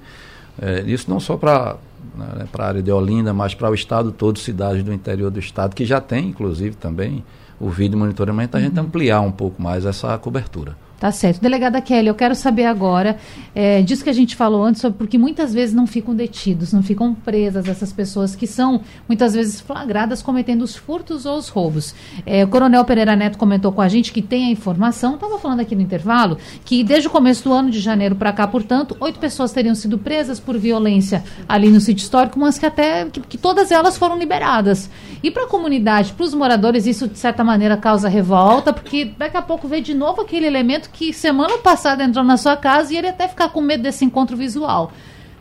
é, 0.60 0.82
isso 0.82 1.08
não 1.08 1.18
só 1.18 1.36
para 1.36 1.76
né, 2.16 2.46
para 2.50 2.64
a 2.64 2.68
área 2.68 2.82
de 2.82 2.90
Olinda, 2.90 3.32
mas 3.32 3.54
para 3.54 3.70
o 3.70 3.74
estado 3.74 4.10
todo, 4.12 4.38
cidades 4.38 4.82
do 4.82 4.92
interior 4.92 5.30
do 5.30 5.38
estado, 5.38 5.74
que 5.74 5.84
já 5.84 6.00
tem, 6.00 6.28
inclusive, 6.28 6.76
também 6.76 7.24
o 7.60 7.68
vídeo 7.68 7.98
monitoramento, 7.98 8.56
a 8.56 8.60
gente 8.60 8.78
uhum. 8.78 8.86
ampliar 8.86 9.20
um 9.20 9.32
pouco 9.32 9.60
mais 9.60 9.84
essa 9.84 10.16
cobertura. 10.18 10.76
Tá 10.98 11.12
certo. 11.12 11.40
Delegada 11.40 11.80
Kelly, 11.80 12.08
eu 12.08 12.14
quero 12.14 12.34
saber 12.34 12.64
agora, 12.64 13.18
é, 13.54 13.82
disso 13.82 14.02
que 14.02 14.10
a 14.10 14.12
gente 14.12 14.34
falou 14.34 14.64
antes, 14.64 14.80
sobre 14.80 14.98
porque 14.98 15.16
muitas 15.16 15.54
vezes 15.54 15.72
não 15.72 15.86
ficam 15.86 16.12
detidos, 16.12 16.72
não 16.72 16.82
ficam 16.82 17.14
presas 17.14 17.68
essas 17.68 17.92
pessoas 17.92 18.34
que 18.34 18.48
são 18.48 18.80
muitas 19.06 19.32
vezes 19.32 19.60
flagradas 19.60 20.22
cometendo 20.22 20.62
os 20.62 20.74
furtos 20.74 21.24
ou 21.24 21.38
os 21.38 21.48
roubos. 21.48 21.94
É, 22.26 22.42
o 22.42 22.48
Coronel 22.48 22.84
Pereira 22.84 23.14
Neto 23.14 23.38
comentou 23.38 23.70
com 23.70 23.80
a 23.80 23.86
gente 23.86 24.12
que 24.12 24.20
tem 24.20 24.46
a 24.46 24.50
informação, 24.50 25.14
estava 25.14 25.38
falando 25.38 25.60
aqui 25.60 25.76
no 25.76 25.82
intervalo, 25.82 26.36
que 26.64 26.82
desde 26.82 27.06
o 27.06 27.10
começo 27.12 27.44
do 27.44 27.52
ano 27.52 27.70
de 27.70 27.78
janeiro 27.78 28.16
para 28.16 28.32
cá, 28.32 28.48
portanto, 28.48 28.96
oito 28.98 29.20
pessoas 29.20 29.52
teriam 29.52 29.76
sido 29.76 29.98
presas 29.98 30.40
por 30.40 30.58
violência 30.58 31.22
ali 31.48 31.68
no 31.68 31.80
sítio 31.80 32.02
histórico, 32.02 32.40
mas 32.40 32.58
que 32.58 32.66
até 32.66 33.04
que, 33.04 33.20
que 33.20 33.38
todas 33.38 33.70
elas 33.70 33.96
foram 33.96 34.18
liberadas. 34.18 34.90
E 35.22 35.30
para 35.30 35.44
a 35.44 35.48
comunidade, 35.48 36.12
para 36.12 36.24
os 36.26 36.34
moradores, 36.34 36.86
isso 36.86 37.06
de 37.06 37.18
certa 37.18 37.44
maneira 37.44 37.76
causa 37.76 38.08
revolta, 38.08 38.72
porque 38.72 39.12
daqui 39.16 39.36
a 39.36 39.42
pouco 39.42 39.68
vê 39.68 39.80
de 39.80 39.94
novo 39.94 40.22
aquele 40.22 40.46
elemento 40.46 40.87
que 40.92 41.12
semana 41.12 41.58
passada 41.58 42.02
entrou 42.04 42.24
na 42.24 42.36
sua 42.36 42.56
casa 42.56 42.92
e 42.92 42.96
ele 42.96 43.08
até 43.08 43.28
ficar 43.28 43.48
com 43.50 43.60
medo 43.60 43.82
desse 43.82 44.04
encontro 44.04 44.36
visual. 44.36 44.92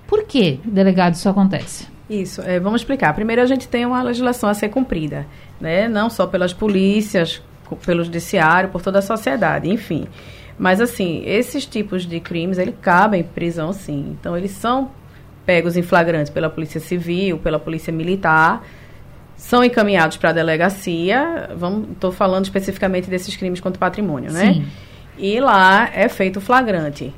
Por 0.07 0.23
que, 0.23 0.59
delegado, 0.63 1.15
isso 1.15 1.27
acontece? 1.27 1.87
Isso, 2.09 2.41
é, 2.41 2.59
vamos 2.59 2.81
explicar. 2.81 3.13
Primeiro, 3.13 3.41
a 3.41 3.45
gente 3.45 3.67
tem 3.67 3.85
uma 3.85 4.01
legislação 4.01 4.49
a 4.49 4.53
ser 4.53 4.69
cumprida, 4.69 5.27
né? 5.59 5.87
não 5.89 6.09
só 6.09 6.25
pelas 6.25 6.53
polícias, 6.53 7.41
pelo 7.85 8.03
judiciário, 8.03 8.69
por 8.69 8.81
toda 8.81 8.99
a 8.99 9.01
sociedade, 9.01 9.69
enfim. 9.69 10.07
Mas, 10.57 10.79
assim, 10.79 11.21
esses 11.25 11.65
tipos 11.65 12.05
de 12.05 12.19
crimes, 12.19 12.57
ele 12.57 12.71
cabem 12.71 13.23
prisão, 13.23 13.73
sim. 13.73 14.15
Então, 14.19 14.35
eles 14.35 14.51
são 14.51 14.89
pegos 15.45 15.77
em 15.77 15.81
flagrantes 15.81 16.29
pela 16.31 16.49
Polícia 16.49 16.79
Civil, 16.79 17.37
pela 17.37 17.59
Polícia 17.59 17.91
Militar, 17.91 18.63
são 19.37 19.63
encaminhados 19.63 20.17
para 20.17 20.31
a 20.31 20.33
delegacia. 20.33 21.49
Estou 21.91 22.11
falando 22.11 22.45
especificamente 22.45 23.09
desses 23.09 23.35
crimes 23.35 23.59
contra 23.59 23.77
o 23.77 23.79
patrimônio, 23.79 24.31
né? 24.31 24.53
Sim. 24.53 24.65
E 25.17 25.39
lá 25.39 25.89
é 25.93 26.07
feito 26.07 26.39
flagrante. 26.39 27.13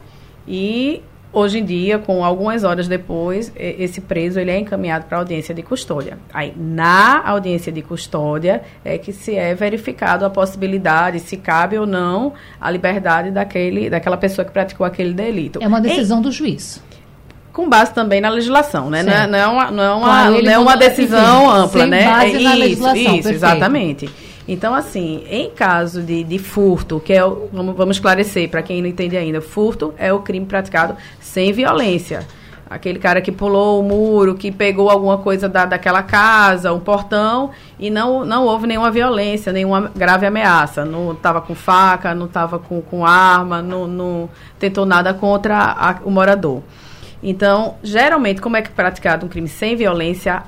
E 0.47 1.01
hoje 1.31 1.59
em 1.59 1.65
dia, 1.65 1.99
com 1.99 2.23
algumas 2.23 2.63
horas 2.63 2.87
depois, 2.87 3.51
esse 3.55 4.01
preso 4.01 4.39
ele 4.39 4.51
é 4.51 4.59
encaminhado 4.59 5.05
para 5.05 5.17
a 5.17 5.21
audiência 5.21 5.53
de 5.53 5.61
custódia. 5.61 6.17
Aí, 6.33 6.53
na 6.57 7.21
audiência 7.27 7.71
de 7.71 7.81
custódia, 7.81 8.61
é 8.83 8.97
que 8.97 9.11
se 9.13 9.35
é 9.35 9.53
verificado 9.53 10.25
a 10.25 10.29
possibilidade, 10.29 11.19
se 11.19 11.37
cabe 11.37 11.77
ou 11.77 11.85
não 11.85 12.33
a 12.59 12.71
liberdade 12.71 13.31
daquele, 13.31 13.89
daquela 13.89 14.17
pessoa 14.17 14.45
que 14.45 14.51
praticou 14.51 14.85
aquele 14.85 15.13
delito. 15.13 15.59
É 15.61 15.67
uma 15.67 15.81
decisão 15.81 16.19
em, 16.19 16.23
do 16.23 16.31
juiz. 16.31 16.81
Com 17.53 17.69
base 17.69 17.93
também 17.93 18.21
na 18.21 18.29
legislação, 18.29 18.89
né? 18.89 19.03
Não 19.03 19.13
é, 19.13 19.27
não 19.27 19.37
é, 19.37 19.47
uma, 19.47 19.71
não 19.71 19.83
é 19.83 19.93
uma, 19.93 20.29
não 20.29 20.51
é 20.51 20.59
uma 20.59 20.77
decisão 20.77 21.49
ampla, 21.49 21.85
né? 21.85 22.05
Base 22.05 22.35
é 22.35 22.39
na 22.39 22.51
isso, 22.51 22.59
legislação, 22.59 23.15
isso, 23.17 23.29
exatamente. 23.29 24.09
Então, 24.51 24.73
assim, 24.73 25.23
em 25.29 25.51
caso 25.51 26.01
de, 26.01 26.23
de 26.23 26.39
furto, 26.39 26.99
que 26.99 27.13
é 27.13 27.23
o, 27.23 27.47
vamos, 27.53 27.75
vamos 27.75 27.97
esclarecer 27.97 28.49
para 28.49 28.63
quem 28.63 28.81
não 28.81 28.89
entende 28.89 29.15
ainda, 29.15 29.39
furto 29.39 29.93
é 29.95 30.11
o 30.11 30.21
crime 30.21 30.43
praticado 30.43 30.97
sem 31.19 31.53
violência. 31.53 32.25
Aquele 32.67 32.97
cara 32.97 33.21
que 33.21 33.31
pulou 33.31 33.79
o 33.79 33.83
muro, 33.83 34.33
que 34.33 34.51
pegou 34.51 34.89
alguma 34.89 35.19
coisa 35.19 35.47
da, 35.47 35.65
daquela 35.65 36.01
casa, 36.01 36.73
um 36.73 36.79
portão, 36.79 37.51
e 37.77 37.91
não, 37.91 38.25
não 38.25 38.45
houve 38.45 38.65
nenhuma 38.65 38.89
violência, 38.89 39.53
nenhuma 39.53 39.91
grave 39.95 40.25
ameaça. 40.25 40.83
Não 40.83 41.11
estava 41.11 41.41
com 41.41 41.53
faca, 41.53 42.15
não 42.15 42.25
estava 42.25 42.57
com, 42.57 42.81
com 42.81 43.05
arma, 43.05 43.61
não, 43.61 43.85
não 43.87 44.29
tentou 44.57 44.83
nada 44.83 45.13
contra 45.13 45.57
a, 45.59 45.99
o 46.03 46.09
morador. 46.09 46.63
Então, 47.21 47.75
geralmente, 47.83 48.41
como 48.41 48.57
é 48.57 48.63
que 48.63 48.69
é 48.69 48.73
praticado 48.73 49.27
um 49.27 49.29
crime 49.29 49.47
sem 49.47 49.75
violência? 49.75 50.41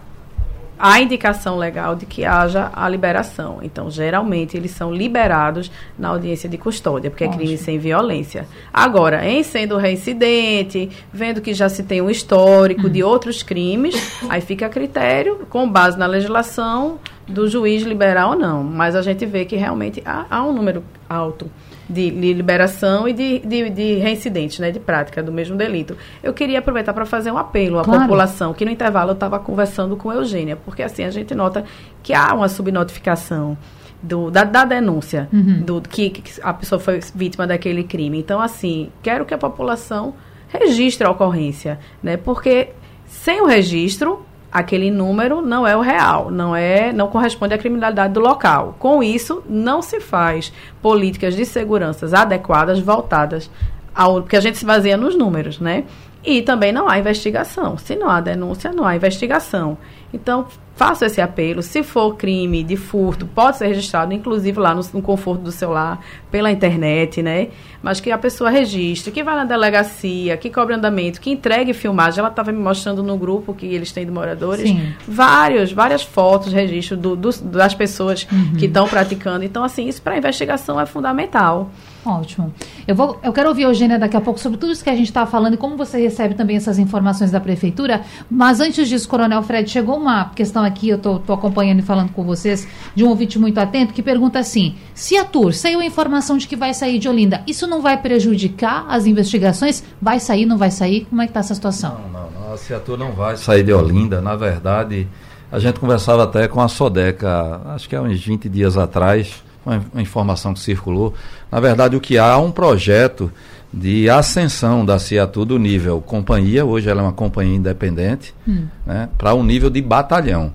A 0.81 0.99
indicação 0.99 1.59
legal 1.59 1.95
de 1.95 2.07
que 2.07 2.25
haja 2.25 2.71
a 2.73 2.89
liberação. 2.89 3.59
Então, 3.61 3.91
geralmente, 3.91 4.57
eles 4.57 4.71
são 4.71 4.91
liberados 4.91 5.71
na 5.97 6.09
audiência 6.09 6.49
de 6.49 6.57
custódia, 6.57 7.11
porque 7.11 7.23
é 7.23 7.27
crime 7.27 7.55
sem 7.55 7.77
violência. 7.77 8.47
Agora, 8.73 9.23
em 9.29 9.43
sendo 9.43 9.77
reincidente, 9.77 10.89
vendo 11.13 11.39
que 11.39 11.53
já 11.53 11.69
se 11.69 11.83
tem 11.83 12.01
um 12.01 12.09
histórico 12.09 12.89
de 12.89 13.03
outros 13.03 13.43
crimes, 13.43 13.93
aí 14.27 14.41
fica 14.41 14.65
a 14.65 14.69
critério, 14.69 15.45
com 15.51 15.69
base 15.69 15.99
na 15.99 16.07
legislação, 16.07 16.99
do 17.27 17.47
juiz 17.47 17.83
liberar 17.83 18.29
ou 18.29 18.35
não. 18.35 18.63
Mas 18.63 18.95
a 18.95 19.03
gente 19.03 19.23
vê 19.23 19.45
que 19.45 19.55
realmente 19.55 20.01
há, 20.03 20.25
há 20.31 20.43
um 20.43 20.51
número 20.51 20.83
alto 21.07 21.47
de, 21.91 22.09
liberação 22.09 23.07
e 23.07 23.13
de, 23.13 23.39
de, 23.39 23.69
de 23.69 23.93
reincidentes, 23.95 24.59
né, 24.59 24.71
de 24.71 24.79
prática 24.79 25.21
do 25.21 25.31
mesmo 25.31 25.55
delito. 25.55 25.97
Eu 26.23 26.33
queria 26.33 26.59
aproveitar 26.59 26.93
para 26.93 27.05
fazer 27.05 27.31
um 27.31 27.37
apelo 27.37 27.79
à 27.79 27.83
claro. 27.83 28.01
população, 28.01 28.53
que 28.53 28.65
no 28.65 28.71
intervalo 28.71 29.11
eu 29.11 29.13
estava 29.13 29.37
conversando 29.39 29.95
com 29.95 30.11
Eugênia, 30.11 30.55
porque 30.55 30.81
assim 30.81 31.03
a 31.03 31.09
gente 31.09 31.35
nota 31.35 31.63
que 32.01 32.13
há 32.13 32.33
uma 32.33 32.47
subnotificação. 32.47 33.57
Do, 34.03 34.31
da, 34.31 34.43
da 34.43 34.65
denúncia 34.65 35.29
uhum. 35.31 35.61
do 35.61 35.79
que, 35.79 36.09
que 36.09 36.41
a 36.41 36.51
pessoa 36.51 36.79
foi 36.79 36.99
vítima 37.13 37.45
daquele 37.45 37.83
crime. 37.83 38.17
Então, 38.17 38.41
assim, 38.41 38.89
quero 39.03 39.25
que 39.25 39.33
a 39.35 39.37
população 39.37 40.15
registre 40.47 41.05
a 41.05 41.11
ocorrência, 41.11 41.77
né? 42.01 42.17
Porque 42.17 42.69
sem 43.05 43.41
o 43.41 43.45
registro, 43.45 44.25
aquele 44.51 44.91
número 44.91 45.41
não 45.41 45.65
é 45.65 45.75
o 45.75 45.81
real, 45.81 46.29
não 46.29 46.55
é, 46.55 46.91
não 46.91 47.07
corresponde 47.07 47.53
à 47.53 47.57
criminalidade 47.57 48.13
do 48.13 48.19
local. 48.19 48.75
Com 48.77 49.01
isso, 49.01 49.41
não 49.49 49.81
se 49.81 49.99
faz 49.99 50.51
políticas 50.81 51.35
de 51.35 51.45
segurança 51.45 52.05
adequadas 52.17 52.79
voltadas 52.79 53.49
ao 53.93 54.21
porque 54.21 54.35
a 54.35 54.41
gente 54.41 54.57
se 54.57 54.65
baseia 54.65 54.97
nos 54.97 55.15
números, 55.15 55.59
né? 55.59 55.85
E 56.23 56.41
também 56.41 56.71
não 56.71 56.87
há 56.87 56.99
investigação. 56.99 57.77
Se 57.77 57.95
não 57.95 58.09
há 58.09 58.21
denúncia, 58.21 58.71
não 58.71 58.85
há 58.85 58.95
investigação. 58.95 59.77
Então, 60.13 60.45
faço 60.75 61.05
esse 61.05 61.21
apelo. 61.21 61.61
Se 61.61 61.83
for 61.83 62.15
crime 62.15 62.63
de 62.63 62.75
furto, 62.75 63.25
pode 63.25 63.57
ser 63.57 63.67
registrado, 63.67 64.13
inclusive 64.13 64.59
lá 64.59 64.73
no, 64.73 64.81
no, 64.93 65.01
conforto 65.01 65.41
do 65.41 65.51
celular, 65.51 65.99
pela 66.31 66.51
internet, 66.51 67.21
né? 67.21 67.49
Mas 67.83 67.99
que 67.99 68.11
a 68.11 68.17
pessoa 68.17 68.49
registre, 68.49 69.11
que 69.11 69.23
vá 69.23 69.35
na 69.35 69.45
delegacia, 69.45 70.37
que 70.37 70.49
cobre 70.49 70.75
andamento, 70.75 71.19
que 71.19 71.29
entregue 71.29 71.73
filmagem. 71.73 72.19
Ela 72.19 72.29
estava 72.29 72.51
me 72.51 72.59
mostrando 72.59 73.03
no 73.03 73.17
grupo 73.17 73.53
que 73.53 73.65
eles 73.65 73.91
têm 73.91 74.05
de 74.05 74.11
moradores 74.11 74.69
Sim. 74.69 74.93
vários, 75.07 75.71
várias 75.71 76.03
fotos, 76.03 76.53
registro 76.53 76.97
do, 76.97 77.15
do, 77.15 77.31
das 77.43 77.73
pessoas 77.73 78.27
uhum. 78.31 78.55
que 78.57 78.65
estão 78.65 78.87
praticando. 78.87 79.43
Então, 79.43 79.63
assim, 79.63 79.87
isso 79.87 80.01
para 80.01 80.15
a 80.15 80.17
investigação 80.17 80.79
é 80.79 80.85
fundamental. 80.85 81.69
Ótimo. 82.05 82.51
Eu, 82.87 82.95
vou, 82.95 83.19
eu 83.21 83.31
quero 83.31 83.49
ouvir 83.49 83.65
a 83.65 83.67
Eugênia 83.67 83.99
daqui 83.99 84.17
a 84.17 84.21
pouco 84.21 84.39
sobre 84.39 84.57
tudo 84.57 84.71
isso 84.71 84.83
que 84.83 84.89
a 84.89 84.95
gente 84.95 85.07
está 85.07 85.25
falando 85.25 85.53
e 85.53 85.57
como 85.57 85.77
você 85.77 85.99
recebe 85.99 86.33
também 86.33 86.55
essas 86.55 86.79
informações 86.79 87.29
da 87.29 87.39
prefeitura. 87.39 88.01
Mas 88.29 88.59
antes 88.59 88.89
disso, 88.89 89.07
Coronel 89.07 89.43
Fred, 89.43 89.69
chegou 89.69 89.97
uma 89.97 90.29
questão 90.29 90.63
aqui, 90.63 90.89
eu 90.89 90.97
estou 90.97 91.21
acompanhando 91.29 91.79
e 91.79 91.83
falando 91.83 92.11
com 92.11 92.23
vocês, 92.23 92.67
de 92.95 93.03
um 93.03 93.09
ouvinte 93.09 93.37
muito 93.37 93.59
atento, 93.59 93.93
que 93.93 94.01
pergunta 94.01 94.39
assim: 94.39 94.75
se 94.95 95.15
a 95.15 95.23
TUR 95.23 95.53
saiu 95.53 95.79
a 95.79 95.85
informação 95.85 96.37
de 96.37 96.47
que 96.47 96.55
vai 96.55 96.73
sair 96.73 96.97
de 96.97 97.07
Olinda, 97.07 97.43
isso 97.45 97.67
não 97.67 97.81
vai 97.81 97.97
prejudicar 98.01 98.85
as 98.89 99.05
investigações? 99.05 99.83
Vai 100.01 100.19
sair, 100.19 100.45
não 100.45 100.57
vai 100.57 100.71
sair? 100.71 101.05
Como 101.05 101.21
é 101.21 101.25
que 101.25 101.29
está 101.29 101.41
essa 101.41 101.53
situação? 101.53 101.99
Não, 102.11 102.21
não, 102.21 102.31
não 102.31 102.53
A 102.53 102.57
Ciatur 102.57 102.97
não 102.97 103.11
vai 103.11 103.37
sair 103.37 103.63
de 103.63 103.73
Olinda. 103.73 104.19
Na 104.21 104.35
verdade, 104.35 105.07
a 105.51 105.59
gente 105.59 105.79
conversava 105.79 106.23
até 106.23 106.47
com 106.47 106.61
a 106.61 106.67
Sodeca, 106.67 107.61
acho 107.65 107.87
que 107.87 107.95
há 107.95 108.01
uns 108.01 108.23
20 108.23 108.49
dias 108.49 108.75
atrás, 108.77 109.43
uma, 109.65 110.01
informação 110.01 110.53
que 110.53 110.59
circulou. 110.59 111.13
Na 111.51 111.59
verdade, 111.59 111.95
o 111.95 112.01
que 112.01 112.17
há 112.17 112.33
é 112.33 112.35
um 112.35 112.51
projeto 112.51 113.31
de 113.73 114.09
ascensão 114.09 114.85
da 114.85 114.99
Ciatur 114.99 115.45
do 115.45 115.57
nível 115.57 116.01
companhia, 116.01 116.65
hoje 116.65 116.89
ela 116.89 117.01
é 117.01 117.03
uma 117.05 117.13
companhia 117.13 117.55
independente, 117.55 118.33
hum. 118.47 118.65
né, 118.85 119.07
para 119.17 119.33
um 119.33 119.43
nível 119.43 119.69
de 119.69 119.81
batalhão. 119.81 120.53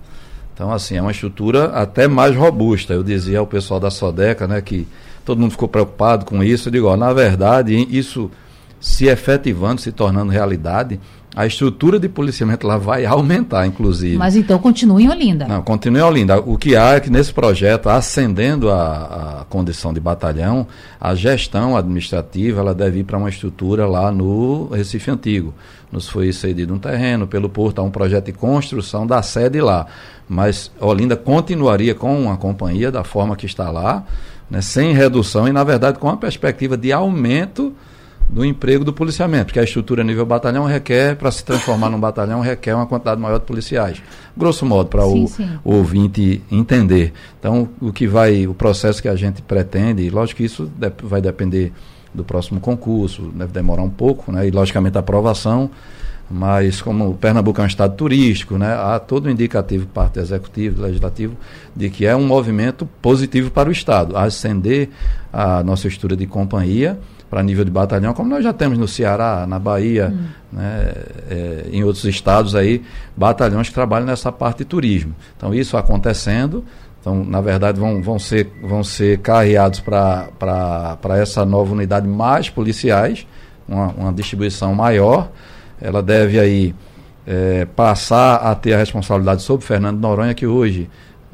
Então, 0.53 0.73
assim, 0.73 0.97
é 0.97 1.03
uma 1.03 1.11
estrutura 1.11 1.67
até 1.67 2.09
mais 2.09 2.35
robusta. 2.35 2.95
Eu 2.95 3.03
dizia 3.03 3.39
ao 3.39 3.47
pessoal 3.47 3.79
da 3.79 3.91
Sodeca, 3.91 4.47
né, 4.47 4.61
que 4.61 4.89
todo 5.25 5.39
mundo 5.39 5.51
ficou 5.51 5.69
preocupado 5.69 6.25
com 6.25 6.43
isso. 6.43 6.69
Eu 6.69 6.73
digo, 6.73 6.87
ó, 6.87 6.97
na 6.97 7.13
verdade, 7.13 7.75
isso 7.91 8.31
se 8.81 9.07
efetivando, 9.07 9.81
se 9.81 9.93
tornando 9.93 10.33
realidade, 10.33 10.99
a 11.37 11.47
estrutura 11.47 12.01
de 12.01 12.09
policiamento 12.09 12.67
lá 12.67 12.79
vai 12.79 13.05
aumentar, 13.05 13.67
inclusive. 13.67 14.17
Mas 14.17 14.35
então 14.35 14.59
continue 14.59 15.05
em 15.05 15.11
Olinda. 15.11 15.47
Não, 15.47 15.61
continue 15.61 16.01
em 16.01 16.03
Olinda. 16.03 16.41
O 16.41 16.57
que 16.57 16.75
há 16.75 16.95
é 16.95 17.01
que 17.01 17.11
nesse 17.11 17.31
projeto, 17.31 17.91
ascendendo 17.91 18.71
a, 18.71 19.43
a 19.43 19.45
condição 19.45 19.93
de 19.93 20.01
batalhão, 20.01 20.67
a 20.99 21.15
gestão 21.15 21.77
administrativa 21.77 22.61
ela 22.61 22.75
deve 22.75 23.01
ir 23.01 23.05
para 23.05 23.19
uma 23.19 23.29
estrutura 23.29 23.87
lá 23.87 24.11
no 24.11 24.69
Recife 24.69 25.11
Antigo. 25.11 25.53
Nos 25.93 26.09
foi 26.09 26.33
cedido 26.33 26.73
um 26.73 26.79
terreno 26.79 27.27
pelo 27.27 27.51
Porto, 27.51 27.81
há 27.81 27.83
um 27.83 27.91
projeto 27.91 28.25
de 28.25 28.33
construção 28.33 29.07
da 29.07 29.21
sede 29.21 29.61
lá. 29.61 29.87
Mas 30.27 30.71
Olinda 30.81 31.17
continuaria 31.17 31.95
com 31.95 32.33
a 32.33 32.39
companhia 32.39 32.91
da 32.91 33.05
forma 33.05 33.37
que 33.37 33.45
está 33.45 33.71
lá, 33.71 34.07
né, 34.51 34.63
sem 34.63 34.95
redução 34.95 35.47
e, 35.47 35.53
na 35.53 35.63
verdade, 35.63 35.99
com 35.99 36.09
a 36.09 36.17
perspectiva 36.17 36.79
de 36.79 36.95
aumento 36.95 37.75
do 38.29 38.45
emprego 38.45 38.85
do 38.85 38.93
policiamento, 38.93 39.47
porque 39.47 39.61
a 39.61 39.65
estrutura 39.65 40.03
nível 40.03 40.27
batalhão 40.27 40.65
requer, 40.65 41.17
para 41.17 41.31
se 41.31 41.45
transformar 41.45 41.89
num 41.89 42.01
batalhão, 42.01 42.41
requer 42.41 42.75
uma 42.75 42.87
quantidade 42.87 43.21
maior 43.21 43.39
de 43.39 43.45
policiais. 43.45 44.03
Grosso 44.37 44.67
modo, 44.67 44.89
para 44.89 45.07
o, 45.07 45.25
o, 45.65 45.75
ouvinte 45.75 46.43
entender. 46.51 47.13
Então, 47.39 47.69
o 47.81 47.93
que 47.93 48.07
vai, 48.07 48.47
o 48.47 48.55
processo 48.55 49.01
que 49.01 49.09
a 49.09 49.15
gente 49.15 49.43
pretende, 49.43 50.11
lógico 50.11 50.39
que 50.39 50.45
isso 50.45 50.71
vai 51.03 51.21
depender 51.21 51.73
do 52.13 52.25
próximo 52.25 52.59
concurso, 52.59 53.31
deve 53.35 53.53
demorar 53.53 53.83
um 53.83 53.91
pouco, 53.91 54.33
né? 54.33 54.49
E 54.49 54.51
logicamente 54.51 54.97
a 54.97 55.01
aprovação, 55.01 55.71
mas 56.29 56.83
como 56.83 57.15
Pernambuco 57.15 57.61
é 57.61 57.65
um 57.65 57.69
estado 57.69 57.95
turístico, 57.95 58.59
né? 58.59 58.75
Há 58.75 58.99
todo 58.99 59.27
um 59.29 59.31
indicativo 59.31 59.87
parte 59.87 60.19
executivo, 60.19 60.83
legislativo, 60.83 61.37
de 61.75 61.89
que 61.91 62.05
é 62.05 62.17
um 62.17 62.27
movimento 62.27 62.89
positivo 63.01 63.51
para 63.51 63.69
o 63.69 63.73
estado, 63.73 64.17
ascender 64.17 64.89
a 65.33 65.63
nossa 65.63 65.87
estrutura 65.87 66.17
de 66.17 66.27
companhia 66.27 66.99
para 67.29 67.43
nível 67.43 67.65
de 67.65 67.71
batalhão, 67.71 68.15
como 68.15 68.31
nós 68.31 68.45
já 68.45 68.53
temos 68.53 68.79
no 68.79 68.87
Ceará, 68.87 69.47
na 69.47 69.59
Bahia, 69.59 70.13
hum. 70.15 70.27
né, 70.53 70.93
é, 71.29 71.67
em 71.73 71.83
outros 71.83 72.05
estados 72.05 72.55
aí, 72.55 72.83
batalhões 73.17 73.69
que 73.69 73.75
trabalham 73.75 74.07
nessa 74.07 74.31
parte 74.31 74.59
de 74.59 74.65
turismo. 74.65 75.15
Então, 75.37 75.53
isso 75.53 75.77
acontecendo, 75.77 76.65
então, 77.01 77.25
na 77.25 77.41
verdade, 77.41 77.79
vão, 77.79 78.03
vão, 78.03 78.19
ser, 78.19 78.53
vão 78.63 78.83
ser 78.83 79.19
carreados 79.19 79.81
para 79.81 81.17
essa 81.21 81.45
nova 81.45 81.73
unidade 81.73 82.07
mais 82.07 82.51
policiais, 82.51 83.27
uma, 83.69 83.89
uma 83.89 84.13
distribuição 84.13 84.75
maior. 84.75 85.31
Ela 85.81 86.03
deve 86.03 86.39
aí 86.39 86.75
é, 87.27 87.65
passar 87.65 88.37
a 88.37 88.55
ter 88.55 88.75
a 88.75 88.79
responsabilidade 88.79 89.43
sobre 89.43 89.67
Fernando 89.67 90.01
Noronha, 90.01 90.35
que 90.35 90.47
hoje 90.47 90.89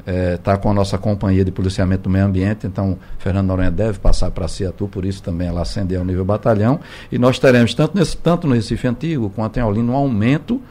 está 0.05 0.53
é, 0.53 0.57
com 0.57 0.69
a 0.69 0.73
nossa 0.73 0.97
companhia 0.97 1.45
de 1.45 1.51
policiamento 1.51 2.03
do 2.03 2.09
meio 2.09 2.25
ambiente, 2.25 2.67
então 2.67 2.97
Fernando 3.17 3.47
Noronha 3.47 3.71
deve 3.71 3.99
passar 3.99 4.31
para 4.31 4.47
Ciatu, 4.47 4.87
por 4.87 5.05
isso 5.05 5.23
também 5.23 5.47
ela 5.47 5.61
ascender 5.61 5.97
ao 5.97 6.05
nível 6.05 6.25
batalhão, 6.25 6.79
e 7.11 7.17
nós 7.17 7.39
teremos, 7.39 7.73
tanto, 7.73 7.97
nesse, 7.97 8.17
tanto 8.17 8.47
no 8.47 8.53
Recife 8.53 8.87
Antigo 8.87 9.29
quanto 9.29 9.57
em 9.57 9.63
Olinda, 9.63 9.91
um 9.91 9.95
aumento 9.95 10.61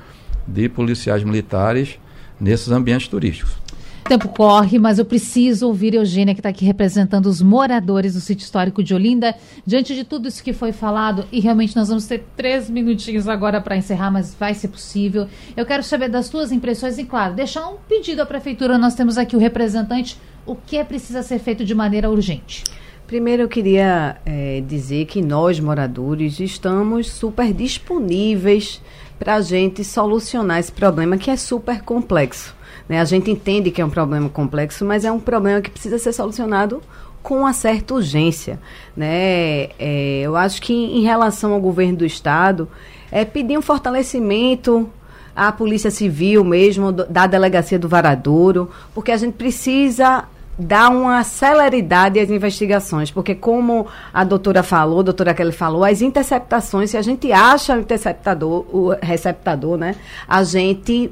de 0.47 0.69
policiais 0.69 1.25
militares 1.25 1.99
nesses 2.39 2.71
ambientes 2.71 3.09
turísticos. 3.09 3.62
O 4.05 4.09
tempo 4.13 4.29
corre, 4.29 4.81
mas 4.81 4.99
eu 4.99 5.05
preciso 5.05 5.69
ouvir 5.69 5.95
Eugênia, 5.95 6.35
que 6.35 6.41
está 6.41 6.49
aqui 6.49 6.65
representando 6.65 7.27
os 7.27 7.41
moradores 7.41 8.15
do 8.15 8.21
sítio 8.21 8.43
histórico 8.45 8.83
de 8.83 8.93
Olinda. 8.93 9.35
Diante 9.65 9.95
de 9.95 10.03
tudo 10.03 10.29
isso 10.29 10.43
que 10.43 10.53
foi 10.53 10.73
falado, 10.73 11.25
e 11.31 11.39
realmente 11.39 11.77
nós 11.77 11.89
vamos 11.89 12.05
ter 12.05 12.27
três 12.37 12.69
minutinhos 12.69 13.29
agora 13.29 13.61
para 13.61 13.77
encerrar, 13.77 14.11
mas 14.11 14.35
vai 14.35 14.55
ser 14.55 14.69
possível. 14.69 15.29
Eu 15.57 15.65
quero 15.65 15.85
saber 15.85 16.09
das 16.09 16.27
suas 16.27 16.51
impressões 16.51 16.99
e, 16.99 17.05
claro, 17.05 17.35
deixar 17.35 17.67
um 17.69 17.77
pedido 17.89 18.21
à 18.21 18.27
prefeitura. 18.27 18.77
Nós 18.77 18.95
temos 18.95 19.17
aqui 19.17 19.37
o 19.37 19.39
representante. 19.39 20.19
O 20.45 20.57
que 20.57 20.77
é 20.77 20.85
precisa 20.85 21.23
ser 21.23 21.39
feito 21.39 21.65
de 21.65 21.75
maneira 21.75 22.11
urgente? 22.11 22.65
Primeiro, 23.07 23.43
eu 23.43 23.49
queria 23.49 24.17
é, 24.27 24.63
dizer 24.67 25.07
que 25.07 25.23
nós, 25.23 25.61
moradores, 25.61 26.41
estamos 26.41 27.09
super 27.09 27.53
disponíveis 27.55 28.83
para 29.17 29.37
a 29.37 29.41
gente 29.41 29.85
solucionar 29.85 30.59
esse 30.59 30.73
problema 30.73 31.17
que 31.17 31.31
é 31.31 31.37
super 31.37 31.83
complexo. 31.83 32.62
Né? 32.89 33.01
A 33.01 33.05
gente 33.05 33.31
entende 33.31 33.71
que 33.71 33.81
é 33.81 33.85
um 33.85 33.91
problema 33.91 34.29
complexo, 34.29 34.85
mas 34.85 35.05
é 35.05 35.13
um 35.13 35.21
problema 35.21 35.61
que 35.61 35.71
precisa 35.71 35.99
ser 35.99 36.13
solucionado 36.13 36.83
com 37.23 37.39
uma 37.39 37.53
certa 37.53 37.95
urgência. 37.95 38.59
Né? 38.97 39.69
É, 39.79 40.23
eu 40.23 40.37
acho 40.37 40.61
que 40.61 40.73
em 40.73 41.03
relação 41.03 41.53
ao 41.53 41.61
governo 41.61 41.99
do 41.99 42.07
Estado, 42.07 42.69
é 43.11 43.25
pedir 43.25 43.59
um 43.59 43.63
fortalecimento 43.63 44.89
à 45.37 45.53
Polícia 45.53 45.91
Civil 45.91 46.43
mesmo, 46.43 46.91
da 46.91 47.27
Delegacia 47.27 47.79
do 47.79 47.89
Varadouro, 47.89 48.71
porque 48.95 49.13
a 49.13 49.17
gente 49.17 49.35
precisa 49.35 50.25
dar 50.59 50.91
uma 50.91 51.25
celeridade 51.25 52.21
às 52.21 52.31
investigações, 52.31 53.11
porque 53.11 53.35
como 53.35 53.87
a 54.13 54.23
doutora 54.23 54.63
falou, 54.63 55.01
a 55.01 55.05
doutora 55.05 55.35
Kelly 55.35 55.53
falou, 55.53 55.85
as 55.85 56.03
interceptações, 56.03 56.91
se 56.91 56.97
a 56.97 57.03
gente 57.03 57.33
acha 57.33 57.75
o 57.75 57.81
interceptador, 57.81 58.67
o 58.71 58.95
receptador, 59.01 59.79
né, 59.79 59.97
a 60.29 60.45
gente 60.45 61.11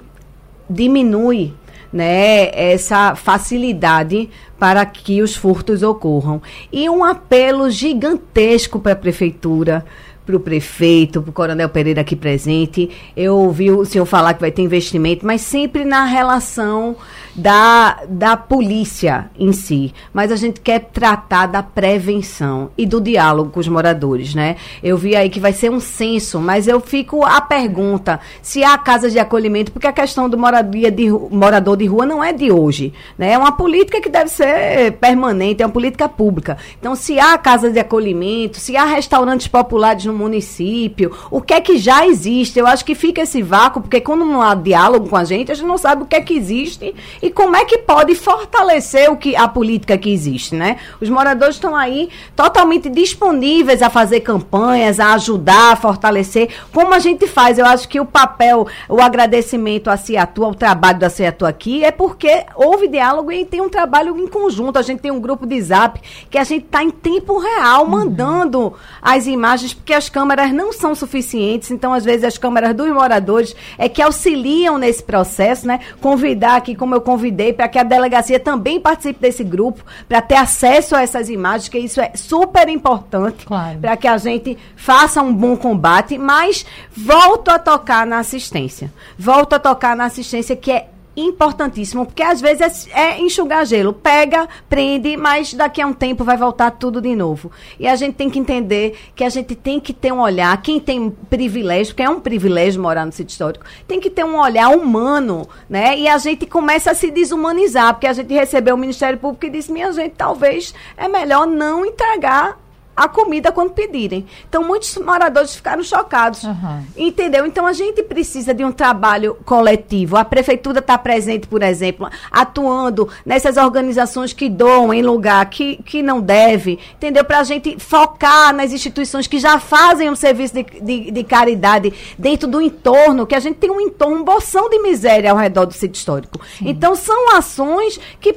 diminui 0.70 1.52
né, 1.92 2.50
essa 2.54 3.16
facilidade 3.16 4.30
para 4.58 4.86
que 4.86 5.22
os 5.22 5.34
furtos 5.34 5.82
ocorram. 5.82 6.40
E 6.72 6.88
um 6.88 7.04
apelo 7.04 7.68
gigantesco 7.68 8.78
para 8.78 8.92
a 8.92 8.96
prefeitura, 8.96 9.84
para 10.30 10.36
o 10.36 10.40
prefeito, 10.40 11.20
para 11.20 11.30
o 11.30 11.32
Coronel 11.32 11.68
Pereira 11.68 12.02
aqui 12.02 12.14
presente. 12.14 12.88
Eu 13.16 13.36
ouvi 13.36 13.70
o 13.70 13.84
senhor 13.84 14.06
falar 14.06 14.34
que 14.34 14.40
vai 14.40 14.52
ter 14.52 14.62
investimento, 14.62 15.26
mas 15.26 15.40
sempre 15.40 15.84
na 15.84 16.04
relação 16.04 16.96
da, 17.34 18.00
da 18.08 18.36
polícia 18.36 19.30
em 19.38 19.52
si, 19.52 19.92
mas 20.12 20.30
a 20.32 20.36
gente 20.36 20.60
quer 20.60 20.80
tratar 20.92 21.46
da 21.46 21.62
prevenção 21.62 22.70
e 22.76 22.84
do 22.84 23.00
diálogo 23.00 23.50
com 23.50 23.60
os 23.60 23.68
moradores, 23.68 24.34
né? 24.34 24.56
Eu 24.82 24.96
vi 24.96 25.16
aí 25.16 25.30
que 25.30 25.40
vai 25.40 25.52
ser 25.52 25.70
um 25.70 25.80
censo, 25.80 26.40
mas 26.40 26.66
eu 26.66 26.80
fico 26.80 27.24
a 27.24 27.40
pergunta 27.40 28.20
se 28.42 28.62
há 28.62 28.76
casas 28.76 29.12
de 29.12 29.18
acolhimento, 29.18 29.72
porque 29.72 29.86
a 29.86 29.92
questão 29.92 30.28
do 30.28 30.36
moradia 30.36 30.90
de, 30.90 31.10
morador 31.10 31.76
de 31.76 31.86
rua 31.86 32.04
não 32.04 32.22
é 32.22 32.32
de 32.32 32.50
hoje, 32.50 32.92
né? 33.16 33.32
É 33.32 33.38
uma 33.38 33.52
política 33.52 34.00
que 34.00 34.08
deve 34.08 34.30
ser 34.30 34.92
permanente, 34.92 35.62
é 35.62 35.66
uma 35.66 35.72
política 35.72 36.08
pública. 36.08 36.56
Então, 36.78 36.94
se 36.94 37.18
há 37.18 37.36
casas 37.38 37.72
de 37.72 37.78
acolhimento, 37.78 38.58
se 38.58 38.76
há 38.76 38.84
restaurantes 38.84 39.46
populares 39.46 40.04
no 40.04 40.12
município, 40.20 41.12
o 41.30 41.40
que 41.40 41.54
é 41.54 41.60
que 41.60 41.78
já 41.78 42.06
existe? 42.06 42.58
Eu 42.58 42.66
acho 42.66 42.84
que 42.84 42.94
fica 42.94 43.22
esse 43.22 43.42
vácuo, 43.42 43.80
porque 43.80 44.00
quando 44.00 44.24
não 44.24 44.42
há 44.42 44.54
diálogo 44.54 45.08
com 45.08 45.16
a 45.16 45.24
gente, 45.24 45.50
a 45.50 45.54
gente 45.54 45.66
não 45.66 45.78
sabe 45.78 46.02
o 46.02 46.06
que 46.06 46.16
é 46.16 46.20
que 46.20 46.34
existe 46.34 46.94
e 47.22 47.30
como 47.30 47.56
é 47.56 47.64
que 47.64 47.78
pode 47.78 48.14
fortalecer 48.14 49.10
o 49.10 49.16
que, 49.16 49.34
a 49.34 49.48
política 49.48 49.96
que 49.96 50.12
existe, 50.12 50.54
né? 50.54 50.76
Os 51.00 51.08
moradores 51.08 51.56
estão 51.56 51.74
aí 51.74 52.10
totalmente 52.36 52.88
disponíveis 52.90 53.82
a 53.82 53.88
fazer 53.88 54.20
campanhas, 54.20 55.00
a 55.00 55.14
ajudar, 55.14 55.72
a 55.72 55.76
fortalecer, 55.76 56.50
como 56.72 56.92
a 56.92 56.98
gente 56.98 57.26
faz. 57.26 57.58
Eu 57.58 57.66
acho 57.66 57.88
que 57.88 57.98
o 57.98 58.04
papel, 58.04 58.66
o 58.88 59.00
agradecimento 59.00 59.88
a 59.88 59.96
Ciatu, 59.96 60.44
ao 60.44 60.54
trabalho 60.54 60.98
da 60.98 61.08
Ciatu 61.08 61.46
aqui, 61.46 61.82
é 61.82 61.90
porque 61.90 62.44
houve 62.54 62.88
diálogo 62.88 63.32
e 63.32 63.44
tem 63.44 63.60
um 63.60 63.68
trabalho 63.68 64.16
em 64.18 64.26
conjunto. 64.26 64.78
A 64.78 64.82
gente 64.82 65.00
tem 65.00 65.10
um 65.10 65.20
grupo 65.20 65.46
de 65.46 65.60
zap 65.60 66.00
que 66.28 66.36
a 66.36 66.44
gente 66.44 66.66
está 66.66 66.82
em 66.82 66.90
tempo 66.90 67.38
real 67.38 67.86
mandando 67.86 68.74
as 69.00 69.26
imagens, 69.26 69.72
porque 69.72 69.94
as 69.94 70.08
câmeras 70.10 70.52
não 70.52 70.72
são 70.72 70.94
suficientes, 70.94 71.70
então 71.70 71.94
às 71.94 72.04
vezes 72.04 72.24
as 72.24 72.36
câmeras 72.36 72.74
dos 72.74 72.90
moradores 72.90 73.56
é 73.78 73.88
que 73.88 74.02
auxiliam 74.02 74.76
nesse 74.76 75.02
processo, 75.02 75.66
né? 75.66 75.80
Convidar 76.00 76.56
aqui, 76.56 76.74
como 76.74 76.94
eu 76.94 77.00
convidei 77.00 77.52
para 77.52 77.68
que 77.68 77.78
a 77.78 77.82
delegacia 77.82 78.38
também 78.38 78.78
participe 78.78 79.20
desse 79.20 79.42
grupo, 79.42 79.82
para 80.08 80.20
ter 80.20 80.34
acesso 80.34 80.94
a 80.94 81.02
essas 81.02 81.30
imagens, 81.30 81.68
que 81.68 81.78
isso 81.78 82.00
é 82.00 82.12
super 82.14 82.68
importante 82.68 83.46
claro. 83.46 83.78
para 83.78 83.96
que 83.96 84.08
a 84.08 84.18
gente 84.18 84.58
faça 84.76 85.22
um 85.22 85.32
bom 85.32 85.56
combate, 85.56 86.18
mas 86.18 86.66
volto 86.94 87.48
a 87.48 87.58
tocar 87.58 88.06
na 88.06 88.18
assistência. 88.18 88.92
Volto 89.18 89.54
a 89.54 89.58
tocar 89.58 89.96
na 89.96 90.06
assistência 90.06 90.56
que 90.56 90.70
é 90.70 90.88
importantíssimo, 91.26 92.06
porque 92.06 92.22
às 92.22 92.40
vezes 92.40 92.88
é, 92.92 93.00
é, 93.00 93.20
enxugar 93.20 93.64
gelo. 93.66 93.92
Pega, 93.92 94.48
prende, 94.68 95.16
mas 95.16 95.54
daqui 95.54 95.80
a 95.80 95.86
um 95.86 95.92
tempo 95.92 96.24
vai 96.24 96.36
voltar 96.36 96.70
tudo 96.72 97.00
de 97.00 97.14
novo. 97.14 97.50
E 97.78 97.86
a 97.86 97.96
gente 97.96 98.14
tem 98.14 98.30
que 98.30 98.38
entender 98.38 98.96
que 99.14 99.24
a 99.24 99.28
gente 99.28 99.54
tem 99.54 99.80
que 99.80 99.92
ter 99.92 100.12
um 100.12 100.20
olhar, 100.20 100.60
quem 100.62 100.80
tem 100.80 101.10
privilégio, 101.10 101.94
porque 101.94 102.02
é 102.02 102.10
um 102.10 102.20
privilégio 102.20 102.80
morar 102.80 103.06
no 103.06 103.12
sítio 103.12 103.32
histórico, 103.32 103.64
tem 103.86 104.00
que 104.00 104.10
ter 104.10 104.24
um 104.24 104.38
olhar 104.38 104.68
humano, 104.68 105.48
né? 105.68 105.98
E 105.98 106.08
a 106.08 106.18
gente 106.18 106.46
começa 106.46 106.90
a 106.90 106.94
se 106.94 107.10
desumanizar, 107.10 107.94
porque 107.94 108.06
a 108.06 108.12
gente 108.12 108.32
recebeu 108.32 108.74
o 108.74 108.78
Ministério 108.78 109.18
Público 109.18 109.46
e 109.46 109.50
disse, 109.50 109.72
minha 109.72 109.92
gente, 109.92 110.14
talvez 110.16 110.74
é 110.96 111.08
melhor 111.08 111.46
não 111.46 111.84
entregar 111.84 112.58
a 113.00 113.08
comida 113.08 113.50
quando 113.50 113.70
pedirem. 113.70 114.26
Então, 114.46 114.62
muitos 114.62 114.94
moradores 114.98 115.54
ficaram 115.54 115.82
chocados. 115.82 116.44
Uhum. 116.44 116.84
Entendeu? 116.94 117.46
Então, 117.46 117.66
a 117.66 117.72
gente 117.72 118.02
precisa 118.02 118.52
de 118.52 118.62
um 118.62 118.70
trabalho 118.70 119.38
coletivo. 119.42 120.18
A 120.18 120.24
prefeitura 120.24 120.80
está 120.80 120.98
presente, 120.98 121.46
por 121.46 121.62
exemplo, 121.62 122.10
atuando 122.30 123.08
nessas 123.24 123.56
organizações 123.56 124.34
que 124.34 124.50
doam 124.50 124.92
em 124.92 125.00
lugar 125.00 125.48
que, 125.48 125.76
que 125.82 126.02
não 126.02 126.20
deve, 126.20 126.78
entendeu? 126.94 127.24
Para 127.24 127.38
a 127.38 127.44
gente 127.44 127.78
focar 127.78 128.54
nas 128.54 128.70
instituições 128.70 129.26
que 129.26 129.38
já 129.38 129.58
fazem 129.58 130.10
um 130.10 130.16
serviço 130.16 130.52
de, 130.52 130.62
de, 130.62 131.10
de, 131.10 131.24
caridade 131.24 131.94
dentro 132.18 132.46
do 132.46 132.60
entorno, 132.60 133.26
que 133.26 133.34
a 133.34 133.40
gente 133.40 133.56
tem 133.56 133.70
um 133.70 133.80
entorno, 133.80 134.16
um 134.16 134.24
bolsão 134.24 134.68
de 134.68 134.78
miséria 134.78 135.30
ao 135.30 135.38
redor 135.38 135.64
do 135.64 135.72
sítio 135.72 135.98
histórico. 135.98 136.38
Sim. 136.58 136.68
Então, 136.68 136.94
são 136.94 137.34
ações 137.34 137.98
que, 138.20 138.34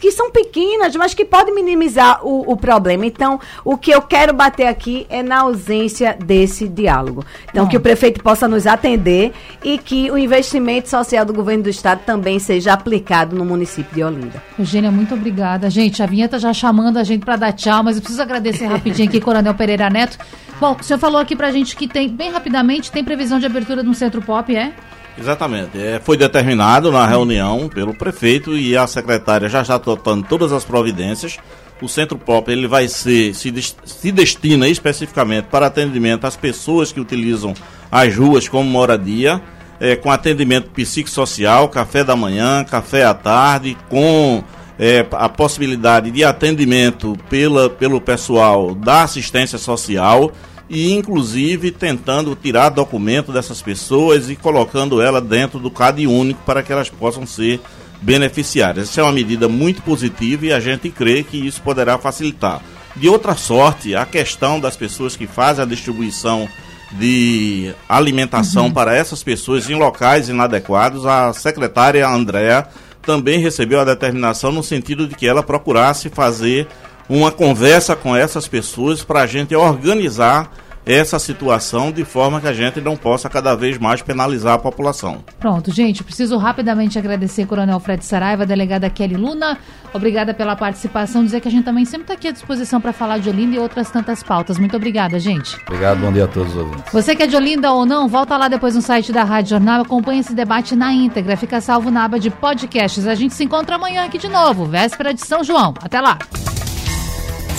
que 0.00 0.10
são 0.10 0.32
pequenas, 0.32 0.96
mas 0.96 1.14
que 1.14 1.24
podem 1.24 1.54
minimizar 1.54 2.26
o, 2.26 2.52
o 2.52 2.56
problema. 2.56 3.06
Então, 3.06 3.38
o 3.64 3.78
que 3.78 3.92
eu 3.92 3.99
quero 4.02 4.32
bater 4.32 4.66
aqui 4.66 5.06
é 5.08 5.22
na 5.22 5.40
ausência 5.40 6.16
desse 6.18 6.68
diálogo. 6.68 7.24
Então, 7.48 7.66
que 7.66 7.76
o 7.76 7.80
prefeito 7.80 8.22
possa 8.22 8.46
nos 8.46 8.66
atender 8.66 9.32
e 9.64 9.78
que 9.78 10.10
o 10.10 10.18
investimento 10.18 10.88
social 10.88 11.24
do 11.24 11.32
governo 11.32 11.64
do 11.64 11.70
estado 11.70 12.00
também 12.04 12.38
seja 12.38 12.72
aplicado 12.72 13.36
no 13.36 13.44
município 13.44 13.94
de 13.94 14.02
Olinda. 14.02 14.42
Eugênia, 14.58 14.90
muito 14.90 15.14
obrigada. 15.14 15.70
Gente, 15.70 16.02
a 16.02 16.06
vinheta 16.06 16.38
já 16.38 16.52
chamando 16.52 16.98
a 16.98 17.04
gente 17.04 17.24
para 17.24 17.36
dar 17.36 17.52
tchau, 17.52 17.82
mas 17.82 17.96
eu 17.96 18.02
preciso 18.02 18.22
agradecer 18.22 18.66
rapidinho 18.66 19.08
aqui, 19.08 19.18
Coronel 19.20 19.54
Pereira 19.54 19.90
Neto. 19.90 20.18
Bom, 20.60 20.76
o 20.78 20.82
senhor 20.82 20.98
falou 20.98 21.20
aqui 21.20 21.34
pra 21.34 21.50
gente 21.50 21.74
que 21.74 21.88
tem, 21.88 22.08
bem 22.08 22.30
rapidamente, 22.30 22.92
tem 22.92 23.02
previsão 23.02 23.38
de 23.38 23.46
abertura 23.46 23.82
de 23.82 23.88
um 23.88 23.94
centro 23.94 24.20
pop, 24.20 24.54
é? 24.54 24.72
Exatamente. 25.18 25.78
É, 25.78 26.00
foi 26.02 26.16
determinado 26.16 26.90
na 26.90 27.06
reunião 27.06 27.68
pelo 27.68 27.94
prefeito 27.94 28.56
e 28.56 28.76
a 28.76 28.86
secretária 28.86 29.48
já 29.48 29.62
está 29.62 29.78
tratando 29.78 30.26
todas 30.26 30.52
as 30.52 30.64
providências. 30.64 31.38
O 31.80 31.88
Centro 31.88 32.18
Pop 32.18 32.50
ele 32.50 32.66
vai 32.66 32.88
ser 32.88 33.34
se, 33.34 33.52
se 33.84 34.12
destina 34.12 34.68
especificamente 34.68 35.46
para 35.46 35.66
atendimento 35.66 36.26
às 36.26 36.36
pessoas 36.36 36.92
que 36.92 37.00
utilizam 37.00 37.54
as 37.90 38.14
ruas 38.14 38.48
como 38.48 38.68
moradia, 38.68 39.40
é, 39.80 39.96
com 39.96 40.10
atendimento 40.10 40.70
psicossocial, 40.70 41.68
café 41.68 42.04
da 42.04 42.14
manhã, 42.14 42.64
café 42.64 43.04
à 43.04 43.14
tarde, 43.14 43.76
com 43.88 44.44
é, 44.78 45.06
a 45.12 45.28
possibilidade 45.28 46.10
de 46.10 46.22
atendimento 46.22 47.16
pela, 47.28 47.68
pelo 47.68 48.00
pessoal 48.00 48.74
da 48.74 49.02
assistência 49.02 49.58
social 49.58 50.32
e 50.70 50.92
inclusive 50.92 51.72
tentando 51.72 52.34
tirar 52.34 52.68
documento 52.68 53.32
dessas 53.32 53.60
pessoas 53.60 54.30
e 54.30 54.36
colocando 54.36 55.02
ela 55.02 55.20
dentro 55.20 55.58
do 55.58 55.70
CAD 55.70 56.06
único 56.06 56.40
para 56.46 56.62
que 56.62 56.72
elas 56.72 56.88
possam 56.88 57.26
ser 57.26 57.60
beneficiárias. 58.00 58.88
Essa 58.88 59.00
é 59.00 59.04
uma 59.04 59.12
medida 59.12 59.48
muito 59.48 59.82
positiva 59.82 60.46
e 60.46 60.52
a 60.52 60.60
gente 60.60 60.90
crê 60.90 61.22
que 61.22 61.36
isso 61.36 61.60
poderá 61.62 61.98
facilitar. 61.98 62.62
De 62.96 63.08
outra 63.08 63.36
sorte, 63.36 63.94
a 63.94 64.04
questão 64.04 64.58
das 64.58 64.76
pessoas 64.76 65.16
que 65.16 65.26
fazem 65.26 65.62
a 65.62 65.66
distribuição 65.66 66.48
de 66.92 67.72
alimentação 67.88 68.66
uhum. 68.66 68.72
para 68.72 68.94
essas 68.94 69.22
pessoas 69.22 69.68
em 69.70 69.74
locais 69.74 70.28
inadequados, 70.28 71.06
a 71.06 71.32
secretária 71.32 72.08
Andréa 72.08 72.66
também 73.02 73.38
recebeu 73.38 73.80
a 73.80 73.84
determinação 73.84 74.50
no 74.50 74.62
sentido 74.62 75.06
de 75.06 75.14
que 75.14 75.26
ela 75.26 75.42
procurasse 75.42 76.08
fazer 76.08 76.66
uma 77.08 77.30
conversa 77.30 77.96
com 77.96 78.14
essas 78.14 78.46
pessoas 78.46 79.02
para 79.02 79.22
a 79.22 79.26
gente 79.26 79.54
organizar 79.54 80.52
essa 80.84 81.18
situação 81.18 81.92
de 81.92 82.04
forma 82.04 82.40
que 82.40 82.46
a 82.46 82.52
gente 82.52 82.80
não 82.80 82.96
possa 82.96 83.28
cada 83.28 83.54
vez 83.54 83.78
mais 83.78 84.02
penalizar 84.02 84.54
a 84.54 84.58
população. 84.58 85.24
Pronto, 85.38 85.72
gente, 85.72 86.02
preciso 86.02 86.36
rapidamente 86.36 86.98
agradecer 86.98 87.46
Coronel 87.46 87.80
Fred 87.80 88.04
Saraiva, 88.04 88.46
delegada 88.46 88.88
Kelly 88.88 89.16
Luna, 89.16 89.58
obrigada 89.92 90.32
pela 90.32 90.56
participação, 90.56 91.24
dizer 91.24 91.40
que 91.40 91.48
a 91.48 91.50
gente 91.50 91.64
também 91.64 91.84
sempre 91.84 92.02
está 92.02 92.14
aqui 92.14 92.28
à 92.28 92.32
disposição 92.32 92.80
para 92.80 92.92
falar 92.92 93.18
de 93.18 93.28
Olinda 93.28 93.56
e 93.56 93.58
outras 93.58 93.90
tantas 93.90 94.22
pautas. 94.22 94.58
Muito 94.58 94.76
obrigada, 94.76 95.18
gente. 95.18 95.56
Obrigado, 95.66 96.00
bom 96.00 96.12
dia 96.12 96.24
a 96.24 96.28
todos 96.28 96.52
os 96.52 96.58
ouvintes. 96.58 96.92
Você 96.92 97.14
que 97.14 97.22
é 97.22 97.26
de 97.26 97.36
Olinda 97.36 97.72
ou 97.72 97.84
não, 97.84 98.08
volta 98.08 98.36
lá 98.36 98.48
depois 98.48 98.74
no 98.74 98.82
site 98.82 99.12
da 99.12 99.24
Rádio 99.24 99.50
Jornal, 99.50 99.82
acompanha 99.82 100.20
esse 100.20 100.34
debate 100.34 100.74
na 100.74 100.92
íntegra, 100.92 101.36
fica 101.36 101.60
salvo 101.60 101.90
na 101.90 102.04
aba 102.04 102.18
de 102.18 102.30
podcasts. 102.30 103.06
A 103.06 103.14
gente 103.14 103.34
se 103.34 103.44
encontra 103.44 103.76
amanhã 103.76 104.04
aqui 104.04 104.18
de 104.18 104.28
novo, 104.28 104.64
véspera 104.66 105.12
de 105.12 105.20
São 105.20 105.44
João. 105.44 105.74
Até 105.82 106.00
lá! 106.00 106.18